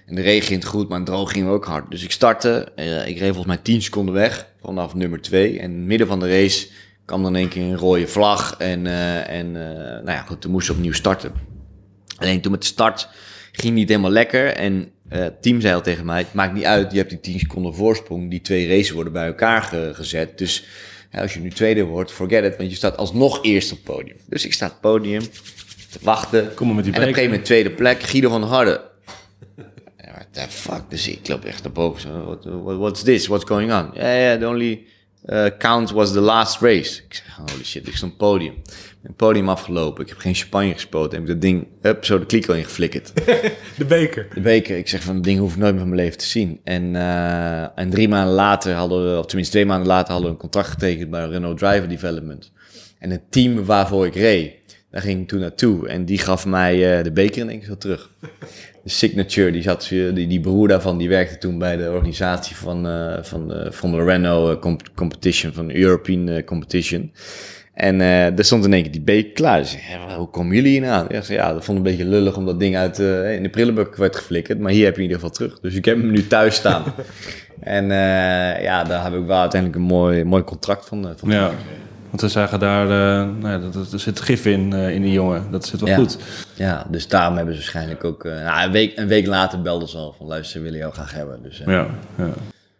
en 0.06 0.14
de 0.14 0.22
regen 0.22 0.46
ging 0.46 0.60
het 0.60 0.68
goed, 0.68 0.88
maar 0.88 0.98
in 0.98 1.04
het 1.04 1.12
droog 1.12 1.32
ging 1.32 1.48
ook 1.48 1.64
hard. 1.64 1.90
Dus 1.90 2.02
ik 2.02 2.10
startte, 2.10 2.68
ik 3.06 3.18
reed 3.18 3.34
volgens 3.34 3.46
mij 3.46 3.56
10 3.56 3.82
seconden 3.82 4.14
weg 4.14 4.46
vanaf 4.62 4.94
nummer 4.94 5.20
2. 5.20 5.58
En 5.58 5.70
in 5.70 5.78
het 5.78 5.86
midden 5.86 6.06
van 6.06 6.20
de 6.20 6.28
race 6.28 6.68
kwam 7.04 7.22
dan 7.22 7.36
één 7.36 7.48
keer 7.48 7.62
een 7.62 7.76
rode 7.76 8.06
vlag. 8.06 8.54
En, 8.58 8.86
eh, 8.86 9.38
en 9.38 9.52
nou 9.52 10.10
ja, 10.10 10.22
goed, 10.22 10.40
toen 10.40 10.50
moest 10.50 10.70
opnieuw 10.70 10.92
starten. 10.92 11.59
Alleen 12.20 12.40
toen 12.40 12.52
met 12.52 12.64
start 12.64 13.08
ging 13.52 13.74
niet 13.74 13.88
helemaal 13.88 14.10
lekker. 14.10 14.46
En 14.46 14.90
het 15.08 15.42
team 15.42 15.60
zei 15.60 15.74
al 15.74 15.82
tegen 15.82 16.04
mij, 16.04 16.18
het 16.18 16.32
maakt 16.34 16.54
niet 16.54 16.64
uit, 16.64 16.92
je 16.92 16.98
hebt 16.98 17.10
die 17.10 17.20
10 17.20 17.38
seconden 17.38 17.74
voorsprong. 17.74 18.30
Die 18.30 18.40
twee 18.40 18.68
races 18.68 18.90
worden 18.90 19.12
bij 19.12 19.26
elkaar 19.26 19.62
ge- 19.62 19.90
gezet. 19.94 20.38
Dus 20.38 20.64
ja, 21.12 21.20
als 21.20 21.34
je 21.34 21.40
nu 21.40 21.50
tweede 21.50 21.82
wordt, 21.84 22.12
forget 22.12 22.44
it, 22.44 22.56
want 22.56 22.70
je 22.70 22.76
staat 22.76 22.96
alsnog 22.96 23.44
eerst 23.44 23.72
op 23.72 23.76
het 23.84 23.96
podium. 23.96 24.16
Dus 24.28 24.44
ik 24.44 24.52
sta 24.52 24.66
op 24.66 24.72
het 24.72 24.80
podium, 24.80 25.20
te 25.90 25.98
wachten. 26.02 26.54
Kom 26.54 26.66
maar 26.66 26.76
met 26.76 26.84
die 26.84 26.94
en 26.94 27.00
op 27.00 27.06
een 27.06 27.12
gegeven 27.14 27.30
moment 27.30 27.48
tweede 27.48 27.70
plek, 27.70 28.02
Guido 28.02 28.28
van 28.30 28.40
der 28.40 28.50
Harde. 28.50 28.80
Ja, 29.98 30.12
What 30.12 30.26
the 30.30 30.40
fuck? 30.48 30.82
Dus 30.88 31.08
ik 31.08 31.28
loop 31.28 31.44
echt 31.44 31.62
naar 31.62 31.72
boven. 31.72 32.24
What, 32.24 32.44
what- 32.44 32.78
what's 32.78 33.02
this? 33.02 33.26
What's 33.26 33.44
going 33.44 33.72
on? 33.72 33.90
Ja, 33.94 34.12
ja, 34.14 34.38
the 34.38 34.46
only 34.48 34.82
uh, 35.26 35.46
count 35.58 35.90
was 35.90 36.12
the 36.12 36.20
last 36.20 36.60
race. 36.60 37.02
Ik 37.08 37.14
zeg, 37.14 37.36
holy 37.36 37.64
shit, 37.64 37.86
ik 37.86 37.96
stond 37.96 38.16
podium. 38.16 38.54
Het 39.02 39.16
podium 39.16 39.48
afgelopen. 39.48 40.02
Ik 40.02 40.08
heb 40.08 40.18
geen 40.18 40.34
champagne 40.34 40.72
gespoten. 40.72 41.12
Heb 41.12 41.20
ik 41.20 41.26
dat 41.26 41.40
ding, 41.40 41.66
up, 41.82 42.04
zo 42.04 42.18
de 42.18 42.26
kliko 42.26 42.52
ingeflikkerd. 42.52 43.12
De 43.78 43.84
beker. 43.88 44.28
De 44.34 44.40
beker, 44.40 44.76
ik 44.76 44.88
zeg 44.88 45.02
van, 45.02 45.14
dat 45.14 45.24
ding 45.24 45.38
hoef 45.38 45.52
ik 45.52 45.58
nooit 45.58 45.70
meer 45.70 45.80
van 45.80 45.90
mijn 45.90 46.00
leven 46.00 46.18
te 46.18 46.26
zien. 46.26 46.60
En, 46.64 46.96
eh, 46.96 47.78
en 47.78 47.90
drie 47.90 48.08
maanden 48.08 48.34
later 48.34 48.74
hadden 48.74 49.10
we, 49.12 49.18
of 49.18 49.26
tenminste 49.26 49.54
twee 49.54 49.66
maanden 49.66 49.86
later, 49.88 50.12
hadden 50.12 50.26
we 50.26 50.34
een 50.34 50.40
contract 50.40 50.68
getekend 50.68 51.10
bij 51.10 51.26
Renault 51.26 51.58
Driver 51.58 51.88
Development. 51.88 52.52
En 52.98 53.10
het 53.10 53.32
team 53.32 53.64
waarvoor 53.64 54.06
ik 54.06 54.14
reed, 54.14 54.52
daar 54.90 55.02
ging 55.02 55.20
ik 55.20 55.28
toen 55.28 55.40
naartoe. 55.40 55.88
En 55.88 56.04
die 56.04 56.18
gaf 56.18 56.46
mij 56.46 56.98
eh, 56.98 57.04
de 57.04 57.12
beker 57.12 57.40
in 57.42 57.48
één 57.48 57.58
keer 57.58 57.68
zo 57.68 57.76
terug. 57.76 58.10
De 58.84 58.90
signature, 58.90 59.50
die, 59.52 59.62
zat, 59.62 59.86
die, 59.88 60.26
die 60.26 60.40
broer 60.40 60.68
daarvan, 60.68 60.98
die 60.98 61.08
werkte 61.08 61.38
toen 61.38 61.58
bij 61.58 61.76
de 61.76 61.90
organisatie 61.90 62.56
van, 62.56 62.86
eh, 62.86 63.22
van, 63.22 63.48
de, 63.48 63.68
van 63.72 63.90
de 63.90 64.04
Renault 64.04 64.54
eh, 64.56 64.60
comp- 64.60 64.88
Competition, 64.94 65.52
van 65.52 65.66
de 65.66 65.76
European 65.76 66.28
eh, 66.28 66.44
Competition. 66.44 67.12
En 67.74 68.00
eh 68.00 68.38
er 68.38 68.44
stond 68.44 68.64
in 68.64 68.72
één 68.72 68.82
keer 68.82 68.92
die 68.92 69.00
beker 69.00 69.32
klaar. 69.32 69.58
Dus 69.58 69.72
"Ja, 69.72 70.16
hoe 70.16 70.30
komen 70.30 70.54
jullie 70.56 70.80
hier 70.80 70.88
aan? 70.88 71.06
Ja, 71.08 71.20
ze, 71.20 71.32
ja, 71.32 71.52
dat 71.52 71.64
vond 71.64 71.78
ik 71.78 71.84
een 71.84 71.90
beetje 71.90 72.06
lullig 72.10 72.36
omdat 72.36 72.52
dat 72.52 72.60
ding 72.60 72.76
uit 72.76 72.98
eh, 72.98 73.34
in 73.34 73.42
de 73.42 73.48
prullenbak 73.48 73.96
werd 73.96 74.16
geflikkerd. 74.16 74.58
Maar 74.58 74.72
hier 74.72 74.84
heb 74.84 74.96
je 74.96 75.02
in 75.02 75.08
ieder 75.08 75.20
geval 75.20 75.34
terug. 75.34 75.60
Dus 75.60 75.74
ik 75.74 75.84
heb 75.84 75.96
hem 75.96 76.10
nu 76.10 76.26
thuis 76.26 76.54
staan. 76.54 76.82
en 77.60 77.84
eh, 77.90 78.62
ja, 78.62 78.84
daar 78.84 79.04
heb 79.04 79.14
ik 79.14 79.26
wel 79.26 79.40
uiteindelijk 79.40 79.80
een 79.80 79.86
mooi, 79.86 80.24
mooi 80.24 80.42
contract 80.42 80.86
van. 80.88 81.08
eh, 81.08 81.12
van 81.16 81.30
Ja, 81.30 81.50
want 82.10 82.20
we 82.20 82.28
zagen 82.28 82.58
daar, 82.58 82.84
eh, 82.84 83.28
nou 83.40 83.62
ja, 83.62 83.80
er 83.92 83.98
zit 84.00 84.20
gif 84.20 84.46
in, 84.46 84.72
eh, 84.72 84.94
in 84.94 85.02
die 85.02 85.12
jongen. 85.12 85.50
Dat 85.50 85.66
zit 85.66 85.80
wel 85.80 85.88
Ja. 85.88 85.94
goed. 85.96 86.18
Ja, 86.54 86.86
dus 86.90 87.08
daarom 87.08 87.36
hebben 87.36 87.54
ze 87.54 87.60
waarschijnlijk 87.60 88.04
ook... 88.04 88.24
eh, 88.24 88.32
nou, 88.44 88.64
een, 88.66 88.72
week, 88.72 88.98
een 88.98 89.08
week 89.08 89.26
later 89.26 89.62
belden 89.62 89.88
ze 89.88 89.96
al 89.96 90.14
van 90.18 90.26
luister, 90.26 90.58
we 90.58 90.64
willen 90.64 90.78
jou 90.80 90.92
graag 90.92 91.12
hebben. 91.12 91.42
Dus, 91.42 91.60
eh, 91.60 91.66
Ja, 91.66 91.86
ja. 92.16 92.28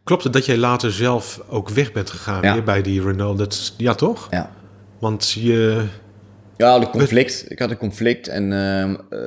Klopt 0.05 0.25
het 0.25 0.33
dat 0.33 0.47
jij 0.47 0.57
later 0.57 0.93
zelf 0.93 1.41
ook 1.49 1.69
weg 1.69 1.93
bent 1.93 2.11
gegaan 2.11 2.43
Ja. 2.43 2.53
weer 2.53 2.63
bij 2.65 2.83
die 2.83 3.03
Renault? 3.03 3.39
Dat 3.39 3.53
is, 3.53 3.75
ja, 3.77 3.95
toch? 3.95 4.27
ja. 4.31 4.51
Want 4.99 5.31
je... 5.31 5.85
Ja, 6.57 6.79
de 6.79 6.91
conflict. 6.91 7.45
Ik 7.49 7.59
had 7.59 7.71
een 7.71 7.77
conflict 7.77 8.29
en 8.29 8.53
ehm, 8.53 8.95
eh, 9.11 9.21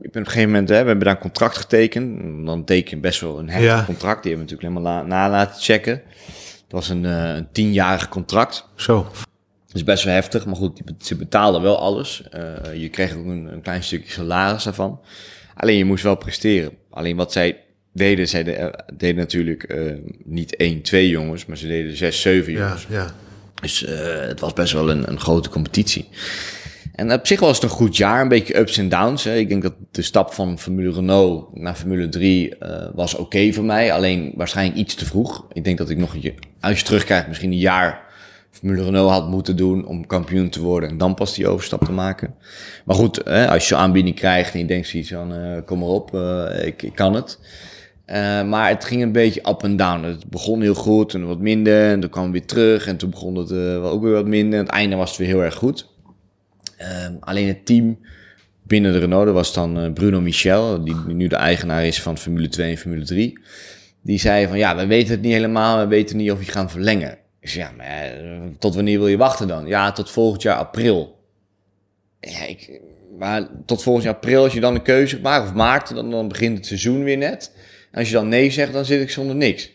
ik 0.00 0.10
ben 0.12 0.22
op 0.22 0.26
een 0.26 0.26
gegeven 0.26 0.50
moment, 0.50 0.68
hè, 0.68 0.80
we 0.80 0.86
hebben 0.86 1.04
daar 1.04 1.14
een 1.14 1.20
contract 1.20 1.56
getekend. 1.56 2.20
Dan 2.46 2.64
teken 2.64 2.96
je 2.96 3.02
best 3.02 3.20
wel 3.20 3.38
een 3.38 3.48
heftig 3.50 3.68
Ja. 3.70 3.84
contract. 3.84 4.22
Die 4.22 4.32
hebben 4.32 4.48
we 4.48 4.54
natuurlijk 4.54 4.84
helemaal 4.84 5.02
la- 5.10 5.16
na 5.26 5.30
laten 5.30 5.60
checken. 5.62 6.02
Het 6.70 6.78
was 6.78 6.88
een, 6.88 7.04
eh, 7.04 7.34
een 7.34 7.48
tienjarig 7.52 8.08
contract. 8.08 8.68
Zo. 8.74 9.02
Dat 9.66 9.74
is 9.74 9.84
best 9.84 10.04
wel 10.04 10.14
heftig, 10.14 10.46
maar 10.46 10.56
goed, 10.56 10.80
ze 11.00 11.16
betaalden 11.16 11.62
wel 11.62 11.78
alles. 11.78 12.22
Eh, 12.30 12.80
je 12.80 12.88
kreeg 12.88 13.14
ook 13.14 13.24
een, 13.26 13.52
een 13.52 13.60
klein 13.62 13.82
stukje 13.82 14.10
salaris 14.12 14.64
daarvan. 14.64 15.00
Alleen 15.54 15.76
je 15.76 15.84
moest 15.84 16.02
wel 16.02 16.14
presteren. 16.16 16.72
Alleen 16.90 17.16
wat 17.16 17.32
zij 17.32 17.60
deden, 17.92 18.28
zij 18.28 18.44
de- 18.44 18.52
eh, 18.52 18.96
deden 18.96 19.16
natuurlijk 19.16 19.74
niet 20.24 20.56
één, 20.56 20.82
twee 20.82 21.08
jongens, 21.08 21.46
maar 21.46 21.56
ze 21.56 21.66
deden 21.66 21.96
zes, 21.96 22.20
zeven 22.20 22.52
Ja, 22.52 22.58
jongens. 22.58 22.86
ja. 22.88 23.14
Dus 23.62 23.84
eh, 23.84 24.20
het 24.26 24.40
was 24.40 24.52
best 24.52 24.72
wel 24.72 24.90
een, 24.90 25.08
een 25.10 25.20
grote 25.20 25.48
competitie. 25.48 26.08
En 27.00 27.12
op 27.12 27.26
zich 27.26 27.40
was 27.40 27.54
het 27.54 27.62
een 27.62 27.76
goed 27.76 27.96
jaar, 27.96 28.20
een 28.20 28.28
beetje 28.28 28.58
ups 28.58 28.78
en 28.78 28.88
downs. 28.88 29.24
Hè. 29.24 29.36
Ik 29.36 29.48
denk 29.48 29.62
dat 29.62 29.74
de 29.90 30.02
stap 30.02 30.32
van 30.32 30.58
Formule 30.58 30.92
Renault 30.92 31.56
naar 31.56 31.74
Formule 31.74 32.08
3 32.08 32.56
eh, 32.56 32.88
was 32.94 33.14
oké 33.14 33.52
voor 33.52 33.64
mij. 33.64 33.92
Alleen 33.92 34.32
waarschijnlijk 34.36 34.78
iets 34.78 34.94
te 34.94 35.04
vroeg. 35.04 35.46
Ik 35.52 35.64
denk 35.64 35.78
dat 35.78 35.90
ik 35.90 35.98
nog, 35.98 36.14
een 36.14 36.34
als 36.60 36.78
je 36.78 36.84
terugkijkt, 36.84 37.28
misschien 37.28 37.52
een 37.52 37.58
jaar 37.58 38.02
Formule 38.50 38.84
Renault 38.84 39.10
had 39.10 39.28
moeten 39.28 39.56
doen 39.56 39.86
om 39.86 40.06
kampioen 40.06 40.48
te 40.48 40.62
worden. 40.62 40.88
En 40.88 40.98
dan 40.98 41.14
pas 41.14 41.34
die 41.34 41.48
overstap 41.48 41.84
te 41.84 41.92
maken. 41.92 42.34
Maar 42.84 42.96
goed, 42.96 43.20
hè, 43.24 43.48
als 43.48 43.62
je 43.62 43.74
zo'n 43.74 43.82
aanbieding 43.82 44.16
krijgt 44.16 44.52
en 44.52 44.58
je 44.58 44.66
denkt 44.66 44.88
zoiets 44.88 45.10
van, 45.10 45.34
eh, 45.34 45.64
kom 45.64 45.78
maar 45.78 45.88
op, 45.88 46.14
eh, 46.14 46.66
ik, 46.66 46.90
kan 46.94 47.14
het. 47.14 47.38
Maar 48.46 48.68
het 48.68 48.84
ging 48.84 49.02
een 49.02 49.12
beetje 49.12 49.48
up 49.48 49.62
en 49.62 49.76
down. 49.76 50.04
Het 50.04 50.26
begon 50.26 50.60
heel 50.62 50.74
goed 50.74 51.14
en 51.14 51.26
wat 51.26 51.38
minder. 51.38 51.90
En 51.90 52.00
toen 52.00 52.10
kwam 52.10 52.22
het 52.22 52.32
weer 52.32 52.46
terug. 52.46 52.86
En 52.86 52.96
toen 52.96 53.10
begon 53.10 53.36
het 53.36 53.52
ook 53.82 54.02
weer 54.02 54.12
wat 54.12 54.26
minder. 54.26 54.58
En 54.58 54.64
het 54.64 54.74
einde 54.74 54.96
was 54.96 55.08
het 55.08 55.18
weer 55.18 55.28
heel 55.28 55.42
erg 55.42 55.54
goed. 55.54 55.89
Ehm, 56.80 57.14
alleen 57.20 57.48
het 57.48 57.66
team 57.66 57.98
binnen 58.62 58.92
de 58.92 58.98
Renault, 58.98 59.30
was 59.30 59.54
dan 59.54 59.78
eh, 59.78 59.92
Bruno 59.92 60.20
Michel, 60.20 60.84
die 60.84 60.94
nu 61.06 61.26
de 61.26 61.36
eigenaar 61.36 61.86
is 61.86 62.02
van 62.02 62.18
Formule 62.18 62.48
2 62.48 62.70
en 62.70 62.76
Formule 62.76 63.04
3. 63.04 63.38
Die 64.02 64.18
zei 64.18 64.46
van 64.46 64.58
ja, 64.58 64.76
we 64.76 64.86
weten 64.86 65.10
het 65.10 65.22
niet 65.22 65.32
helemaal, 65.32 65.78
we 65.78 65.86
weten 65.86 66.16
niet 66.16 66.30
of 66.30 66.44
je 66.44 66.52
gaan 66.52 66.70
verlengen. 66.70 67.18
Ik 67.40 67.48
ja, 67.48 67.72
eh, 67.78 68.18
tot 68.58 68.74
wanneer 68.74 68.98
wil 68.98 69.08
je 69.08 69.16
wachten 69.16 69.48
dan? 69.48 69.66
Ja, 69.66 69.92
tot 69.92 70.10
volgend 70.10 70.42
jaar 70.42 70.56
april. 70.56 71.18
Ja, 72.20 72.44
ik, 72.46 72.80
maar 73.18 73.48
tot 73.66 73.82
volgend 73.82 74.04
jaar 74.04 74.14
april, 74.14 74.42
als 74.42 74.52
je 74.52 74.60
dan 74.60 74.74
een 74.74 74.82
keuze 74.82 75.20
maakt, 75.20 75.48
of 75.48 75.54
maart, 75.54 75.94
dan, 75.94 76.10
dan 76.10 76.28
begint 76.28 76.56
het 76.56 76.66
seizoen 76.66 77.04
weer 77.04 77.16
net. 77.16 77.52
Als 77.92 78.08
je 78.08 78.14
dan 78.14 78.28
nee 78.28 78.50
zegt, 78.50 78.72
dan 78.72 78.84
zit 78.84 79.00
ik 79.00 79.10
zonder 79.10 79.36
niks. 79.36 79.72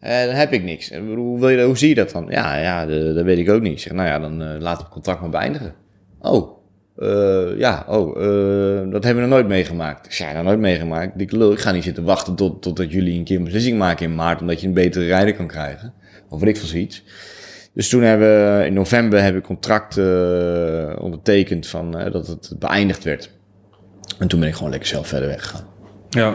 Eh, 0.00 0.24
dan 0.24 0.34
heb 0.34 0.52
ik 0.52 0.62
niks. 0.62 0.90
Hoe, 0.90 1.40
wil 1.40 1.48
je, 1.48 1.64
hoe 1.64 1.78
zie 1.78 1.88
je 1.88 1.94
dat 1.94 2.10
dan? 2.10 2.26
Ja, 2.28 2.56
ja 2.56 2.86
dat 2.86 3.24
weet 3.24 3.38
ik 3.38 3.50
ook 3.50 3.62
niet. 3.62 3.72
Ik 3.72 3.80
zeg, 3.80 3.92
nou 3.92 4.08
ja, 4.08 4.18
dan 4.18 4.60
laat 4.60 4.78
het 4.78 4.88
contract 4.88 5.20
maar 5.20 5.30
beëindigen. 5.30 5.84
Oh, 6.30 6.56
eh, 6.96 7.58
ja, 7.58 7.84
oh, 7.88 8.22
eh, 8.22 8.90
dat 8.90 9.04
hebben 9.04 9.22
we 9.22 9.28
nog 9.28 9.38
nooit 9.38 9.46
meegemaakt. 9.48 10.06
Ik 10.06 10.12
zei, 10.12 10.34
nog 10.34 10.44
nooit 10.44 10.58
meegemaakt. 10.58 11.20
Ik 11.20 11.32
ga 11.60 11.70
niet 11.70 11.84
zitten 11.84 12.04
wachten 12.04 12.34
tot, 12.34 12.62
totdat 12.62 12.92
jullie 12.92 13.18
een 13.18 13.24
keer 13.24 13.36
een 13.36 13.44
beslissing 13.44 13.78
maken 13.78 14.06
in 14.06 14.14
maart, 14.14 14.40
omdat 14.40 14.60
je 14.60 14.66
een 14.66 14.72
betere 14.72 15.06
rijder 15.06 15.34
kan 15.34 15.46
krijgen. 15.46 15.92
Of 16.28 16.40
weet 16.40 16.48
ik 16.48 16.56
veel 16.56 16.68
zoiets. 16.68 17.04
Dus 17.72 17.88
toen 17.88 18.02
hebben 18.02 18.58
we, 18.58 18.66
in 18.66 18.72
november 18.72 19.22
hebben 19.22 19.40
we 19.40 19.46
contract 19.46 19.96
eh, 19.96 21.02
ondertekend 21.04 21.66
van, 21.66 21.90
dat 21.90 22.26
het 22.26 22.52
beëindigd 22.58 23.04
werd. 23.04 23.30
En 24.18 24.28
toen 24.28 24.40
ben 24.40 24.48
ik 24.48 24.54
gewoon 24.54 24.70
lekker 24.70 24.88
zelf 24.88 25.06
verder 25.08 25.28
weggegaan. 25.28 25.64
Ja, 26.08 26.34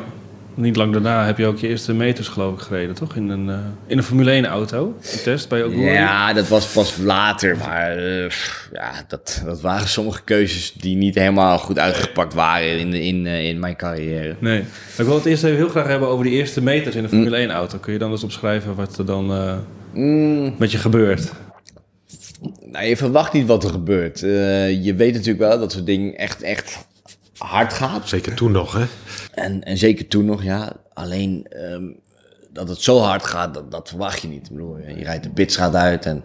niet 0.53 0.75
lang 0.75 0.91
daarna 0.93 1.25
heb 1.25 1.37
je 1.37 1.45
ook 1.45 1.57
je 1.57 1.67
eerste 1.67 1.93
meters 1.93 2.27
geloof 2.27 2.53
ik 2.53 2.59
gereden, 2.59 2.95
toch? 2.95 3.15
In 3.15 3.29
een, 3.29 3.49
eh, 3.49 3.57
in 3.87 3.97
een 3.97 4.03
Formule 4.03 4.31
1 4.31 4.45
auto, 4.45 4.95
een 5.11 5.21
test 5.23 5.49
bij 5.49 5.63
Oguri. 5.63 5.81
Ja, 5.81 6.33
dat 6.33 6.47
was 6.47 6.65
pas 6.65 6.97
later, 6.97 7.57
maar 7.57 7.97
eh, 7.97 8.29
ja, 8.73 8.91
dat, 9.07 9.41
dat 9.45 9.61
waren 9.61 9.87
sommige 9.87 10.23
keuzes 10.23 10.73
die 10.73 10.95
niet 10.95 11.15
helemaal 11.15 11.57
goed 11.57 11.79
uitgepakt 11.79 12.33
waren 12.33 12.79
in, 12.79 12.93
in, 12.93 13.25
eh, 13.25 13.47
in 13.47 13.59
mijn 13.59 13.75
carrière. 13.75 14.35
Nee. 14.39 14.59
Ik 14.97 15.05
wil 15.05 15.15
het 15.15 15.25
eerst 15.25 15.43
even 15.43 15.57
heel 15.57 15.69
graag 15.69 15.87
hebben 15.87 16.07
over 16.07 16.25
die 16.25 16.33
eerste 16.33 16.61
meters 16.61 16.95
in 16.95 17.03
een 17.03 17.09
Formule 17.09 17.37
1 17.37 17.51
auto. 17.51 17.77
Kun 17.77 17.93
je 17.93 17.99
dan 17.99 18.11
eens 18.11 18.23
opschrijven 18.23 18.75
wat 18.75 18.97
er 18.97 19.05
dan 19.05 19.59
Mm, 19.93 20.55
met 20.57 20.71
je 20.71 20.77
gebeurt? 20.77 21.31
nou, 22.65 22.85
je 22.85 22.97
verwacht 22.97 23.33
niet 23.33 23.47
wat 23.47 23.63
er 23.63 23.69
gebeurt. 23.69 24.19
Je 24.83 24.93
weet 24.97 25.13
natuurlijk 25.13 25.39
wel 25.49 25.59
dat 25.59 25.71
zo'n 25.71 25.85
ding 25.85 26.17
echt, 26.17 26.41
echt 26.41 26.87
hard 27.45 27.73
gaat. 27.73 28.07
Zeker 28.07 28.33
toen 28.33 28.51
nog, 28.51 28.73
hè? 28.73 28.85
En, 29.33 29.63
en 29.63 29.77
zeker 29.77 30.07
toen 30.07 30.25
nog, 30.25 30.43
ja. 30.43 30.73
Alleen 30.93 31.45
ehm, 31.49 31.83
dat 32.53 32.69
het 32.69 32.81
zo 32.81 32.99
hard 32.99 33.25
gaat, 33.25 33.53
dat, 33.53 33.71
dat 33.71 33.89
verwacht 33.89 34.21
je 34.21 34.27
niet. 34.27 34.45
Ik 34.45 34.51
bedoel, 34.51 34.77
je 34.77 35.03
rijdt 35.03 35.23
de 35.23 35.29
pitstraat 35.29 35.75
uit 35.75 36.05
en 36.05 36.23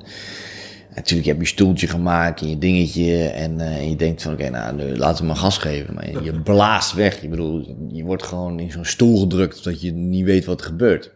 natuurlijk 0.95 1.29
heb 1.29 1.37
je 1.37 1.43
je 1.43 1.49
stoeltje 1.49 1.87
gemaakt 1.87 2.41
en 2.41 2.49
je 2.49 2.59
dingetje. 2.59 3.29
En, 3.29 3.61
eh, 3.61 3.77
en 3.77 3.91
je 3.91 3.97
denkt 3.97 4.23
van, 4.23 4.33
oké, 4.33 4.49
nou, 4.49 4.77
nu 4.77 4.97
laten 4.97 5.21
we 5.21 5.27
maar 5.27 5.37
gas 5.37 5.59
geven. 5.59 5.95
Maar 5.95 6.11
je, 6.11 6.23
je 6.23 6.41
blaast 6.41 6.93
weg. 6.93 7.23
Ik 7.23 7.31
bedoel, 7.31 7.77
je 7.93 8.05
wordt 8.05 8.23
gewoon 8.23 8.61
in 8.61 8.71
zo'n 8.71 8.85
stoel 8.85 9.21
gedrukt 9.21 9.65
dat 9.65 9.81
je 9.81 9.93
niet 9.93 10.25
weet 10.25 10.45
wat 10.45 10.61
er 10.61 10.67
gebeurt. 10.67 11.11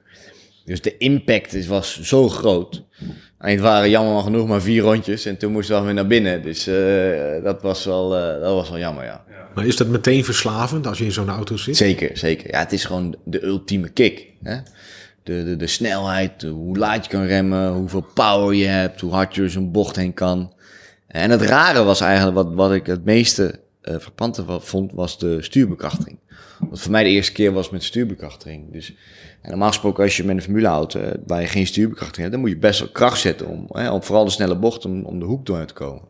Dus 0.65 0.83
de 0.83 0.97
impact 0.97 1.55
is, 1.55 1.67
was 1.67 2.01
zo 2.01 2.29
groot. 2.29 2.85
En 3.41 3.51
het 3.51 3.61
waren 3.61 3.91
jammer 3.91 4.23
genoeg 4.23 4.47
maar 4.49 4.61
vier 4.61 4.83
rondjes 4.83 5.25
en 5.25 5.37
toen 5.37 5.53
moesten 5.53 5.79
we 5.79 5.85
weer 5.85 5.95
naar 5.95 6.07
binnen. 6.07 6.43
Dus 6.43 6.67
eh, 6.67 7.43
dat, 7.45 7.63
was 7.63 7.85
wel, 7.85 8.17
eh, 8.17 8.41
dat 8.41 8.55
was 8.55 8.69
wel 8.71 8.79
jammer, 8.79 9.05
ja. 9.05 9.25
Maar 9.55 9.67
is 9.67 9.77
dat 9.77 9.87
meteen 9.87 10.25
verslavend 10.25 10.87
als 10.87 10.99
je 10.99 11.05
in 11.05 11.13
zo'n 11.13 11.29
auto 11.29 11.57
zit? 11.57 11.77
Zeker, 11.77 12.19
zeker. 12.19 12.51
Ja, 12.51 12.59
het 12.59 12.73
is 12.73 12.85
gewoon 12.85 13.17
de 13.25 13.45
ultieme 13.45 13.89
kick. 13.89 14.27
Hè? 14.43 14.57
De, 15.23 15.45
de, 15.45 15.57
de 15.57 15.67
snelheid, 15.67 16.43
hoe 16.43 16.79
laat 16.79 17.05
je 17.05 17.11
kan 17.11 17.25
remmen, 17.25 17.73
hoeveel 17.73 18.07
power 18.15 18.55
je 18.55 18.67
hebt, 18.67 19.01
hoe 19.01 19.13
hard 19.13 19.35
je 19.35 19.41
door 19.41 19.51
zo'n 19.51 19.71
bocht 19.73 19.97
heen 19.97 20.15
kan. 20.15 20.53
En 21.07 21.31
het 21.31 21.43
rare 21.43 21.83
was 21.83 22.01
eigenlijk, 22.01 22.35
wat, 22.37 22.55
wat 22.55 22.73
ik 22.73 22.87
het 22.87 23.05
meeste 23.05 23.61
eh 23.83 23.95
verpante 23.99 24.45
wa- 24.45 24.59
vond, 24.61 24.93
was 24.93 25.19
de 25.19 25.43
stuurbekrachtiging. 25.43 26.19
Wat 26.71 26.81
voor 26.81 26.91
mij 26.91 27.03
de 27.03 27.11
eerste 27.11 27.33
keer 27.33 27.53
was 27.53 27.71
met 27.71 27.83
stuurbekrachtiging. 27.85 28.73
Dus 28.73 28.95
en 29.41 29.51
normaal 29.51 29.69
gesproken, 29.69 30.05
als 30.05 30.17
je 30.17 30.25
met 30.25 30.37
een 30.37 30.43
formuleauto 30.43 31.01
eh, 31.01 31.11
waar 31.27 31.41
je 31.41 31.47
geen 31.47 31.67
stuurbekrachtiging 31.67 32.21
hebt, 32.21 32.33
dan 32.33 32.41
moet 32.41 32.51
je 32.51 32.57
best 32.57 32.81
wel 32.81 32.89
kracht 32.89 33.21
zetten 33.21 33.47
om, 33.47 33.67
hè, 33.69 33.91
om 33.91 34.03
vooral 34.03 34.25
de 34.25 34.31
snelle 34.31 34.57
bocht, 34.57 34.85
om, 34.85 35.05
om 35.05 35.19
de 35.19 35.25
hoek 35.25 35.47
door 35.47 35.65
te 35.65 35.75
komen. 35.75 36.03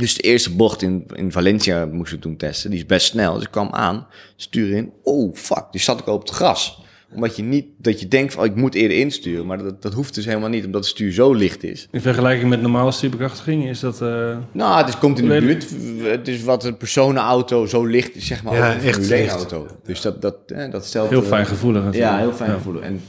Dus 0.00 0.14
de 0.14 0.22
eerste 0.22 0.56
bocht 0.56 0.82
in, 0.82 1.06
in 1.14 1.32
Valencia 1.32 1.86
moesten 1.86 2.16
we 2.16 2.22
toen 2.22 2.36
testen. 2.36 2.70
Die 2.70 2.78
is 2.78 2.86
best 2.86 3.06
snel. 3.06 3.34
Dus 3.34 3.42
ik 3.42 3.50
kwam 3.50 3.68
aan, 3.70 4.06
stuur 4.36 4.76
in. 4.76 4.92
Oh, 5.02 5.34
fuck. 5.34 5.64
Die 5.70 5.80
zat 5.80 6.00
ik 6.00 6.06
al 6.06 6.14
op 6.14 6.20
het 6.20 6.30
gras. 6.30 6.82
Omdat 7.14 7.36
je 7.36 7.42
niet, 7.42 7.66
dat 7.78 8.00
je 8.00 8.08
denkt 8.08 8.32
van, 8.32 8.42
oh, 8.42 8.48
ik 8.50 8.56
moet 8.56 8.74
eerder 8.74 8.98
insturen. 8.98 9.46
Maar 9.46 9.58
dat, 9.58 9.82
dat 9.82 9.92
hoeft 9.92 10.14
dus 10.14 10.24
helemaal 10.24 10.48
niet, 10.48 10.64
omdat 10.64 10.80
het 10.80 10.90
stuur 10.90 11.12
zo 11.12 11.32
licht 11.32 11.62
is. 11.64 11.88
In 11.90 12.00
vergelijking 12.00 12.48
met 12.50 12.62
normale 12.62 12.90
stuurbekrachtiging 12.92 13.68
is 13.68 13.80
dat... 13.80 14.00
eh, 14.02 14.36
Nou, 14.52 14.78
het 14.78 14.88
is, 14.88 14.98
komt 14.98 15.18
in 15.18 15.28
de 15.28 15.40
buurt. 15.40 15.66
Het 16.02 16.28
is 16.28 16.42
wat 16.42 16.64
een 16.64 16.76
personenauto 16.76 17.66
zo 17.66 17.84
licht 17.84 18.16
is, 18.16 18.26
zeg 18.26 18.42
maar. 18.42 18.54
Ja, 18.54 18.68
ook 18.68 18.74
een 18.74 18.80
echt 18.80 18.94
Formule 18.94 19.14
1 19.14 19.22
licht. 19.22 19.34
auto. 19.34 19.66
Dus 19.84 20.00
dat, 20.00 20.22
dat, 20.22 20.36
eh, 20.46 20.70
dat 20.70 20.86
stelt... 20.86 21.08
heel 21.10 21.22
eh, 21.22 21.28
fijn 21.28 21.46
gevoelig 21.46 21.82
natuurlijk. 21.84 22.12
Ja, 22.12 22.18
heel 22.18 22.32
fijn 22.32 22.50
gevoelig. 22.50 22.82
En 22.82 23.00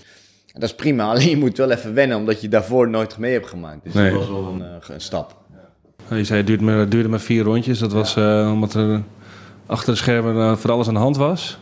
dat 0.53 0.63
is 0.63 0.75
prima. 0.75 1.05
Alleen 1.11 1.29
je 1.29 1.37
moet 1.37 1.57
wel 1.57 1.71
even 1.71 1.93
wennen, 1.93 2.17
omdat 2.17 2.41
je 2.41 2.47
daarvoor 2.49 2.89
nooit 2.89 3.17
mee 3.17 3.33
hebt 3.33 3.47
gemaakt. 3.47 3.83
Dus 3.83 3.93
Nee. 3.93 4.09
dat 4.11 4.19
was 4.19 4.29
wel 4.29 4.47
een, 4.53 4.61
eh, 4.61 4.89
een 4.93 5.01
stap. 5.01 5.35
Je 6.09 6.23
zei 6.23 6.37
het 6.37 6.47
duurde 6.47 6.63
maar, 6.63 6.77
het 6.77 6.91
duurde 6.91 7.09
maar 7.09 7.19
vier 7.19 7.43
rondjes. 7.43 7.79
Dat 7.79 7.91
was 7.91 8.15
eh, 8.15 8.49
omdat 8.53 8.73
er 8.73 9.01
achter 9.65 9.93
de 9.93 9.99
schermen 9.99 10.35
uh, 10.35 10.55
voor 10.55 10.71
alles 10.71 10.87
aan 10.87 10.93
de 10.93 10.99
hand 10.99 11.17
was. 11.17 11.59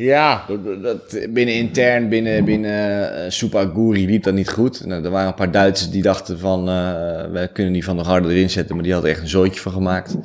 Ja, 0.00 0.44
dat, 0.48 0.82
dat- 0.82 1.26
binnen 1.30 1.54
intern, 1.54 2.08
binnen, 2.08 2.44
binnen 2.44 3.12
uh, 3.24 3.30
Super 3.30 3.70
Guri 3.74 4.06
liep 4.06 4.22
dat 4.22 4.34
niet 4.34 4.48
goed. 4.50 4.86
Nou, 4.86 5.04
er 5.04 5.10
waren 5.10 5.28
een 5.28 5.34
paar 5.34 5.50
Duitsers 5.50 5.90
die 5.90 6.02
dachten 6.02 6.38
van, 6.38 6.68
uh, 6.68 6.74
we 7.32 7.50
kunnen 7.52 7.72
die 7.72 7.84
van 7.84 7.96
de 7.96 8.02
harde 8.02 8.28
erin 8.28 8.50
zetten, 8.50 8.74
maar 8.74 8.84
die 8.84 8.92
hadden 8.92 9.10
echt 9.10 9.20
een 9.20 9.28
zootje 9.28 9.60
van 9.60 9.72
gemaakt. 9.72 10.16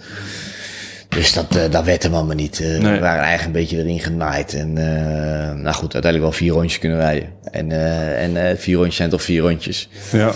Dus 1.09 1.33
dat, 1.33 1.55
uh, 1.55 1.61
dat 1.71 1.83
werd 1.85 2.03
hem 2.03 2.13
allemaal 2.13 2.35
niet. 2.35 2.59
Nee. 2.59 2.79
We 2.79 2.99
waren 2.99 3.23
eigenlijk 3.23 3.45
een 3.45 3.51
beetje 3.61 3.77
erin 3.77 3.99
genaaid. 3.99 4.53
En 4.53 4.73
nou 5.61 5.73
goed, 5.75 5.93
uiteindelijk 5.93 6.21
wel 6.23 6.31
vier 6.31 6.51
rondjes 6.51 6.79
kunnen 6.79 6.97
rijden. 6.99 7.29
En, 7.51 7.71
en 8.35 8.57
vier 8.57 8.75
rondjes 8.75 8.95
zijn 8.95 9.09
toch 9.09 9.21
vier 9.21 9.41
rondjes. 9.41 9.89
Ja. 10.11 10.31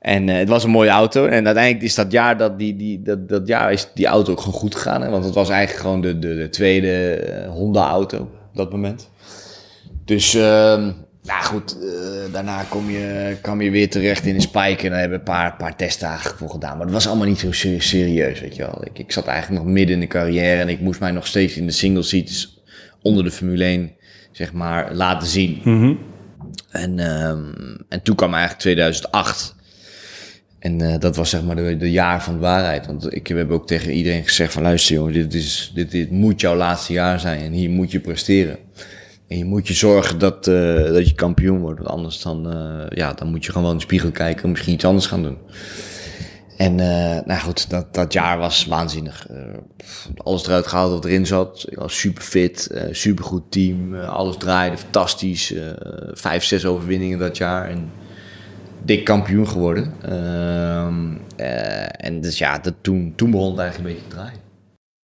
En 0.00 0.28
uh, 0.28 0.36
het 0.36 0.48
was 0.48 0.64
een 0.64 0.70
mooie 0.70 0.90
auto. 0.90 1.26
En 1.26 1.46
uiteindelijk 1.46 1.84
is 1.84 1.94
dat 1.94 2.12
jaar, 2.12 2.36
dat, 2.36 2.58
die, 2.58 2.76
die, 2.76 3.02
dat, 3.02 3.28
dat 3.28 3.46
jaar 3.46 3.72
is 3.72 3.88
die 3.94 4.06
auto 4.06 4.32
ook 4.32 4.40
gewoon 4.40 4.60
goed 4.60 4.74
gegaan. 4.74 5.02
Hè? 5.02 5.10
Want 5.10 5.24
het 5.24 5.34
was 5.34 5.48
eigenlijk 5.48 5.80
gewoon 5.80 6.00
de, 6.00 6.18
de, 6.18 6.36
de 6.36 6.48
tweede 6.48 7.24
Honda-auto 7.48 8.28
op 8.52 8.58
dat 8.58 8.70
moment. 8.70 9.10
Dus, 10.04 10.34
uh, 10.34 10.42
nou 11.22 11.42
goed, 11.42 11.76
uh, 11.82 12.32
daarna 12.32 12.62
kom 12.62 12.90
je, 12.90 13.36
kwam 13.40 13.60
je 13.60 13.70
weer 13.70 13.90
terecht 13.90 14.26
in 14.26 14.34
een 14.34 14.40
spike. 14.40 14.84
En 14.84 14.90
daar 14.90 15.00
hebben 15.00 15.18
we 15.18 15.24
een 15.24 15.36
paar, 15.36 15.56
paar 15.56 15.76
testdagen 15.76 16.36
voor 16.36 16.50
gedaan. 16.50 16.76
Maar 16.76 16.86
dat 16.86 16.94
was 16.94 17.06
allemaal 17.06 17.26
niet 17.26 17.38
zo 17.38 17.52
serieus, 17.78 18.40
weet 18.40 18.56
je 18.56 18.62
wel. 18.62 18.84
Ik, 18.84 18.98
ik 18.98 19.12
zat 19.12 19.26
eigenlijk 19.26 19.64
nog 19.64 19.72
midden 19.72 19.94
in 19.94 20.00
de 20.00 20.06
carrière. 20.06 20.60
En 20.60 20.68
ik 20.68 20.80
moest 20.80 21.00
mij 21.00 21.10
nog 21.10 21.26
steeds 21.26 21.56
in 21.56 21.66
de 21.66 21.72
single 21.72 22.02
seats 22.02 22.62
onder 23.02 23.24
de 23.24 23.30
Formule 23.30 23.64
1, 23.64 23.92
zeg 24.32 24.52
maar, 24.52 24.94
laten 24.94 25.28
zien. 25.28 25.60
Mm 25.64 25.80
-hmm. 25.80 25.98
en, 26.70 26.98
um, 26.98 27.54
en 27.88 28.02
toen 28.02 28.16
kwam 28.16 28.32
eigenlijk 28.32 28.60
2008... 28.60 29.54
En 30.62 30.82
uh, 30.82 30.94
dat 30.98 31.16
was 31.16 31.30
zeg 31.30 31.42
maar 31.42 31.56
de, 31.56 31.90
jaar 31.90 32.22
van 32.22 32.34
de 32.34 32.40
waarheid. 32.40 32.86
Want 32.86 33.14
ik 33.14 33.26
heb 33.26 33.50
ook 33.50 33.66
tegen 33.66 33.92
iedereen 33.92 34.24
gezegd 34.24 34.52
van 34.52 34.62
luister 34.62 34.94
jongen, 34.94 35.12
dit, 35.12 35.34
is, 35.34 35.72
dit, 35.74 35.90
dit 35.90 36.10
moet 36.10 36.40
jouw 36.40 36.56
laatste 36.56 36.92
jaar 36.92 37.20
zijn 37.20 37.40
en 37.40 37.52
hier 37.52 37.70
moet 37.70 37.90
je 37.90 38.00
presteren. 38.00 38.56
En 39.28 39.38
je 39.38 39.44
moet 39.44 39.68
je 39.68 39.74
zorgen 39.74 40.18
dat, 40.18 40.46
uh, 40.46 40.84
dat 40.84 41.08
je 41.08 41.14
kampioen 41.14 41.58
wordt. 41.58 41.78
Want 41.78 41.90
anders 41.90 42.22
dan, 42.22 42.52
uh, 42.56 42.86
ja, 42.88 43.12
dan 43.12 43.28
moet 43.28 43.44
je 43.44 43.52
gewoon 43.52 43.70
in 43.70 43.76
de 43.76 43.82
spiegel 43.82 44.10
kijken 44.10 44.42
en 44.42 44.50
misschien 44.50 44.72
iets 44.72 44.84
anders 44.84 45.06
gaan 45.06 45.22
doen. 45.22 45.38
En 46.56 46.80
eh, 46.80 47.24
nou 47.24 47.40
goed, 47.40 47.70
dat, 47.70 47.94
dat 47.94 48.12
jaar 48.12 48.38
was 48.38 48.66
waanzinnig. 48.66 49.26
Eh, 49.28 49.36
alles 50.16 50.46
eruit 50.46 50.66
gehaald 50.66 50.92
wat 50.92 51.04
erin 51.04 51.26
zat. 51.26 51.66
Ik 51.68 51.78
was 51.78 51.98
super 51.98 52.22
fit, 52.22 52.66
eh, 52.66 52.82
super 52.90 53.24
goed 53.24 53.42
team. 53.48 53.94
eh, 53.94 54.08
alles 54.08 54.36
draaide 54.36 54.76
fantastisch. 54.76 55.52
eh, 55.52 55.66
vijf, 56.12 56.44
zes 56.44 56.64
overwinningen 56.66 57.18
dat 57.18 57.36
jaar. 57.36 57.68
En 57.68 57.90
dik 58.84 59.04
kampioen 59.04 59.48
geworden. 59.48 59.92
Ehm, 60.02 61.16
eh, 61.36 62.06
en 62.06 62.20
dus 62.20 62.38
ja, 62.38 62.58
dat, 62.58 62.74
toen, 62.80 63.12
toen 63.16 63.30
begon 63.30 63.50
het 63.50 63.58
eigenlijk 63.58 63.88
een 63.88 63.94
beetje 63.94 64.08
te 64.08 64.16
draaien. 64.16 64.40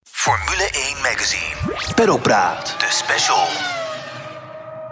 Formule 0.02 0.68
1 0.72 0.96
Magazine. 1.02 1.94
Peddelpraat. 1.94 2.74
De 2.78 2.86
special. 2.88 3.46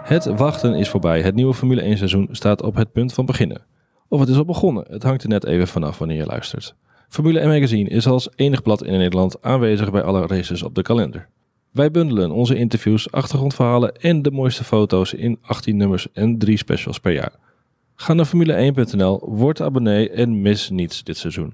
Het 0.03 0.25
wachten 0.25 0.73
is 0.73 0.89
voorbij. 0.89 1.21
Het 1.21 1.35
nieuwe 1.35 1.53
Formule 1.53 1.81
1 1.81 1.97
seizoen 1.97 2.27
staat 2.31 2.61
op 2.61 2.75
het 2.75 2.91
punt 2.91 3.13
van 3.13 3.25
beginnen. 3.25 3.61
Of 4.07 4.19
het 4.19 4.29
is 4.29 4.37
al 4.37 4.45
begonnen. 4.45 4.85
Het 4.89 5.03
hangt 5.03 5.23
er 5.23 5.29
net 5.29 5.45
even 5.45 5.67
vanaf 5.67 5.97
wanneer 5.97 6.17
je 6.17 6.25
luistert. 6.25 6.75
Formule 7.09 7.39
1 7.39 7.47
Magazine 7.47 7.89
is 7.89 8.07
als 8.07 8.29
enig 8.35 8.61
blad 8.61 8.83
in 8.83 8.97
Nederland 8.97 9.41
aanwezig 9.41 9.91
bij 9.91 10.01
alle 10.01 10.27
races 10.27 10.63
op 10.63 10.75
de 10.75 10.81
kalender. 10.81 11.29
Wij 11.71 11.91
bundelen 11.91 12.31
onze 12.31 12.55
interviews, 12.55 13.11
achtergrondverhalen 13.11 13.95
en 13.95 14.21
de 14.21 14.31
mooiste 14.31 14.63
foto's 14.63 15.13
in 15.13 15.37
18 15.41 15.77
nummers 15.77 16.11
en 16.11 16.37
3 16.37 16.57
specials 16.57 16.99
per 16.99 17.11
jaar. 17.11 17.31
Ga 17.99 18.13
naar 18.13 18.27
formule1.nl, 18.27 19.19
word 19.29 19.61
abonnee 19.61 20.09
en 20.09 20.41
mis 20.41 20.69
niets 20.69 21.03
dit 21.03 21.17
seizoen. 21.17 21.53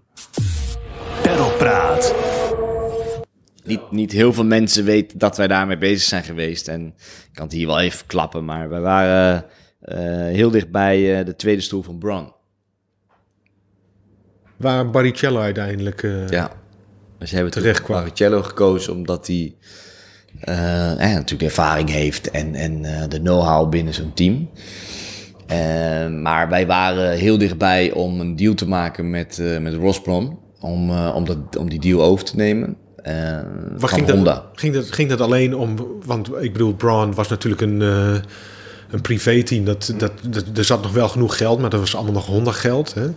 Peddelpraat. 1.22 2.16
Niet, 3.64 3.92
niet 3.92 4.12
heel 4.12 4.34
veel 4.34 4.46
mensen 4.46 4.84
weten 4.86 5.18
dat 5.18 5.38
wij 5.38 5.48
daarmee 5.48 5.78
bezig 5.78 6.02
zijn 6.08 6.24
geweest. 6.24 6.68
En 6.68 6.86
ik 6.88 7.30
kan 7.34 7.44
het 7.46 7.54
hier 7.54 7.68
wel 7.68 7.80
even 7.80 8.06
klappen, 8.06 8.46
maar 8.46 8.70
wij 8.70 8.80
waren 8.80 9.46
eh, 9.80 9.98
heel 10.36 10.50
dicht 10.52 10.72
bij 10.72 11.20
eh, 11.20 11.26
de 11.26 11.36
tweede 11.36 11.62
stoel 11.62 11.82
van 11.84 11.98
Braun. 11.98 12.34
Waar 14.58 14.90
Barrichello 14.90 15.40
uiteindelijk... 15.40 16.04
eh, 16.04 16.28
Ja. 16.30 16.52
Dus 17.20 17.30
ze 17.30 17.36
hebben 17.36 17.54
Terecht 17.54 17.82
kwam. 17.84 17.98
Barrichello 17.98 18.42
gekozen 18.44 18.94
omdat 18.94 19.28
hij 19.28 19.56
natuurlijk 20.46 21.40
de 21.40 21.46
ervaring 21.46 21.90
heeft 21.90 22.32
en, 22.32 22.56
en 22.56 22.86
eh, 22.86 23.10
de 23.10 23.20
know-how 23.20 23.70
binnen 23.70 23.94
zo'n 23.94 24.14
team. 24.14 24.50
Eh, 25.48 26.10
maar 26.10 26.50
wij 26.50 26.68
waren 26.68 27.18
heel 27.18 27.38
dichtbij 27.38 27.92
om 27.92 28.20
een 28.20 28.36
deal 28.36 28.54
te 28.54 28.68
maken 28.68 29.10
met, 29.10 29.40
eh 29.40 29.60
met 29.60 30.02
Braun. 30.04 30.40
Om, 30.60 30.90
eh, 30.90 31.14
om, 31.16 31.26
dat, 31.26 31.38
om 31.60 31.70
die 31.70 31.80
deal 31.80 32.04
over 32.04 32.26
te 32.26 32.36
nemen. 32.36 32.76
Waar 33.04 33.46
van 33.78 33.90
ging 33.90 34.10
Honda. 34.10 34.34
dat, 34.34 34.44
ging, 34.54 34.74
dat, 34.74 34.92
ging 34.92 35.10
dat 35.10 35.22
alleen 35.22 35.56
om... 35.56 35.76
Want 36.06 36.30
ik 36.42 36.54
bedoel, 36.54 36.74
Braun 36.74 37.14
was 37.14 37.28
natuurlijk 37.28 37.62
een, 37.62 37.82
een 38.94 39.02
privéteam. 39.02 39.66
Dat, 39.66 39.94
dat, 39.98 40.12
dat, 40.28 40.46
er 40.56 40.64
zat 40.64 40.82
nog 40.82 40.92
wel 40.92 41.10
genoeg 41.10 41.38
geld, 41.38 41.60
maar 41.60 41.70
dat 41.70 41.80
was 41.80 41.96
allemaal 41.96 42.14
nog 42.14 42.26
Honda 42.26 42.52
geld. 42.52 42.94
Hè? 42.94 43.02
Hij 43.02 43.14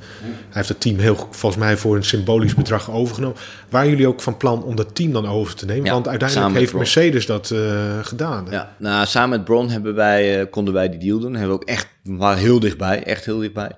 heeft 0.50 0.68
het 0.68 0.80
team 0.80 0.98
heel, 0.98 1.28
volgens 1.30 1.62
mij 1.62 1.76
voor 1.76 1.96
een 1.96 2.04
symbolisch 2.04 2.54
bedrag 2.54 2.90
overgenomen. 2.90 3.36
Waren 3.68 3.90
jullie 3.90 4.06
ook 4.06 4.20
van 4.20 4.36
plan 4.36 4.62
om 4.62 4.76
dat 4.76 4.94
team 4.94 5.12
dan 5.12 5.26
over 5.26 5.54
te 5.54 5.66
nemen? 5.66 5.84
Ja, 5.84 5.92
Want 5.92 6.08
uiteindelijk 6.08 6.54
heeft. 6.54 6.74
Mercedes 6.74 7.26
dat 7.26 7.50
eh, 7.50 7.58
gedaan. 8.02 8.46
hè? 8.46 8.52
Ja, 8.52 8.74
nou, 8.78 9.06
samen 9.06 9.30
met 9.30 9.44
Bron 9.44 9.70
hebben 9.70 9.94
wij, 9.94 10.40
eh, 10.40 10.46
konden 10.50 10.74
wij 10.74 10.88
die 10.88 10.98
deal 10.98 11.18
doen. 11.18 11.32
Hebben 11.34 11.48
we 11.56 11.62
ook 11.62 11.68
echt, 11.68 11.88
we 12.02 12.16
waren 12.16 12.38
heel 12.38 12.60
dichtbij, 12.60 13.02
echt 13.02 13.24
heel 13.24 13.38
dichtbij. 13.38 13.70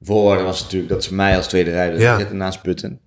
Voor 0.00 0.42
was 0.42 0.62
natuurlijk 0.62 0.92
dat 0.92 1.04
ze 1.04 1.14
mij 1.14 1.36
als 1.36 1.46
tweede 1.48 1.70
rijder 1.70 2.00
Ja. 2.00 2.18
zetten 2.18 2.36
naast 2.36 2.62
Putten. 2.62 3.00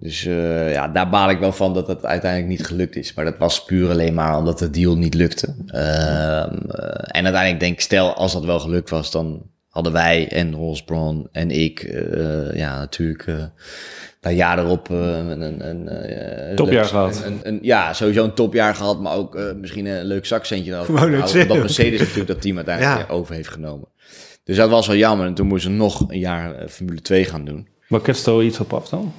Dus 0.00 0.26
eh, 0.26 0.72
ja, 0.72 0.88
daar 0.88 1.08
baal 1.08 1.30
ik 1.30 1.38
wel 1.38 1.52
van 1.52 1.74
dat 1.74 1.86
het 1.86 2.04
uiteindelijk 2.04 2.50
niet 2.50 2.66
gelukt 2.66 2.96
is. 2.96 3.14
Maar 3.14 3.24
dat 3.24 3.38
was 3.38 3.64
puur 3.64 3.90
alleen 3.90 4.14
maar 4.14 4.38
omdat 4.38 4.58
de 4.58 4.70
deal 4.70 4.96
niet 4.96 5.14
lukte. 5.14 5.46
Ehm, 5.66 6.70
eh, 6.70 7.16
en 7.16 7.24
uiteindelijk 7.24 7.60
denk 7.60 7.72
ik, 7.72 7.80
stel 7.80 8.14
als 8.14 8.32
dat 8.32 8.44
wel 8.44 8.60
gelukt 8.60 8.90
was, 8.90 9.10
dan 9.10 9.42
hadden 9.68 9.92
wij 9.92 10.28
en 10.28 10.54
Rolls 10.54 10.84
Braun 10.84 11.28
en 11.32 11.50
ik, 11.50 11.80
eh, 11.82 12.54
ja, 12.54 12.78
natuurlijk 12.78 13.26
eh 13.26 13.34
dat 14.20 14.34
jaar 14.34 14.58
erop 14.58 14.88
een, 14.90 15.40
een, 15.40 15.68
een 15.68 15.88
eh, 15.88 16.54
Topjaar 16.54 16.74
leuk- 16.82 16.86
gehad. 16.90 17.22
Een, 17.24 17.40
een, 17.42 17.58
ja, 17.62 17.92
sowieso 17.92 18.24
een 18.24 18.34
topjaar 18.34 18.74
gehad, 18.74 19.00
maar 19.00 19.14
ook 19.16 19.34
eh, 19.36 19.44
misschien 19.60 19.86
een 19.86 20.04
leuk 20.04 20.26
zakcentje 20.26 20.78
Omdat 20.88 21.30
zeggen. 21.30 21.58
Mercedes 21.58 21.98
natuurlijk 22.00 22.26
dat 22.26 22.40
team 22.40 22.56
uiteindelijk 22.56 23.08
Ja. 23.08 23.14
over 23.14 23.34
heeft 23.34 23.48
genomen. 23.48 23.88
Dus 24.46 24.56
dat 24.56 24.70
was 24.70 24.86
wel 24.86 24.96
jammer. 24.96 25.26
En 25.26 25.34
toen 25.34 25.46
moesten 25.46 25.70
ze 25.70 25.76
nog 25.76 26.04
een 26.08 26.18
jaar 26.18 26.54
eh, 26.54 26.68
Formule 26.68 27.00
2 27.00 27.24
gaan 27.24 27.44
doen. 27.44 27.68
Maar 27.88 28.00
Ketsto 28.00 28.40
iets 28.40 28.60
op 28.60 28.72
af 28.72 28.88
dan? 28.88 29.12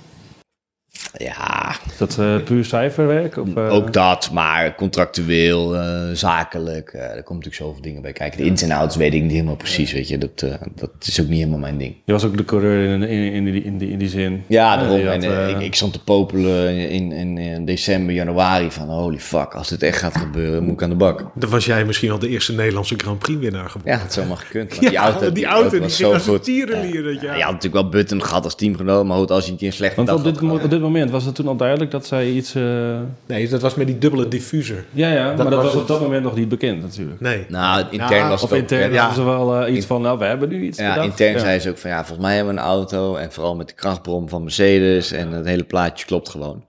Ja, 1.18 1.76
Is 1.92 1.98
dat 1.98 2.18
eh, 2.20 2.36
puur 2.44 2.66
cijferwerk? 2.66 3.38
Of, 3.38 3.56
eh, 3.56 3.74
ook 3.74 3.94
dat, 3.94 4.30
maar 4.32 4.76
contractueel, 4.76 5.76
eh, 5.76 6.02
zakelijk. 6.14 6.90
eh, 6.90 7.02
er 7.02 7.24
komt 7.24 7.28
natuurlijk 7.46 7.56
zoveel 7.56 7.82
dingen 7.82 8.02
bij 8.02 8.14
kijken. 8.14 8.38
De 8.38 8.46
ins 8.46 8.62
en 8.62 8.72
outs 8.72 8.96
weet 8.96 9.14
ik 9.14 9.22
niet 9.22 9.32
helemaal 9.32 9.56
precies, 9.56 9.92
weet 9.94 10.08
je. 10.08 10.18
Dat, 10.18 10.42
eh, 10.42 10.54
dat 10.76 10.90
is 11.00 11.22
ook 11.22 11.28
niet 11.28 11.38
helemaal 11.38 11.60
mijn 11.60 11.78
ding. 11.78 11.96
Je 12.06 12.12
was 12.12 12.24
ook 12.26 12.38
de 12.38 12.46
coureur 12.46 12.94
in, 12.94 13.04
in, 13.04 13.32
in, 13.34 13.46
die, 13.46 13.64
in, 13.64 13.78
die, 13.78 13.90
in 13.90 13.98
die 13.98 14.10
zin. 14.10 14.44
Ja, 14.48 14.78
daarom. 14.78 14.98
je 15.00 15.08
had, 15.08 15.24
en, 15.24 15.50
ik, 15.50 15.62
ik 15.62 15.76
stond 15.76 15.94
te 15.94 16.04
popelen 16.04 16.90
in, 16.90 17.12
in, 17.12 17.38
in 17.38 17.66
december, 17.66 18.14
januari 18.16 18.72
van 18.72 18.90
holy 18.90 19.20
fuck, 19.20 19.54
als 19.56 19.68
dit 19.70 19.84
echt 19.84 19.98
gaat 20.00 20.18
gebeuren, 20.18 20.64
moet 20.64 20.74
ik 20.74 20.82
aan 20.84 20.90
de 20.90 20.96
bak. 20.96 21.26
Dan 21.36 21.50
was 21.50 21.66
jij 21.66 21.86
misschien 21.86 22.12
al 22.12 22.20
de 22.20 22.30
eerste 22.30 22.54
Nederlandse 22.54 22.96
Grand 22.98 23.20
Prix 23.20 23.40
winnaar 23.40 23.70
geworden. 23.70 23.94
Ja, 23.98 24.04
dat 24.04 24.14
zou 24.14 24.28
maar 24.28 24.38
gekund. 24.38 24.70
Maar 24.82 24.84
Ja, 24.84 24.90
die 24.90 24.98
auto, 25.00 25.32
die 25.32 25.46
auto, 25.46 25.70
die 25.70 25.80
was 25.80 25.96
ging 25.96 26.08
zo 26.08 26.14
als 26.14 26.28
een 26.28 26.34
goed. 26.34 26.44
tierenlier 26.44 27.04
dat 27.04 27.22
jaar. 27.22 27.38
je 27.38 27.44
had 27.44 27.54
natuurlijk 27.54 27.82
wel 27.84 27.90
Button 27.92 28.24
gehad 28.24 28.44
als 28.44 28.56
teamgenoot, 28.56 29.06
maar 29.06 29.18
goed, 29.18 29.32
als 29.32 29.46
je 29.46 29.52
een 29.52 29.58
keer 29.58 29.68
een 29.68 29.74
slechte 29.74 29.96
Want 29.96 30.08
dag 30.08 30.18
op 30.18 30.24
dit, 30.24 30.34
had 30.34 30.42
mo- 30.42 30.48
gehad. 30.50 30.64
op 30.66 30.72
dit 30.72 30.82
moment 30.88 31.12
was 31.12 31.24
het 31.26 31.36
toen 31.36 31.48
al 31.48 31.56
duidelijk 31.56 31.92
dat 31.92 32.06
zij 32.06 32.30
iets... 32.30 32.56
eh, 32.56 33.00
Nee, 33.26 33.48
dat 33.50 33.62
was 33.62 33.76
met 33.76 33.88
die 33.88 33.98
dubbele 33.98 34.28
diffuser. 34.28 34.86
Ja, 34.92 35.12
ja, 35.14 35.26
maar 35.28 35.36
dat 35.38 35.48
was 35.54 35.64
was 35.64 35.74
op 35.74 35.80
het. 35.80 35.88
dat 35.88 36.02
moment 36.02 36.24
nog 36.24 36.36
niet 36.36 36.50
bekend 36.50 36.82
natuurlijk. 36.82 37.20
Nee. 37.22 37.46
Nou, 37.50 37.86
intern 37.92 38.16
Ja, 38.22 38.30
was 38.30 38.44
Of 38.44 38.50
het 38.50 38.60
intern 38.60 38.94
ja, 38.94 39.14
ze 39.14 39.24
wel 39.24 39.56
eh, 39.66 39.76
iets 39.76 39.86
van, 39.86 40.02
nou, 40.02 40.20
we 40.20 40.26
hebben 40.26 40.50
nu 40.50 40.64
iets 40.64 40.78
Ja, 40.80 40.90
bedacht. 40.90 41.08
intern 41.10 41.34
Ja. 41.34 41.40
zei 41.40 41.60
ze 41.60 41.70
ook 41.70 41.78
van 41.78 41.90
ja, 41.90 41.98
volgens 41.98 42.28
mij 42.28 42.36
hebben 42.36 42.54
we 42.56 42.60
een 42.60 42.66
auto 42.68 43.16
en 43.16 43.32
vooral 43.32 43.56
met 43.56 43.68
de 43.68 43.74
krachtbron 43.74 44.30
van 44.30 44.44
Mercedes 44.44 45.12
en 45.12 45.32
het 45.32 45.46
hele 45.46 45.64
plaatje 45.64 46.06
klopt 46.06 46.30
gewoon. 46.30 46.66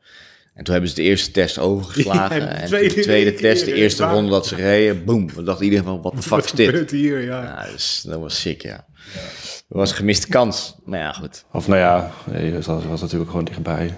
En 0.54 0.64
toen 0.64 0.72
hebben 0.72 0.90
ze 0.90 0.96
de 0.96 1.02
eerste 1.02 1.30
test 1.30 1.58
overgeslagen 1.58 2.36
Ja, 2.40 2.46
en 2.46 2.54
de 2.54 2.60
en 2.60 2.66
tweede 2.66 2.94
de 2.94 3.00
tweede 3.00 3.30
keer, 3.32 3.40
test, 3.40 3.64
de 3.64 3.72
eerste 3.74 4.02
waar- 4.02 4.12
ronde 4.14 4.30
dat 4.30 4.46
ze 4.46 4.54
reden, 4.54 5.04
boem. 5.04 5.30
We 5.34 5.42
dachten 5.42 5.64
iedereen 5.64 5.84
van, 5.84 6.02
wat 6.02 6.16
de 6.16 6.22
fuck 6.32 6.44
is 6.44 6.50
dit? 6.52 6.66
gebeurt 6.66 6.90
hier? 6.90 7.20
Ja. 7.22 7.42
Ja, 7.42 7.72
dus, 7.72 8.02
dat 8.06 8.20
was 8.20 8.40
sick, 8.40 8.62
ja. 8.62 8.84
Dat 9.14 9.37
was 9.68 9.90
een 9.90 9.96
gemiste 9.96 10.28
kans. 10.28 10.74
Maar 10.84 10.98
ja, 10.98 11.12
goed. 11.12 11.44
Of 11.52 11.68
nou 11.68 11.80
ja, 11.80 12.10
nee, 12.24 12.52
dat 12.52 12.64
was, 12.64 12.84
was 12.84 13.00
natuurlijk 13.00 13.30
gewoon 13.30 13.44
dichtbij. 13.44 13.94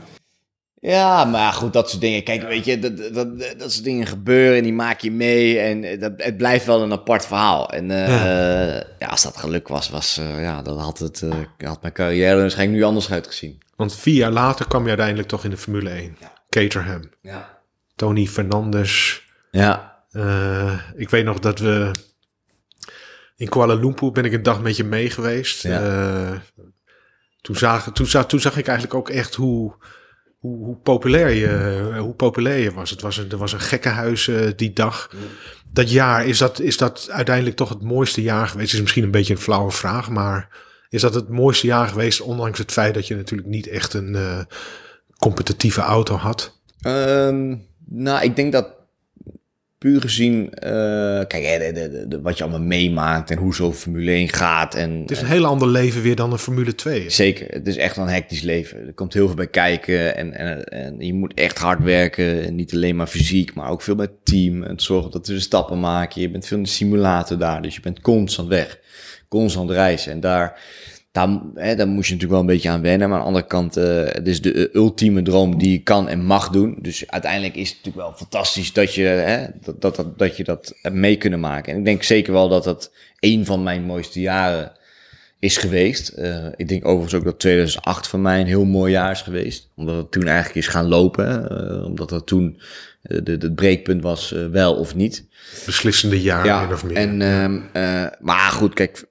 Ja, 0.81 1.25
maar 1.25 1.53
goed, 1.53 1.73
dat 1.73 1.91
soort 1.91 2.01
dingen. 2.01 2.23
Kijk, 2.23 2.43
weet 2.43 2.65
je, 2.65 2.79
dat, 2.79 2.97
dat, 2.97 3.15
dat, 3.15 3.59
dat 3.59 3.73
soort 3.73 3.85
dingen 3.85 4.07
gebeuren 4.07 4.57
en 4.57 4.63
die 4.63 4.73
maak 4.73 5.01
je 5.01 5.11
mee. 5.11 5.59
En 5.59 6.01
dat, 6.01 6.13
het 6.17 6.37
blijft 6.37 6.67
wel 6.67 6.83
een 6.83 6.93
apart 6.93 7.27
verhaal. 7.27 7.71
En 7.71 7.91
eh, 7.91 8.83
ja. 8.99 9.07
als 9.07 9.23
dat 9.23 9.37
geluk 9.37 9.69
was, 9.69 9.91
was 9.91 10.19
eh, 10.19 10.43
ja, 10.43 10.63
dan 10.63 10.79
had, 10.79 10.99
het, 10.99 11.23
eh, 11.23 11.69
had 11.69 11.83
mijn 11.83 11.93
carrière 11.95 12.41
waarschijnlijk 12.41 12.79
nu 12.79 12.85
anders 12.85 13.11
uitgezien. 13.11 13.59
Want 13.77 13.97
vier 13.97 14.15
jaar 14.15 14.31
later 14.31 14.69
kwam 14.69 14.83
je 14.83 14.89
uiteindelijk 14.89 15.29
toch 15.29 15.45
in 15.45 15.51
de 15.51 15.57
Formule 15.57 15.91
1. 15.91 16.17
Caterham. 16.49 17.03
Ja. 17.23 17.59
Tony 17.97 18.27
Fernandes. 18.27 19.23
Ja, 19.51 19.89
Eh, 20.11 20.79
ik 20.97 21.11
weet 21.11 21.25
nog 21.25 21.39
dat 21.39 21.59
we... 21.59 21.91
In 23.41 23.49
Kuala 23.49 23.75
Lumpur 23.75 24.13
ben 24.13 24.25
ik 24.25 24.33
een 24.33 24.43
dag 24.43 24.63
met 24.63 24.77
je 24.77 24.85
mee 24.85 25.11
geweest. 25.11 25.63
Ja. 25.63 25.81
Eh, 25.81 26.39
toen, 27.41 27.57
zag, 27.57 27.93
toen, 27.93 28.07
zag, 28.07 28.27
toen 28.27 28.41
zag 28.41 28.57
ik 28.57 28.67
eigenlijk 28.67 28.99
ook 28.99 29.09
echt 29.09 29.35
hoe, 29.35 29.75
hoe, 30.39 30.65
hoe, 30.65 30.77
populair, 30.77 31.31
je, 31.31 31.99
hoe 31.99 32.15
populair 32.15 32.59
je 32.59 32.73
was. 32.73 32.91
Het 32.91 33.01
was 33.01 33.17
een, 33.17 33.31
er 33.31 33.37
was 33.37 33.53
een 33.53 33.61
gekkenhuis 33.61 34.29
eh, 34.29 34.51
die 34.57 34.73
dag. 34.73 35.11
Dat 35.73 35.91
jaar, 35.91 36.27
is 36.27 36.39
dat, 36.39 36.59
is 36.59 36.77
dat 36.77 37.09
uiteindelijk 37.11 37.57
toch 37.57 37.69
het 37.69 37.83
mooiste 37.83 38.23
jaar 38.23 38.49
geweest? 38.49 38.73
Is 38.73 38.81
misschien 38.81 39.05
een 39.05 39.11
beetje 39.11 39.35
een 39.35 39.41
flauwe 39.41 39.71
vraag, 39.71 40.11
maar 40.11 40.49
is 40.89 41.01
dat 41.01 41.15
het 41.15 41.29
mooiste 41.29 41.67
jaar 41.67 41.89
geweest... 41.89 42.21
ondanks 42.21 42.59
het 42.59 42.73
feit 42.73 42.95
dat 42.95 43.07
je 43.07 43.17
natuurlijk 43.17 43.49
niet 43.49 43.67
echt 43.67 43.95
een 43.95 44.15
eh, 44.15 44.41
competitieve 45.19 45.81
auto 45.81 46.17
had? 46.17 46.61
Ehm, 46.81 47.57
nou, 47.87 48.25
ik 48.25 48.37
denk 48.37 48.53
dat 48.53 48.80
puur 49.81 50.01
gezien, 50.01 50.55
eh, 50.55 50.71
kijk, 51.27 51.45
hè, 51.45 51.73
de, 51.73 51.91
de, 51.91 52.09
de- 52.09 52.21
wat 52.21 52.37
je 52.39 52.43
allemaal 52.45 52.63
meemaakt 52.63 53.31
en 53.31 53.39
hoe 53.39 53.55
zo'n 53.55 53.75
Formule 53.75 54.11
1 54.11 54.29
gaat. 54.29 54.75
En, 54.75 55.01
Het 55.01 55.11
is 55.11 55.21
een 55.21 55.27
heel 55.27 55.45
ander 55.45 55.69
leven 55.69 56.03
weer 56.03 56.17
dan 56.17 56.33
een 56.33 56.39
Formule 56.39 56.75
2. 56.75 57.11
Zeker, 57.11 57.47
het 57.49 57.67
is 57.67 57.77
echt 57.77 57.97
een 57.97 58.09
hectisch 58.09 58.41
leven. 58.43 58.87
Er 58.87 58.93
komt 58.93 59.13
heel 59.13 59.27
veel 59.27 59.37
bij 59.37 59.47
kijken 59.49 60.17
en, 60.17 60.33
en, 60.35 60.65
en 60.65 60.97
je 60.99 61.15
moet 61.15 61.35
echt 61.35 61.59
hard 61.59 61.83
werken. 61.83 62.45
En 62.45 62.55
niet 62.55 62.75
alleen 62.75 62.97
maar 62.97 63.07
fysiek, 63.07 63.55
maar 63.55 63.71
ook 63.71 63.83
veel 63.83 63.95
met 63.95 64.09
het 64.11 64.25
team. 64.25 64.63
En 64.63 64.81
zorgen 64.81 65.11
dat 65.11 65.27
we 65.27 65.41
stappen 65.41 65.81
maken. 65.81 66.21
Je 66.21 66.31
bent 66.31 66.47
veel 66.47 66.57
in 66.57 66.63
de 66.63 66.69
simulator 66.69 67.39
daar, 67.39 67.63
dus 67.63 67.75
je 67.75 67.81
bent 67.81 68.01
constant 68.01 68.49
weg. 68.49 68.79
Constant 69.29 69.71
reizen. 69.71 70.13
En 70.13 70.21
daar, 70.21 70.61
daar, 71.13 71.41
hè, 71.55 71.75
daar 71.75 71.89
moest 71.89 72.09
je 72.09 72.15
natuurlijk 72.15 72.31
wel 72.31 72.41
een 72.41 72.55
beetje 72.57 72.69
aan 72.69 72.83
wennen. 72.83 73.09
Maar 73.09 73.19
aan 73.19 73.23
de 73.23 73.29
andere 73.29 73.47
kant, 73.47 73.77
eh, 73.77 74.05
het 74.05 74.29
is 74.29 74.41
de 74.41 74.69
eh, 74.69 74.75
ultieme 74.75 75.23
droom 75.23 75.59
die 75.59 75.73
je 75.73 75.83
kan 75.83 76.09
en 76.09 76.25
mag 76.25 76.49
doen. 76.49 76.79
Dus 76.81 77.11
uiteindelijk 77.11 77.55
is 77.55 77.69
het 77.69 77.77
natuurlijk 77.77 78.07
wel 78.07 78.17
fantastisch 78.17 78.73
dat 78.73 78.95
je, 78.95 79.03
hè, 79.03 79.47
dat, 79.61 79.81
dat, 79.81 79.97
dat, 79.97 80.19
dat 80.19 80.37
je 80.37 80.45
dat 80.45 80.75
hebt 80.83 80.95
mee 80.95 81.17
kunnen 81.17 81.41
maken. 81.41 81.73
En 81.73 81.79
ik 81.79 81.85
denk 81.85 82.03
zeker 82.03 82.33
wel 82.33 82.49
dat 82.49 82.65
dat 82.65 82.93
een 83.19 83.47
van 83.47 83.63
mijn 83.63 83.83
mooiste 83.83 84.21
jaren 84.21 84.73
is 85.39 85.57
geweest. 85.57 86.09
Eh, 86.09 86.47
ik 86.57 86.69
denk 86.69 86.87
overigens 86.87 87.15
ook 87.15 87.25
dat 87.25 87.39
2008 87.39 88.09
voor 88.09 88.21
mij 88.21 88.41
een 88.41 88.47
heel 88.47 88.65
mooi 88.65 88.93
jaar 88.93 89.11
is 89.11 89.23
geweest. 89.23 89.69
Omdat 89.77 89.97
het 89.97 90.11
toen 90.11 90.27
eigenlijk 90.27 90.57
is 90.57 90.67
gaan 90.67 90.89
lopen. 90.89 91.51
omdat 91.85 92.09
dat 92.09 92.27
toen 92.27 92.61
de, 93.01 93.37
het 93.39 93.55
breekpunt 93.55 94.03
was 94.03 94.31
wel 94.31 94.75
of 94.75 94.95
niet. 94.95 95.29
Beslissende 95.67 96.23
jaar, 96.23 96.67
min 96.67 96.75
of 96.75 96.85
meer. 96.85 96.97
en, 96.97 97.23
ehm, 97.23 97.61
eh, 97.73 98.07
maar 98.21 98.51
goed, 98.51 98.75
kijk, 98.75 99.09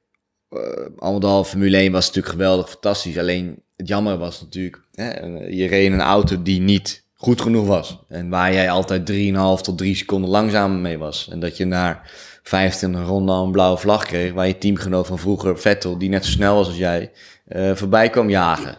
eh, 0.49 0.59
al 0.97 1.13
met 1.13 1.23
al, 1.23 1.43
Formule 1.43 1.77
1 1.77 1.91
was 1.91 2.05
natuurlijk 2.07 2.33
geweldig, 2.33 2.69
fantastisch. 2.69 3.17
Alleen 3.17 3.61
het 3.77 3.87
jammer 3.87 4.17
was 4.17 4.41
natuurlijk, 4.41 4.81
hè, 4.93 5.09
je 5.47 5.67
reed 5.67 5.85
in 5.85 5.93
een 5.93 6.01
auto 6.01 6.41
die 6.41 6.59
niet 6.61 7.03
goed 7.13 7.41
genoeg 7.41 7.67
was. 7.67 7.99
En 8.07 8.29
waar 8.29 8.53
jij 8.53 8.69
altijd 8.69 9.05
3,5 9.05 9.61
tot 9.61 9.77
3 9.77 9.95
seconden 9.95 10.29
langzamer 10.29 10.77
mee 10.77 10.97
was. 10.97 11.27
En 11.31 11.39
dat 11.39 11.57
je 11.57 11.65
naar 11.65 12.11
25 12.43 13.05
ronden 13.07 13.35
al 13.35 13.45
een 13.45 13.51
blauwe 13.51 13.77
vlag 13.77 14.05
kreeg, 14.05 14.33
waar 14.33 14.47
je 14.47 14.57
teamgenoot 14.57 15.07
van 15.07 15.19
vroeger, 15.19 15.59
Vettel, 15.59 15.97
die 15.97 16.09
net 16.09 16.25
zo 16.25 16.31
snel 16.31 16.55
was 16.55 16.67
als 16.67 16.77
jij, 16.77 17.11
eh, 17.47 17.71
voorbij 17.75 18.09
kwam 18.09 18.29
jagen. 18.29 18.77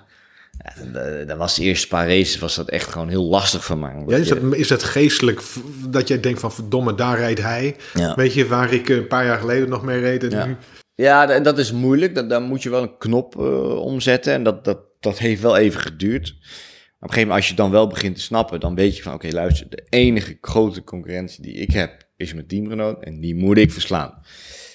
Ja, 0.65 1.25
dat- 1.25 1.37
was 1.39 1.55
de 1.57 1.63
eerste 1.63 1.89
paar 1.89 2.07
races, 2.09 2.39
was 2.39 2.55
dat 2.55 2.69
echt 2.69 2.89
gewoon 2.93 3.09
heel 3.09 3.25
lastig 3.25 3.65
voor 3.65 3.79
mij. 3.79 4.05
Ja, 4.07 4.17
is, 4.17 4.29
dat, 4.29 4.39
is 4.55 4.69
dat 4.69 4.83
geestelijk 4.83 5.43
dat 5.89 6.09
jij 6.09 6.21
denkt 6.21 6.41
van 6.41 6.53
verdomme, 6.53 6.95
daar 6.95 7.19
rijdt 7.19 7.43
hij. 7.43 7.77
Ja. 7.95 8.15
Weet 8.15 8.35
je, 8.35 8.47
waar 8.47 8.73
ik 8.73 8.89
een 8.89 9.07
paar 9.07 9.25
jaar 9.25 9.39
geleden 9.39 9.69
nog 9.69 9.83
mee 9.83 10.01
reed. 10.01 10.25
En 10.25 10.31
Ja. 10.31 10.47
nu, 10.47 10.57
Ja, 11.01 11.31
en 11.31 11.43
dat 11.43 11.59
is 11.59 11.73
moeilijk. 11.73 12.15
Dat, 12.15 12.29
daar 12.29 12.43
moet 12.43 12.63
je 12.63 12.71
wel 12.71 12.83
een 12.83 12.99
knop 12.99 13.39
eh, 13.39 13.77
omzetten. 13.77 14.33
En 14.33 14.43
dat, 14.43 14.65
dat, 14.65 14.79
dat 15.01 15.19
heeft 15.19 15.43
wel 15.43 15.57
even 15.57 15.81
geduurd. 15.81 16.29
Op 16.29 16.37
een 16.37 17.09
gegeven 17.09 17.21
moment, 17.21 17.37
als 17.37 17.49
je 17.49 17.55
dan 17.55 17.71
wel 17.71 17.87
begint 17.87 18.17
te 18.17 18.23
snappen, 18.23 18.61
dan 18.61 18.75
weet 18.75 18.97
je 18.97 19.03
van, 19.03 19.15
oké, 19.15 19.29
luister, 19.31 19.67
de 19.71 19.87
enige 19.89 20.39
grote 20.41 20.85
concurrentie 20.85 21.43
die 21.43 21.55
ik 21.55 21.71
heb, 21.71 22.09
is 22.17 22.35
mijn 22.35 22.47
teamgenoot. 22.47 23.05
En 23.05 23.21
die 23.21 23.35
moet 23.35 23.59
ik 23.59 23.73
verslaan. 23.73 24.23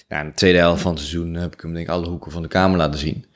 Nou, 0.08 0.22
in 0.22 0.28
de 0.28 0.34
tweede 0.34 0.58
helft 0.58 0.82
van 0.82 0.90
het 0.90 1.00
seizoen 1.00 1.34
heb 1.34 1.52
ik 1.52 1.60
hem 1.60 1.72
denk 1.72 1.86
ik 1.86 1.92
alle 1.92 2.08
hoeken 2.08 2.32
van 2.32 2.42
de 2.42 2.48
kamer 2.48 2.78
laten 2.78 3.00
zien. 3.00 3.26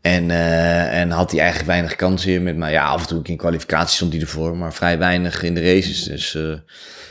En, 0.00 0.30
eh, 0.30 1.00
en 1.00 1.10
had 1.10 1.30
hij 1.30 1.40
eigenlijk 1.40 1.70
weinig 1.70 1.96
kansen 1.96 2.42
met 2.42 2.56
mij. 2.56 2.72
Ja, 2.72 2.86
af 2.86 3.00
en 3.00 3.08
toe 3.08 3.22
in 3.22 3.36
kwalificatie 3.36 3.96
stond 3.96 4.12
hij 4.12 4.20
ervoor, 4.20 4.56
maar 4.56 4.74
vrij 4.74 4.98
weinig 4.98 5.42
in 5.42 5.54
de 5.54 5.74
races. 5.74 6.02
Dus 6.02 6.34
eh, 6.34 6.58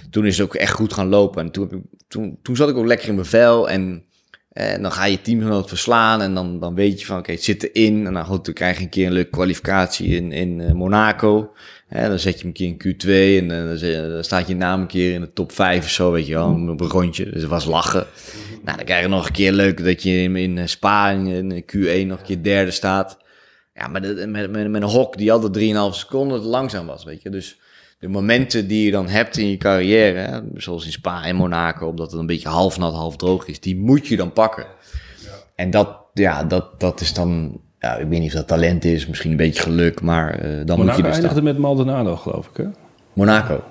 toen 0.10 0.26
is 0.26 0.38
het 0.38 0.48
ook 0.48 0.56
echt 0.56 0.74
goed 0.74 0.94
gaan 0.94 1.08
lopen. 1.08 1.44
En 1.44 1.52
toen, 1.52 1.64
heb 1.64 1.74
ik, 1.74 1.82
toen, 2.08 2.40
toen 2.42 2.56
zat 2.56 2.70
ik 2.70 2.76
ook 2.76 2.86
lekker 2.86 3.08
in 3.08 3.16
mijn 3.16 3.28
vel. 3.28 3.70
En, 3.70 4.08
en 4.50 4.82
dan 4.82 4.92
ga 4.92 5.06
je 5.06 5.22
teamgenoot 5.22 5.68
verslaan. 5.68 6.22
En 6.22 6.34
dan, 6.34 6.60
dan 6.60 6.76
weet 6.76 7.00
je 7.00 7.06
van, 7.06 7.18
oké, 7.18 7.32
het 7.32 7.44
zit 7.44 7.74
erin. 7.74 8.06
En 8.06 8.14
dan, 8.14 8.26
goed, 8.26 8.46
dan 8.46 8.54
krijg 8.54 8.78
je 8.78 8.84
een 8.84 8.90
keer 8.90 9.08
een 9.08 9.14
leuke 9.14 9.30
kwalificatie 9.30 10.16
in, 10.16 10.32
in 10.32 10.62
eh, 10.62 10.72
Monaco. 10.72 11.54
Hè, 11.88 12.08
dan 12.08 12.20
zet 12.20 12.34
je 12.34 12.40
hem 12.40 12.48
een 12.48 12.54
keer 12.54 12.68
in 12.68 12.96
Q2. 12.96 13.10
En 13.44 13.72
eh, 13.72 14.02
dan, 14.02 14.12
dan 14.12 14.24
staat 14.24 14.48
je 14.48 14.56
naam 14.56 14.82
een 14.82 14.88
keer 14.88 15.14
in 15.14 15.22
de 15.22 15.34
top 15.34 15.52
5 15.52 15.84
of 15.84 15.90
zo, 15.90 16.12
weet 16.12 16.28
je 16.28 16.34
wel. 16.34 16.48
Een 16.48 16.78
rondje. 16.78 17.24
Dus 17.24 17.42
het 17.42 17.50
was 17.50 17.66
lachen. 17.66 18.08
Nou, 18.64 18.78
dan 18.78 18.86
krijg 18.86 19.02
je 19.02 19.08
nog 19.08 19.26
een 19.26 19.34
keer 19.34 19.52
leuk 19.52 19.84
dat 19.84 20.04
je 20.04 20.12
in, 20.12 20.36
in 20.36 20.70
Spa 20.70 21.10
in, 21.10 21.52
in 21.52 21.64
Q1 21.64 22.08
nog 22.08 22.20
een 22.20 22.26
keer 22.26 22.44
derde 22.44 22.72
staat. 22.72 23.18
Ja, 23.74 23.88
maar 23.88 24.02
met, 24.02 24.30
met, 24.30 24.52
met 24.52 24.82
een 24.82 24.90
hok 24.90 25.18
die 25.18 25.32
altijd 25.32 25.92
3,5 25.94 25.98
seconden 25.98 26.42
te 26.42 26.48
langzaam 26.48 26.86
was, 26.86 27.04
weet 27.04 27.22
je. 27.22 27.30
Dus 27.30 27.60
de 28.00 28.08
momenten 28.08 28.68
die 28.68 28.86
je 28.86 28.92
dan 28.92 29.08
hebt 29.08 29.38
in 29.38 29.50
je 29.50 29.58
carrière, 29.58 30.18
hè, 30.20 30.40
zoals 30.56 30.86
in 30.86 30.92
Spa 30.92 31.24
en 31.24 31.36
Monaco, 31.36 31.88
omdat 31.88 32.12
het 32.12 32.20
een 32.20 32.26
beetje 32.26 32.50
half 32.50 32.78
nat, 32.78 32.94
half 32.94 33.16
droog 33.16 33.48
is, 33.48 33.60
die 33.60 33.78
moet 33.78 34.08
je 34.08 34.18
dan 34.18 34.34
pakken. 34.34 34.66
En 35.56 35.70
dat, 35.70 35.98
ja, 36.14 36.44
dat, 36.44 36.80
dat 36.80 37.02
is 37.02 37.14
dan, 37.14 37.60
ja, 37.80 37.96
ik 37.96 38.08
weet 38.08 38.20
niet 38.20 38.30
of 38.30 38.36
dat 38.36 38.48
talent 38.48 38.86
is, 38.86 39.08
misschien 39.08 39.32
een 39.32 39.38
beetje 39.38 39.62
geluk, 39.62 40.02
maar 40.02 40.34
eh, 40.34 40.42
dan 40.42 40.56
moet 40.58 40.68
je 40.68 40.76
Monaco 40.76 41.04
er 41.04 41.12
eindigde 41.14 41.42
met 41.42 41.58
Maldonado, 41.58 42.16
geloof 42.16 42.48
ik, 42.48 42.58
hè? 42.58 42.66
Monaco. 43.14 43.64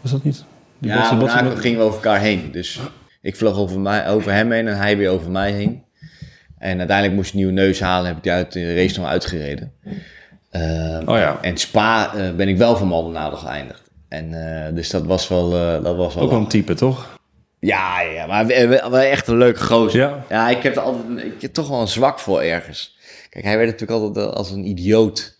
Was 0.00 0.10
dat 0.10 0.24
niet? 0.24 0.44
Die 0.78 0.90
Ja, 0.90 0.96
botsen- 0.96 1.18
botsen 1.18 1.36
Monaco 1.38 1.54
met- 1.54 1.64
gingen 1.64 1.78
we 1.78 1.84
over 1.84 1.96
elkaar 2.04 2.20
heen. 2.20 2.48
Dus 2.52 2.80
ik 3.20 3.36
vloog 3.36 3.56
over, 3.56 3.80
mij, 3.80 4.08
over 4.08 4.32
hem 4.32 4.50
heen 4.52 4.68
en 4.68 4.76
hij 4.76 4.96
weer 4.96 5.10
over 5.10 5.30
mij 5.30 5.52
heen. 5.52 5.82
En 6.58 6.78
uiteindelijk 6.78 7.16
moest 7.16 7.26
ik 7.28 7.32
een 7.34 7.38
nieuwe 7.38 7.52
neus 7.52 7.80
halen, 7.80 8.06
heb 8.06 8.16
ik 8.16 8.22
die 8.22 8.32
uit 8.32 8.52
de 8.52 8.74
race 8.74 9.00
nog 9.00 9.08
uitgereden. 9.08 9.72
Eh, 10.52 10.98
Oh 11.04 11.16
ja, 11.16 11.38
En 11.40 11.56
Spa 11.56 12.14
eh, 12.14 12.30
ben 12.30 12.48
ik 12.48 12.56
wel 12.56 12.76
van 12.76 12.88
Maldonado 12.88 13.36
geëindigd. 13.36 13.82
En, 14.08 14.34
eh, 14.66 14.74
dus 14.74 14.90
dat 14.90 15.04
was 15.06 15.28
wel, 15.28 15.54
eh, 15.54 15.84
dat 15.84 15.96
was 15.96 16.14
wel 16.14 16.24
ook 16.24 16.30
wel 16.30 16.38
een 16.38 16.46
type, 16.48 16.74
toch? 16.74 17.18
Ja, 17.60 18.00
ja, 18.00 18.26
maar 18.26 18.46
we- 18.46 18.66
we- 18.66 18.86
wel 18.90 19.00
echt 19.00 19.26
een 19.28 19.36
leuke 19.36 19.60
gozer. 19.64 20.00
Ja. 20.00 20.24
Ja, 20.28 20.48
ik 20.48 20.62
heb 20.62 20.76
er 20.76 20.82
altijd 20.82 21.24
ik 21.24 21.42
heb 21.42 21.52
toch 21.52 21.68
wel 21.68 21.80
een 21.80 21.88
zwak 21.88 22.18
voor 22.18 22.40
ergens. 22.42 22.96
Kijk, 23.30 23.44
hij 23.44 23.56
werd 23.56 23.70
natuurlijk 23.70 24.00
altijd 24.00 24.34
als 24.34 24.50
een 24.50 24.66
idioot. 24.66 25.36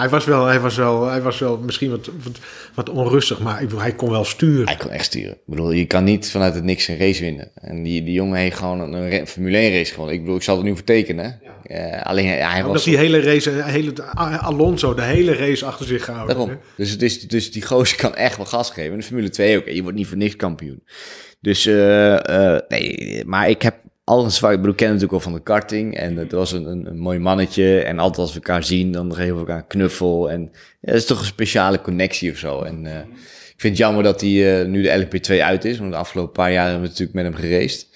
Hij, 0.00 0.08
was 0.08 0.24
wel, 0.24 0.46
hij, 0.46 0.60
was 0.60 0.76
wel, 0.76 1.06
hij 1.06 1.22
was 1.22 1.38
wel 1.38 1.58
misschien 1.58 1.90
wat, 1.90 2.10
wat, 2.22 2.38
wat 2.74 2.90
onrustig, 2.90 3.40
maar 3.40 3.62
ik 3.62 3.68
bedoel, 3.68 3.82
hij 3.82 3.94
kon 3.94 4.10
wel 4.10 4.24
sturen. 4.24 4.66
Hij 4.66 4.76
kon 4.76 4.90
echt 4.90 5.04
sturen. 5.04 5.32
Ik 5.32 5.46
bedoel, 5.46 5.72
je 5.72 5.84
kan 5.84 6.04
niet 6.04 6.30
vanuit 6.30 6.54
het 6.54 6.64
niks 6.64 6.88
een 6.88 6.98
race 6.98 7.22
winnen. 7.22 7.50
En 7.54 7.82
die, 7.82 8.04
die 8.04 8.12
jongen 8.12 8.38
heeft 8.38 8.56
gewoon 8.56 8.94
een, 8.94 9.26
Formule 9.26 9.56
1 9.56 9.72
race 9.72 9.92
gewonnen. 9.92 10.14
Ik 10.14 10.20
bedoel, 10.20 10.36
ik 10.36 10.42
zal 10.42 10.58
er 10.58 10.64
nu 10.64 10.74
voor 10.74 10.84
tekenen. 10.84 11.40
Eh, 11.62 12.02
alleen 12.02 12.24
ja, 12.24 12.50
hij 12.50 12.58
Omdat 12.58 12.72
was... 12.72 12.84
die 12.84 12.96
hele 12.96 13.20
race, 13.20 13.50
hele, 13.50 13.92
Alonso 14.40 14.94
de 14.94 15.02
hele 15.02 15.34
race 15.34 15.64
achter 15.64 15.86
zich 15.86 16.04
gehouden. 16.04 16.36
Daarom. 16.36 16.54
hè? 16.54 16.56
Dus, 16.76 16.90
het 16.90 17.02
is, 17.02 17.28
dus 17.28 17.52
die 17.52 17.62
gozer 17.62 17.96
kan 17.96 18.14
echt 18.14 18.36
wel 18.36 18.46
gas 18.46 18.70
geven. 18.70 18.92
En 18.92 18.98
de 18.98 19.04
Formule 19.04 19.28
2 19.28 19.56
ook. 19.56 19.68
Je 19.68 19.82
wordt 19.82 19.96
niet 19.96 20.06
voor 20.06 20.16
niks 20.16 20.36
kampioen. 20.36 20.82
Dus, 21.40 21.66
eh, 21.66 22.54
eh, 22.54 22.60
nee, 22.68 23.22
maar 23.26 23.48
ik 23.48 23.62
heb 23.62 23.74
al 24.10 24.24
een 24.24 24.30
zwak... 24.30 24.50
Ik 24.50 24.56
bedoel, 24.56 24.70
ik 24.70 24.76
ken 24.76 24.86
hem 24.86 24.96
natuurlijk 24.96 25.24
wel 25.24 25.32
van 25.32 25.40
de 25.40 25.44
karting. 25.44 25.96
En 25.96 26.16
het 26.16 26.32
was 26.32 26.52
een, 26.52 26.64
een, 26.64 26.86
een 26.86 26.98
mooi 26.98 27.18
mannetje. 27.18 27.82
En 27.82 27.98
altijd 27.98 28.18
als 28.18 28.28
we 28.34 28.40
elkaar 28.40 28.64
zien, 28.64 28.92
dan 28.92 29.14
geven 29.14 29.32
we 29.32 29.38
elkaar 29.38 29.56
een 29.56 29.66
knuffel. 29.66 30.30
En 30.30 30.40
ja, 30.80 30.92
dat 30.92 30.94
is 30.94 31.06
toch 31.06 31.18
een 31.18 31.24
speciale 31.24 31.80
connectie 31.80 32.30
of 32.30 32.36
zo. 32.36 32.62
En 32.62 32.86
eh, 32.86 32.98
ik 33.54 33.60
vind 33.66 33.76
het 33.78 33.86
jammer 33.86 34.02
dat 34.02 34.20
hij 34.20 34.60
eh, 34.60 34.66
nu 34.66 34.82
de 34.82 35.06
LP2 35.06 35.42
uit 35.42 35.64
is. 35.64 35.78
Want 35.78 35.90
de 35.90 35.96
afgelopen 35.96 36.32
paar 36.32 36.52
jaar 36.52 36.64
hebben 36.64 36.82
we 36.82 36.88
natuurlijk 36.88 37.14
met 37.14 37.24
hem 37.24 37.34
geraced. 37.34 37.86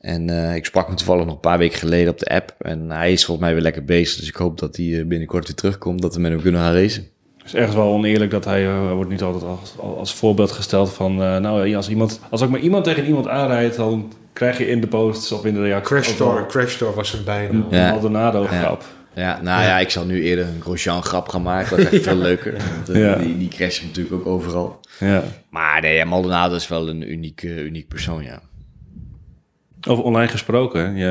En 0.00 0.30
eh, 0.30 0.54
ik 0.54 0.64
sprak 0.64 0.86
hem 0.86 0.96
toevallig 0.96 1.24
nog 1.24 1.34
een 1.34 1.40
paar 1.40 1.58
weken 1.58 1.78
geleden 1.78 2.12
op 2.12 2.18
de 2.18 2.28
app. 2.28 2.54
En 2.58 2.90
hij 2.90 3.12
is 3.12 3.24
volgens 3.24 3.46
mij 3.46 3.54
weer 3.54 3.64
lekker 3.64 3.84
bezig. 3.84 4.18
Dus 4.18 4.28
ik 4.28 4.36
hoop 4.36 4.58
dat 4.58 4.76
hij 4.76 5.06
binnenkort 5.06 5.46
weer 5.46 5.56
terugkomt. 5.56 6.02
Dat 6.02 6.14
we 6.14 6.20
met 6.20 6.30
hem 6.30 6.40
kunnen 6.42 6.60
gaan 6.60 6.74
racen. 6.74 7.08
Het 7.36 7.46
is 7.46 7.54
ergens 7.54 7.76
wel 7.76 7.92
oneerlijk 7.92 8.30
dat 8.30 8.44
hij 8.44 8.80
wordt 8.80 9.10
niet 9.10 9.22
altijd 9.22 9.44
als, 9.44 9.78
als 9.78 10.14
voorbeeld 10.14 10.52
gesteld 10.52 10.92
van... 10.92 11.22
eh, 11.22 11.36
nou, 11.36 11.74
als, 11.74 11.88
iemand, 11.88 12.20
als 12.30 12.42
ook 12.42 12.50
maar 12.50 12.60
iemand 12.60 12.84
tegen 12.84 13.04
iemand 13.04 13.28
aanrijdt, 13.28 13.76
dan 13.76 14.12
krijg 14.38 14.58
je 14.58 14.66
in 14.68 14.80
de 14.80 14.86
posts 14.86 15.32
of 15.32 15.44
in 15.44 15.54
de 15.54 15.60
reactie... 15.62 15.96
Crash 15.96 16.08
Store, 16.14 16.46
Crash 16.46 16.72
Store 16.74 16.94
was 16.94 17.10
zijn 17.10 17.24
bijna. 17.24 17.50
Een 17.52 17.64
Ja. 17.70 17.90
Maldonado 17.90 18.44
grap. 18.44 18.84
Ja, 19.14 19.40
nou 19.42 19.62
ja, 19.62 19.78
ik 19.78 19.90
zal 19.90 20.04
nu 20.04 20.22
eerder 20.22 20.46
een 20.46 20.60
Grosjean 20.60 21.02
grap 21.02 21.28
gaan 21.28 21.42
maken. 21.42 21.70
Dat 21.76 21.78
is 21.78 21.92
echt 21.92 22.02
veel 22.02 22.16
leuker. 22.28 22.54
Eh, 22.92 23.00
Ja. 23.00 23.14
die, 23.16 23.38
die 23.38 23.48
crashen 23.48 23.86
natuurlijk 23.86 24.14
ook 24.14 24.26
overal. 24.26 24.80
Ja. 25.00 25.22
Maar 25.50 25.80
nee, 25.80 26.04
Maldonado 26.04 26.54
is 26.54 26.68
wel 26.68 26.88
een 26.88 27.10
uniek, 27.10 27.42
eh, 27.42 27.64
uniek 27.64 27.88
persoon, 27.88 28.22
ja. 28.22 28.40
Over 29.88 30.04
online 30.04 30.28
gesproken, 30.30 30.96
je, 30.96 31.06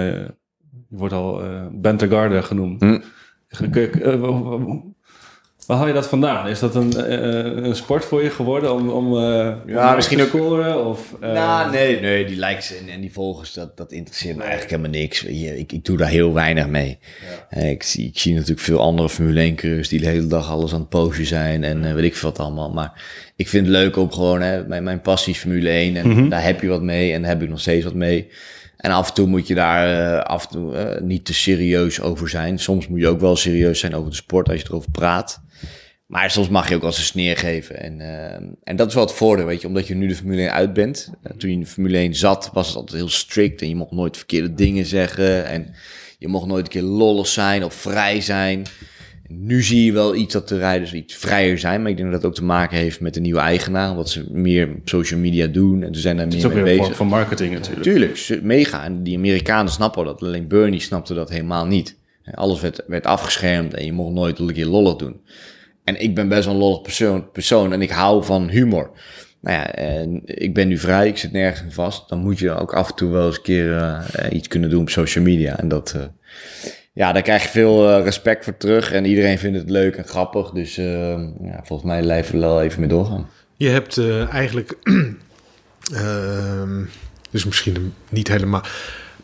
je 0.89 0.95
wordt 0.97 1.13
al 1.13 1.43
eh 1.43 1.65
Bentegarde 1.71 2.41
genoemd. 2.41 2.81
Hm. 2.81 2.99
Waar 5.67 5.77
haal 5.77 5.87
je 5.87 5.93
dat 5.93 6.07
vandaan? 6.07 6.47
Is 6.47 6.59
dat 6.59 6.75
een, 6.75 6.93
eh, 7.05 7.65
een 7.65 7.75
sport 7.75 8.05
voor 8.05 8.23
je 8.23 8.29
geworden 8.29 8.73
om, 8.73 8.89
om, 8.89 9.17
eh, 9.17 9.53
om 9.89 9.95
misschien 9.95 10.17
te 10.17 10.25
scoren? 10.27 10.85
Of, 10.85 11.15
eh, 11.21 11.31
nou, 11.33 11.71
nee, 11.71 11.99
nee, 11.99 12.25
die 12.25 12.39
likes 12.39 12.77
en, 12.77 12.89
en 12.89 13.01
die 13.01 13.13
volgers, 13.13 13.53
dat, 13.53 13.77
dat 13.77 13.91
interesseert 13.91 14.35
me 14.35 14.41
eigenlijk 14.41 14.71
helemaal 14.71 14.99
niks. 14.99 15.23
Ik, 15.23 15.71
ik 15.71 15.85
doe 15.85 15.97
daar 15.97 16.09
heel 16.09 16.33
weinig 16.33 16.67
mee. 16.67 16.99
Eh, 17.49 17.69
Ik, 17.69 17.83
zie, 17.83 18.07
ik 18.07 18.19
zie 18.19 18.33
natuurlijk 18.33 18.59
veel 18.59 18.79
andere 18.79 19.09
Formule 19.09 19.39
1 19.39 19.55
coureurs 19.55 19.89
die 19.89 19.99
de 19.99 20.07
hele 20.07 20.27
dag 20.27 20.49
alles 20.49 20.73
aan 20.73 20.79
het 20.79 20.89
posten 20.89 21.25
zijn 21.25 21.63
en 21.63 21.85
eh, 21.85 21.93
weet 21.93 22.03
ik 22.03 22.15
veel 22.15 22.29
wat 22.29 22.39
allemaal. 22.39 22.69
Maar 22.71 23.03
ik 23.35 23.47
vind 23.47 23.65
het 23.67 23.75
leuk 23.75 23.97
om 23.97 24.11
gewoon, 24.11 24.41
hè, 24.41 24.67
mijn, 24.67 24.83
mijn 24.83 25.01
passie 25.01 25.33
is 25.33 25.39
Formule 25.39 25.69
1 25.69 25.95
en 25.95 26.29
daar 26.29 26.43
heb 26.43 26.61
je 26.61 26.67
wat 26.67 26.81
mee 26.81 27.13
en 27.13 27.21
daar 27.21 27.31
heb 27.31 27.41
ik 27.41 27.49
nog 27.49 27.59
steeds 27.59 27.83
wat 27.83 27.93
mee. 27.93 28.27
En 28.77 28.91
af 28.91 29.07
en 29.07 29.13
toe 29.13 29.27
moet 29.27 29.47
je 29.47 29.55
daar 29.55 30.13
eh, 30.17 30.23
af 30.23 30.43
en 30.43 30.49
toe 30.51 30.75
eh, 30.75 31.01
niet 31.01 31.25
te 31.25 31.33
serieus 31.33 32.01
over 32.01 32.29
zijn. 32.29 32.59
Soms 32.59 32.87
moet 32.87 32.99
je 32.99 33.07
ook 33.07 33.19
wel 33.19 33.35
serieus 33.35 33.79
zijn 33.79 33.95
over 33.95 34.09
de 34.09 34.15
sport 34.15 34.49
als 34.49 34.59
je 34.61 34.65
erover 34.67 34.91
praat. 34.91 35.41
Maar 36.05 36.31
soms 36.31 36.49
mag 36.49 36.69
je 36.69 36.75
ook 36.75 36.81
wel 36.81 36.89
eens 36.89 36.99
een 36.99 37.05
sneer 37.05 37.37
geven. 37.37 37.79
En, 37.81 38.01
eh, 38.01 38.47
en 38.63 38.75
dat 38.75 38.87
is 38.87 38.93
wel 38.93 39.03
het 39.05 39.13
voordeel, 39.13 39.45
weet 39.45 39.61
je. 39.61 39.67
Omdat 39.67 39.87
je 39.87 39.95
nu 39.95 40.07
de 40.07 40.15
Formule 40.15 40.41
1 40.41 40.51
uit 40.53 40.73
bent. 40.73 41.11
Eh, 41.23 41.31
toen 41.37 41.49
je 41.49 41.55
in 41.55 41.61
de 41.61 41.67
Formule 41.67 41.97
1 41.97 42.15
zat, 42.15 42.49
was 42.53 42.67
het 42.67 42.75
altijd 42.75 42.97
heel 42.97 43.09
strikt. 43.09 43.61
En 43.61 43.69
je 43.69 43.75
mocht 43.75 43.91
nooit 43.91 44.17
verkeerde 44.17 44.53
dingen 44.53 44.85
zeggen. 44.85 45.45
En 45.45 45.73
je 46.19 46.27
mocht 46.27 46.47
nooit 46.47 46.65
een 46.65 46.71
keer 46.71 46.81
lollig 46.81 47.27
zijn 47.27 47.63
of 47.63 47.73
vrij 47.73 48.21
zijn. 48.21 48.65
En 49.27 49.45
nu 49.45 49.61
zie 49.63 49.85
je 49.85 49.91
wel 49.91 50.15
iets 50.15 50.33
dat 50.33 50.47
de 50.49 50.57
rijders 50.57 50.93
iets 50.93 51.15
vrijer 51.15 51.59
zijn. 51.59 51.81
Maar 51.81 51.91
ik 51.91 51.97
denk 51.97 52.11
dat 52.11 52.21
dat 52.21 52.29
ook 52.29 52.37
te 52.37 52.43
maken 52.43 52.77
heeft 52.77 52.99
met 52.99 53.13
de 53.13 53.19
nieuwe 53.19 53.39
eigenaar. 53.39 53.91
Omdat 53.91 54.09
ze 54.09 54.25
meer 54.31 54.69
op 54.69 54.89
social 54.89 55.19
media 55.19 55.47
doen. 55.47 55.83
En 55.83 55.95
ze 55.95 56.01
zijn 56.01 56.15
daar 56.15 56.25
Het 56.25 56.33
is 56.33 56.41
meer 56.41 56.49
ook 56.49 56.55
mee 56.55 56.63
weer 56.63 56.73
een 56.73 56.79
bezig. 56.79 56.95
vorm 56.95 57.09
van 57.09 57.19
marketing 57.19 57.53
natuurlijk. 57.53 57.83
Tuurlijk, 57.83 58.43
mega. 58.43 58.83
En 58.83 59.03
die 59.03 59.17
Amerikanen 59.17 59.71
snappen 59.71 60.05
dat. 60.05 60.21
Alleen 60.21 60.47
Bernie 60.47 60.79
snapte 60.79 61.13
dat 61.13 61.29
helemaal 61.29 61.65
niet. 61.65 61.97
Alles 62.33 62.61
werd, 62.61 62.83
werd 62.87 63.05
afgeschermd 63.05 63.73
en 63.73 63.85
je 63.85 63.93
mocht 63.93 64.13
nooit 64.13 64.39
een 64.39 64.53
keer 64.53 64.65
lollig 64.65 64.95
doen. 64.95 65.21
En 65.83 66.01
ik 66.01 66.15
ben 66.15 66.27
best 66.27 66.45
wel 66.45 66.53
een 66.53 66.59
lollig 66.59 66.81
persoon, 66.81 67.31
persoon 67.31 67.73
en 67.73 67.81
ik 67.81 67.89
hou 67.89 68.23
van 68.23 68.49
humor. 68.49 68.91
Nou 69.39 69.57
ja, 69.57 69.73
ik 70.25 70.53
ben 70.53 70.67
nu 70.67 70.77
vrij, 70.77 71.07
ik 71.07 71.17
zit 71.17 71.31
nergens 71.31 71.73
vast. 71.73 72.09
Dan 72.09 72.19
moet 72.19 72.39
je 72.39 72.51
ook 72.51 72.73
af 72.73 72.89
en 72.89 72.95
toe 72.95 73.11
wel 73.11 73.25
eens 73.25 73.37
een 73.37 73.41
keer 73.41 73.77
eh, 73.77 74.31
iets 74.31 74.47
kunnen 74.47 74.69
doen 74.69 74.81
op 74.81 74.89
social 74.89 75.23
media. 75.23 75.59
En 75.59 75.67
dat, 75.67 75.93
eh, 75.95 76.01
ja, 76.93 77.11
daar 77.11 77.21
krijg 77.21 77.43
je 77.43 77.49
veel 77.49 77.89
eh, 77.89 78.03
respect 78.03 78.43
voor 78.43 78.57
terug. 78.57 78.91
En 78.91 79.05
iedereen 79.05 79.39
vindt 79.39 79.57
het 79.57 79.69
leuk 79.69 79.95
en 79.95 80.05
grappig. 80.05 80.49
Dus 80.49 80.75
ja, 80.75 81.61
volgens 81.63 81.89
mij 81.89 82.01
blijven 82.01 82.33
we 82.33 82.39
wel 82.39 82.61
even 82.61 82.79
mee 82.79 82.89
doorgaan. 82.89 83.29
Je 83.55 83.69
hebt 83.69 83.99
eigenlijk, 84.29 84.77
ehm, 85.93 86.83
dus 87.31 87.45
misschien 87.45 87.93
niet 88.09 88.27
helemaal, 88.27 88.63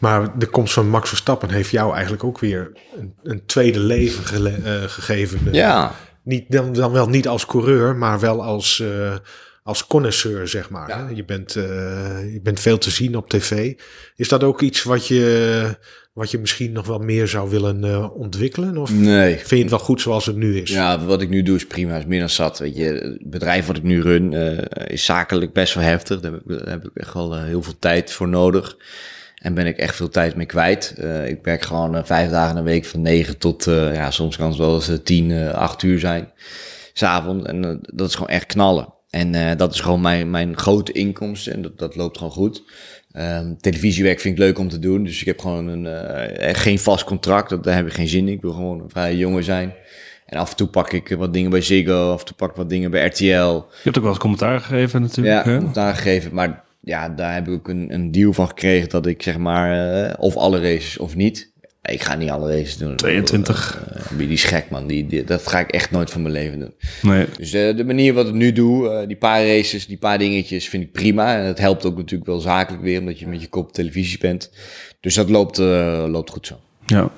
maar 0.04 0.38
de 0.40 0.46
komst 0.46 0.74
van 0.74 0.90
Max 0.90 1.10
Verstappen 1.10 1.50
heeft 1.50 1.70
jou 1.70 1.94
eigenlijk 1.94 2.24
ook 2.24 2.40
weer 2.40 2.72
een, 2.98 3.14
een 3.24 3.46
tweede 3.46 3.80
leven 3.80 4.26
gele- 4.26 4.60
eh, 4.64 4.84
gegeven. 4.84 5.40
Ja, 5.52 5.96
Niet, 6.24 6.46
dan, 6.52 6.74
dan 6.74 6.92
wel 6.92 7.08
niet 7.10 7.28
als 7.28 7.46
coureur, 7.46 7.96
maar 7.96 8.20
wel 8.20 8.44
als, 8.44 8.80
eh, 8.80 9.16
als 9.64 9.88
connoisseur, 9.88 10.48
zeg 10.48 10.70
maar. 10.70 10.88
Ja. 10.90 11.10
Je, 11.14 11.26
bent, 11.26 11.56
eh, 11.56 12.34
je 12.34 12.40
bent 12.44 12.60
veel 12.60 12.78
te 12.78 12.90
zien 12.92 13.16
op 13.18 13.30
tv. 13.30 13.74
Is 14.16 14.28
dat 14.28 14.44
ook 14.44 14.62
iets 14.62 14.84
wat 14.84 15.08
je, 15.08 15.66
wat 16.14 16.32
je 16.32 16.38
misschien 16.40 16.72
nog 16.72 16.86
wel 16.88 17.00
meer 17.00 17.28
zou 17.28 17.50
willen 17.50 18.12
ontwikkelen? 18.14 18.78
Of 18.78 18.92
Nee. 18.94 19.36
vind 19.36 19.50
je 19.50 19.58
het 19.58 19.70
wel 19.70 19.80
goed 19.80 20.02
zoals 20.02 20.26
het 20.26 20.36
nu 20.36 20.58
is? 20.62 20.70
Ja, 20.70 21.06
wat 21.06 21.22
ik 21.22 21.30
nu 21.30 21.42
doe 21.44 21.56
is 21.56 21.68
prima, 21.68 21.98
is 21.98 22.06
meer 22.06 22.20
dan 22.20 22.30
zat. 22.30 22.60
Weet 22.60 22.76
je, 22.76 22.84
het 22.84 23.30
bedrijf 23.30 23.66
wat 23.66 23.78
ik 23.78 23.84
nu 23.84 24.02
run 24.02 24.34
is 24.88 25.06
zakelijk 25.06 25.54
best 25.54 25.74
wel 25.74 25.84
heftig. 25.84 26.20
Daar 26.20 26.32
heb 26.32 26.42
ik, 26.42 26.58
daar 26.58 26.70
heb 26.70 26.84
ik 26.86 26.92
echt 26.94 27.14
wel 27.14 27.38
heel 27.42 27.64
veel 27.64 27.80
tijd 27.80 28.12
voor 28.12 28.28
nodig. 28.28 28.78
En 29.44 29.54
ben 29.54 29.66
ik 29.66 29.78
echt 29.78 29.96
veel 29.96 30.10
tijd 30.10 30.36
mee 30.36 30.46
kwijt. 30.46 30.94
Eh, 30.98 31.28
ik 31.28 31.40
werk 31.42 31.62
gewoon 31.62 31.96
eh, 31.96 32.04
vijf 32.04 32.30
dagen 32.30 32.58
in 32.58 32.64
de 32.64 32.70
week 32.72 32.86
van 32.86 33.02
negen 33.02 33.38
tot, 33.38 33.68
eh, 33.68 33.94
ja, 33.94 34.12
soms 34.12 34.38
kan 34.38 34.50
het 34.50 34.58
wel 34.58 34.76
eens 34.76 34.92
tien, 35.04 35.52
acht 35.54 35.84
uur 35.84 36.00
zijn. 36.00 36.32
S'avonds. 36.94 37.46
En 37.46 37.82
dat 37.94 38.08
is 38.08 38.14
gewoon 38.14 38.30
echt 38.30 38.46
knallen. 38.46 38.94
En 39.10 39.58
dat 39.58 39.74
is 39.74 39.80
gewoon 39.80 40.02
mijn, 40.02 40.30
mijn 40.30 40.58
grote 40.58 40.92
inkomsten. 40.92 41.54
En 41.54 41.62
dat, 41.62 41.78
dat 41.78 41.96
loopt 41.96 42.18
gewoon 42.18 42.34
goed. 42.34 42.64
Ehm, 43.12 43.56
televisiewerk 43.60 44.20
vind 44.20 44.34
ik 44.34 44.44
leuk 44.44 44.60
om 44.60 44.70
te 44.70 44.80
doen. 44.80 45.04
Dus 45.04 45.20
ik 45.20 45.26
heb 45.26 45.40
gewoon 45.40 45.68
een, 45.68 46.56
geen 46.56 46.80
vast 46.80 47.04
contract. 47.04 47.50
Dat, 47.50 47.64
daar 47.64 47.76
heb 47.76 47.86
ik 47.88 47.94
geen 47.94 48.08
zin 48.08 48.28
in. 48.28 48.34
Ik 48.34 48.42
wil 48.42 48.54
gewoon 48.54 48.80
een 48.80 48.90
vrije 48.90 49.18
jongen 49.18 49.44
zijn. 49.44 49.74
En 50.26 50.38
af 50.38 50.50
en 50.50 50.56
toe 50.56 50.68
pak 50.68 50.92
ik 50.92 51.10
wat 51.10 51.34
dingen 51.34 51.50
bij 51.50 51.62
Ziggo. 51.62 52.12
Af 52.12 52.20
en 52.20 52.26
toe 52.26 52.36
pak 52.36 52.50
ik 52.50 52.56
wat 52.56 52.70
dingen 52.70 52.92
bij 52.92 53.06
RTL. 53.06 53.24
Je 53.24 53.64
hebt 53.84 53.98
ook 53.98 54.04
wel 54.04 54.12
eens 54.12 54.22
commentaar 54.22 54.60
gegeven 54.60 55.02
natuurlijk. 55.02 55.46
Ja, 55.46 55.52
hè? 55.52 55.58
commentaar 55.58 55.96
gegeven. 55.96 56.34
Maar 56.34 56.64
ja, 56.86 57.10
daar 57.10 57.34
heb 57.34 57.48
ik 57.48 57.54
ook 57.54 57.68
een, 57.68 57.94
een 57.94 58.12
deal 58.12 58.34
van 58.34 58.48
gekregen 58.48 58.90
dat 58.90 59.06
ik 59.06 59.22
zeg 59.22 59.38
maar 59.38 60.04
eh, 60.04 60.14
of 60.20 60.36
alle 60.36 60.60
races 60.62 60.98
of 60.98 61.16
niet. 61.16 61.52
Ik 61.82 62.02
ga 62.02 62.16
niet 62.16 62.30
alle 62.30 62.52
races 62.58 62.78
doen. 62.78 62.96
22. 62.96 63.84
Uh, 64.12 64.18
die 64.18 64.28
is 64.28 64.44
gek 64.44 64.70
man. 64.70 64.88
Die, 64.88 65.06
die- 65.08 65.24
dat 65.24 65.48
ga 65.48 65.60
ik 65.60 65.70
echt 65.72 65.92
nooit 65.92 66.10
van 66.12 66.22
mijn 66.22 66.34
leven 66.34 66.60
doen. 66.60 66.74
Nee. 67.02 67.26
Dus 67.38 67.52
de 67.52 67.84
manier 67.86 68.14
wat 68.14 68.28
ik 68.28 68.34
nu 68.34 68.52
doe, 68.52 69.04
die 69.08 69.16
paar 69.18 69.46
races, 69.48 69.88
die 69.88 69.98
paar 69.98 70.18
dingetjes, 70.18 70.70
vind 70.70 70.84
ik 70.84 70.92
prima. 70.92 71.38
En 71.38 71.46
het 71.46 71.58
helpt 71.60 71.86
ook 71.86 71.98
natuurlijk 71.98 72.30
wel 72.30 72.40
zakelijk 72.40 72.84
weer, 72.84 73.00
omdat 73.00 73.20
je 73.20 73.28
met 73.28 73.42
je 73.42 73.48
kop 73.48 73.68
op 73.68 73.74
televisie 73.74 74.18
bent. 74.20 74.52
Dus 75.00 75.14
dat 75.16 75.30
loopt, 75.30 75.58
loopt 76.08 76.30
goed 76.30 76.48
zo. 76.48 76.60
Ja. 76.86 77.10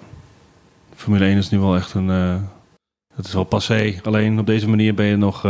Formule 0.95 1.25
1 1.25 1.37
is 1.37 1.49
nu 1.49 1.59
wel 1.59 1.75
echt 1.75 1.93
een... 1.93 2.07
het 3.15 3.25
is 3.25 3.33
wel 3.33 3.43
passé. 3.43 3.93
Alleen 4.03 4.39
op 4.39 4.45
deze 4.45 4.69
manier 4.69 4.93
ben 4.93 5.05
je 5.05 5.15
nog... 5.15 5.41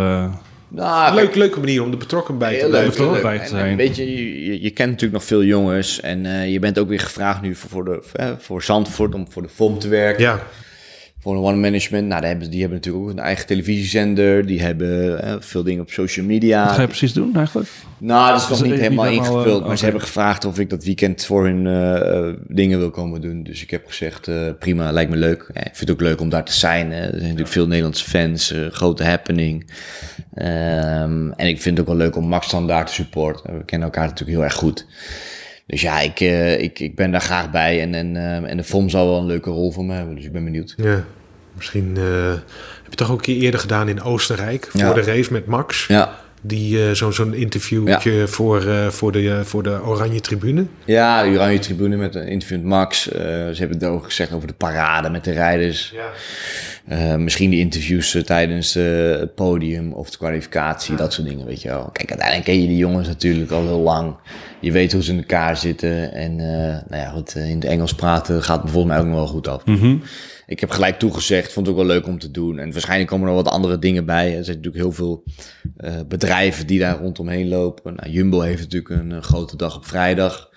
Nou, 0.68 1.16
Leuk, 1.16 1.36
leuke 1.36 1.60
manier 1.60 1.84
om 1.84 1.92
er 1.92 1.98
betrokken 1.98 2.38
bij 2.38 2.60
te 2.60 2.70
leuk, 2.70 2.98
leuk. 2.98 3.22
bij 3.22 3.38
te 3.38 3.44
En, 3.44 3.50
zijn. 3.50 3.76
weet 3.78 3.96
je, 3.96 4.46
je, 4.46 4.62
je 4.62 4.70
kent 4.70 4.90
natuurlijk 4.90 5.14
nog 5.20 5.24
veel 5.24 5.44
jongens. 5.44 6.02
En 6.02 6.26
eh, 6.26 6.52
je 6.52 6.60
bent 6.60 6.80
ook 6.80 6.88
weer 6.90 7.00
gevraagd 7.00 7.42
nu 7.42 7.56
voor, 7.56 7.70
voor, 7.70 7.86
de, 7.86 8.02
eh, 8.14 8.30
voor 8.40 8.64
Zandvoort 8.64 9.14
om 9.16 9.26
voor 9.32 9.42
de 9.42 9.50
FOM 9.50 9.80
te 9.80 9.88
werken. 9.88 10.24
Ja, 10.24 10.40
Voor 11.26 11.36
one 11.38 11.56
management. 11.58 12.08
Nou, 12.08 12.22
daar 12.22 12.30
hebben, 12.30 12.50
die 12.50 12.60
hebben 12.60 12.78
natuurlijk 12.78 13.06
ook 13.06 13.12
een 13.12 13.20
eigen 13.20 13.46
televisiezender. 13.48 14.46
Die 14.46 14.62
hebben 14.62 15.22
eh, 15.24 15.36
veel 15.40 15.64
dingen 15.64 15.82
op 15.82 15.90
social 15.92 16.26
media. 16.26 16.66
wat 16.66 16.76
ga 16.76 16.82
je 16.82 16.88
precies 16.88 17.14
doen 17.14 17.36
eigenlijk? 17.36 17.70
Nou, 17.98 18.32
dat 18.32 18.42
is 18.42 18.48
nog 18.50 18.64
niet 18.64 18.80
helemaal 18.80 19.06
ingevuld. 19.08 19.62
eh, 19.62 19.68
maar 19.68 19.68
ze 19.68 19.74
oké. 19.74 19.84
hebben 19.84 20.02
gevraagd 20.02 20.46
of 20.46 20.60
ik 20.60 20.70
dat 20.70 20.84
weekend 20.84 21.26
voor 21.26 21.46
hun 21.46 21.68
eh, 21.68 22.28
eh, 22.28 22.34
dingen 22.48 22.80
wil 22.80 22.90
komen 22.90 23.22
doen. 23.22 23.44
Dus 23.44 23.62
ik 23.62 23.70
heb 23.70 23.88
gezegd, 23.88 24.28
eh, 24.28 24.36
prima, 24.60 24.92
lijkt 24.92 25.12
me 25.12 25.18
leuk. 25.18 25.50
Ja, 25.54 25.60
ik 25.62 25.76
vind 25.76 25.80
het 25.80 25.92
ook 25.92 26.02
leuk 26.02 26.22
om 26.22 26.30
daar 26.30 26.46
te 26.46 26.54
zijn. 26.54 26.92
Hè. 26.92 27.02
Er 27.02 27.10
zijn 27.10 27.22
natuurlijk 27.22 27.48
veel 27.50 27.68
Nederlandse 27.68 28.10
fans, 28.10 28.52
eh, 28.52 28.60
grote 28.72 29.04
happening. 29.04 29.70
Ehm, 30.34 31.32
en 31.32 31.48
ik 31.48 31.62
vind 31.62 31.78
het 31.78 31.80
ook 31.80 31.94
wel 31.98 32.06
leuk 32.06 32.16
om 32.16 32.28
Max 32.28 32.50
dan 32.52 32.68
daar 32.68 32.86
te 32.86 32.94
supporten. 32.94 33.58
We 33.58 33.66
kennen 33.66 33.88
elkaar 33.88 34.08
natuurlijk 34.08 34.38
heel 34.38 34.44
erg 34.46 34.54
goed. 34.56 34.86
Dus 35.68 35.82
ja, 35.82 36.00
ik, 36.00 36.20
eh, 36.20 36.62
ik, 36.62 36.80
ik 36.80 36.96
ben 36.96 37.12
daar 37.12 37.22
graag 37.22 37.52
bij. 37.52 37.82
En, 37.82 37.94
en, 37.96 38.16
eh, 38.16 38.50
en 38.50 38.58
de 38.58 38.64
FOM 38.64 38.90
zal 38.90 39.08
wel 39.10 39.20
een 39.20 39.26
leuke 39.26 39.50
rol 39.50 39.72
voor 39.72 39.86
me 39.86 39.94
hebben. 39.94 40.16
Dus 40.16 40.26
ik 40.26 40.32
ben 40.32 40.44
benieuwd. 40.44 40.74
ja. 40.78 41.04
Misschien 41.54 41.94
eh, 41.98 42.30
heb 42.84 42.90
je 42.90 42.96
toch 42.96 43.12
ook 43.12 43.18
een 43.18 43.24
keer 43.24 43.42
eerder 43.42 43.60
gedaan 43.60 43.88
in 43.90 44.02
Oostenrijk. 44.02 44.68
Voor 44.72 44.80
Ja. 44.80 44.94
de 44.94 45.02
race 45.02 45.32
met 45.34 45.46
Max. 45.46 45.88
Ja, 45.88 46.20
Die 46.48 46.86
eh, 46.88 46.92
zo- 46.92 47.12
zo'n 47.12 47.34
interviewtje 47.34 48.28
voor, 48.28 48.66
eh, 48.68 48.88
voor, 48.88 49.12
de, 49.12 49.30
eh, 49.30 49.40
voor 49.40 49.64
de 49.64 49.80
Oranje 49.84 50.20
Tribune. 50.22 50.66
ja 50.86 51.24
de 51.24 51.30
Oranje 51.30 51.60
Tribune 51.60 51.96
met 51.96 52.16
een 52.16 52.28
interview 52.28 52.58
met 52.58 52.68
Max. 52.68 53.12
Eh, 53.12 53.22
ze 53.24 53.56
hebben 53.58 53.78
het 53.78 53.88
ook 53.88 54.04
gezegd 54.06 54.32
over 54.34 54.48
de 54.48 54.54
parade 54.54 55.10
met 55.10 55.24
de 55.24 55.32
rijders. 55.32 55.94
Ja. 55.96 56.10
Eh, 56.88 57.16
misschien 57.16 57.50
die 57.50 57.60
interviews 57.60 58.18
tijdens 58.26 58.76
eh, 58.76 58.84
het 59.10 59.36
podium 59.36 59.94
of 59.94 60.10
de 60.10 60.18
kwalificatie, 60.18 60.96
dat 60.96 61.14
soort 61.14 61.28
dingen, 61.28 61.46
weet 61.46 61.62
je 61.62 61.70
wel. 61.70 61.90
Kijk, 61.94 62.10
uiteindelijk 62.10 62.48
ken 62.50 62.62
je 62.62 62.68
die 62.68 62.78
jongens 62.78 63.08
natuurlijk 63.08 63.52
al 63.52 63.62
heel 63.62 63.80
lang. 63.80 64.16
Je 64.60 64.72
weet 64.72 64.94
hoe 64.94 65.04
ze 65.04 65.12
in 65.12 65.18
elkaar 65.18 65.58
zitten. 65.58 66.14
En 66.14 66.32
eh, 66.40 66.90
nou 66.90 67.02
ja, 67.02 67.10
goed, 67.10 67.36
in 67.36 67.56
het 67.56 67.66
Engels 67.66 67.94
praten 67.96 68.44
gaat 68.44 68.64
me 68.64 68.70
volgens 68.70 68.94
mij 68.94 69.02
ook 69.02 69.08
nog 69.10 69.16
wel 69.16 69.28
goed 69.28 69.48
af. 69.48 69.66
Mhm. 69.66 69.96
Ik 70.48 70.60
heb 70.60 70.70
gelijk 70.70 71.00
toegezegd, 71.00 71.54
vond 71.54 71.68
het 71.68 71.76
ook 71.76 71.82
wel 71.86 71.96
leuk 71.96 72.08
om 72.08 72.20
te 72.20 72.32
doen. 72.32 72.60
En 72.60 72.72
waarschijnlijk 72.72 73.10
komen 73.10 73.28
er 73.30 73.34
wat 73.36 73.48
andere 73.48 73.80
dingen 73.80 74.06
bij. 74.06 74.26
Er 74.38 74.44
zijn 74.46 74.58
natuurlijk 74.58 74.84
heel 74.84 74.92
veel 74.92 75.24
eh, 75.78 75.94
bedrijven 76.08 76.68
die 76.68 76.80
daar 76.80 76.98
rondomheen 76.98 77.48
lopen. 77.48 77.96
Nou, 77.96 78.10
Jumbo 78.10 78.40
heeft 78.42 78.62
natuurlijk 78.62 79.02
een, 79.02 79.12
eh, 79.12 79.22
grote 79.22 79.58
dag 79.58 79.76
op 79.76 79.86
vrijdag. 79.86 80.50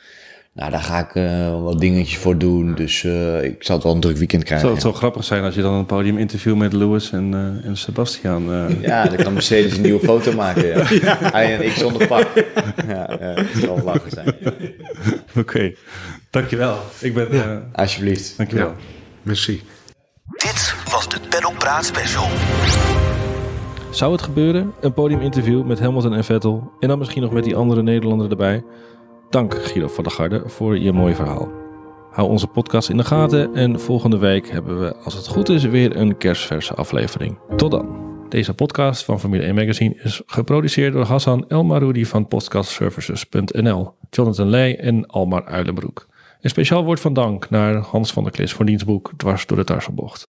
Nou, 0.53 0.71
daar 0.71 0.81
ga 0.81 0.99
ik 0.99 1.15
eh, 1.15 1.63
wat 1.63 1.81
dingetjes 1.81 2.17
voor 2.19 2.39
doen. 2.39 2.75
Dus 2.75 3.05
eh, 3.05 3.43
ik 3.45 3.63
zal 3.65 3.75
het 3.75 3.85
wel 3.85 3.95
een 3.95 4.01
druk 4.01 4.17
weekend 4.17 4.43
krijgen. 4.45 4.67
Zou 4.67 4.79
het 4.79 4.87
zo 4.89 4.99
grappig 4.99 5.25
zijn 5.25 5.43
als 5.43 5.55
je 5.55 5.63
dan 5.63 5.75
een 5.75 5.87
podium 5.87 6.19
interview 6.19 6.57
met 6.57 6.73
Lewis 6.73 7.11
en, 7.13 7.35
eh, 7.35 7.69
en 7.69 7.77
Sebastian... 7.77 8.53
eh, 8.53 8.83
Ja, 8.83 9.05
dan 9.07 9.17
kan 9.17 9.33
Mercedes 9.33 9.77
een 9.77 9.83
nieuwe 9.83 10.01
foto 10.05 10.33
maken. 10.33 10.67
Ja. 10.67 11.19
Hij 11.33 11.55
en 11.57 11.65
ik 11.65 11.73
zonder 11.73 12.07
pak. 12.07 12.29
Ja, 12.89 13.17
ja 13.21 13.35
dat 13.35 13.45
zal 13.61 13.75
wel 13.75 13.85
lachen 13.85 14.11
zijn. 14.11 14.35
Oké, 15.37 15.73
dankjewel. 16.31 16.79
Ik 17.01 17.15
ben... 17.15 17.31
eh, 17.31 17.57
Alsjeblieft. 17.73 18.35
dankjewel. 18.37 18.67
Ja. 18.69 18.75
Merci. 19.23 19.63
Dit 20.37 20.75
was 20.91 21.09
de 21.09 21.21
Paddock 21.29 21.59
Praat 21.59 21.85
Special. 21.85 22.29
Zou 23.91 24.13
het 24.13 24.23
gebeuren? 24.23 24.73
Een 24.81 24.93
podiuminterview 24.93 25.65
met 25.65 25.81
Hamilton 25.81 26.15
en 26.15 26.25
Vettel 26.25 26.73
en 26.81 26.89
dan 26.89 26.99
misschien 26.99 27.23
nog 27.23 27.33
met 27.33 27.45
die 27.45 27.57
andere 27.57 27.83
Nederlander 27.83 28.31
erbij? 28.31 28.65
Dank 29.31 29.55
Guido 29.55 29.89
van 29.89 30.05
der 30.05 30.13
Garde 30.13 30.43
voor 30.47 30.79
je 30.79 30.93
mooie 30.93 31.15
verhaal. 31.15 31.49
Hou 32.11 32.29
onze 32.29 32.47
podcast 32.47 32.89
in 32.89 32.97
de 32.97 33.05
gaten 33.05 33.55
en 33.55 33.81
volgende 33.81 34.19
week 34.19 34.51
hebben 34.51 34.81
we, 34.81 34.97
als 34.97 35.15
het 35.15 35.27
goed 35.27 35.49
is, 35.49 35.65
weer 35.65 35.97
een 35.97 36.17
kerstverse 36.17 36.75
aflevering. 36.75 37.39
Tot 37.57 37.71
dan. 37.71 38.07
Deze 38.29 38.55
podcast 38.55 39.05
van 39.05 39.21
Formule 39.21 39.43
1 39.43 39.55
Magazine 39.55 40.01
is 40.03 40.23
geproduceerd 40.27 40.93
door 40.93 41.05
Hassan 41.05 41.49
El 41.49 41.65
Maroudi 41.65 42.07
van 42.07 42.29
podcastservices.nl, 42.29 43.95
Jonathan 44.11 44.49
Leij 44.49 44.79
en 44.79 45.07
Almar 45.07 45.45
Uilenbroek. 45.45 46.07
Een 46.41 46.51
speciaal 46.51 46.85
woord 46.85 47.01
van 47.01 47.13
dank 47.13 47.51
naar 47.51 47.75
Hans 47.75 48.13
van 48.13 48.23
der 48.23 48.33
Klis 48.33 48.53
voor 48.53 48.65
diens 48.65 48.85
boek 48.85 49.13
Dwars 49.17 49.47
door 49.47 49.57
de 49.57 49.65
Tarselbocht. 49.65 50.27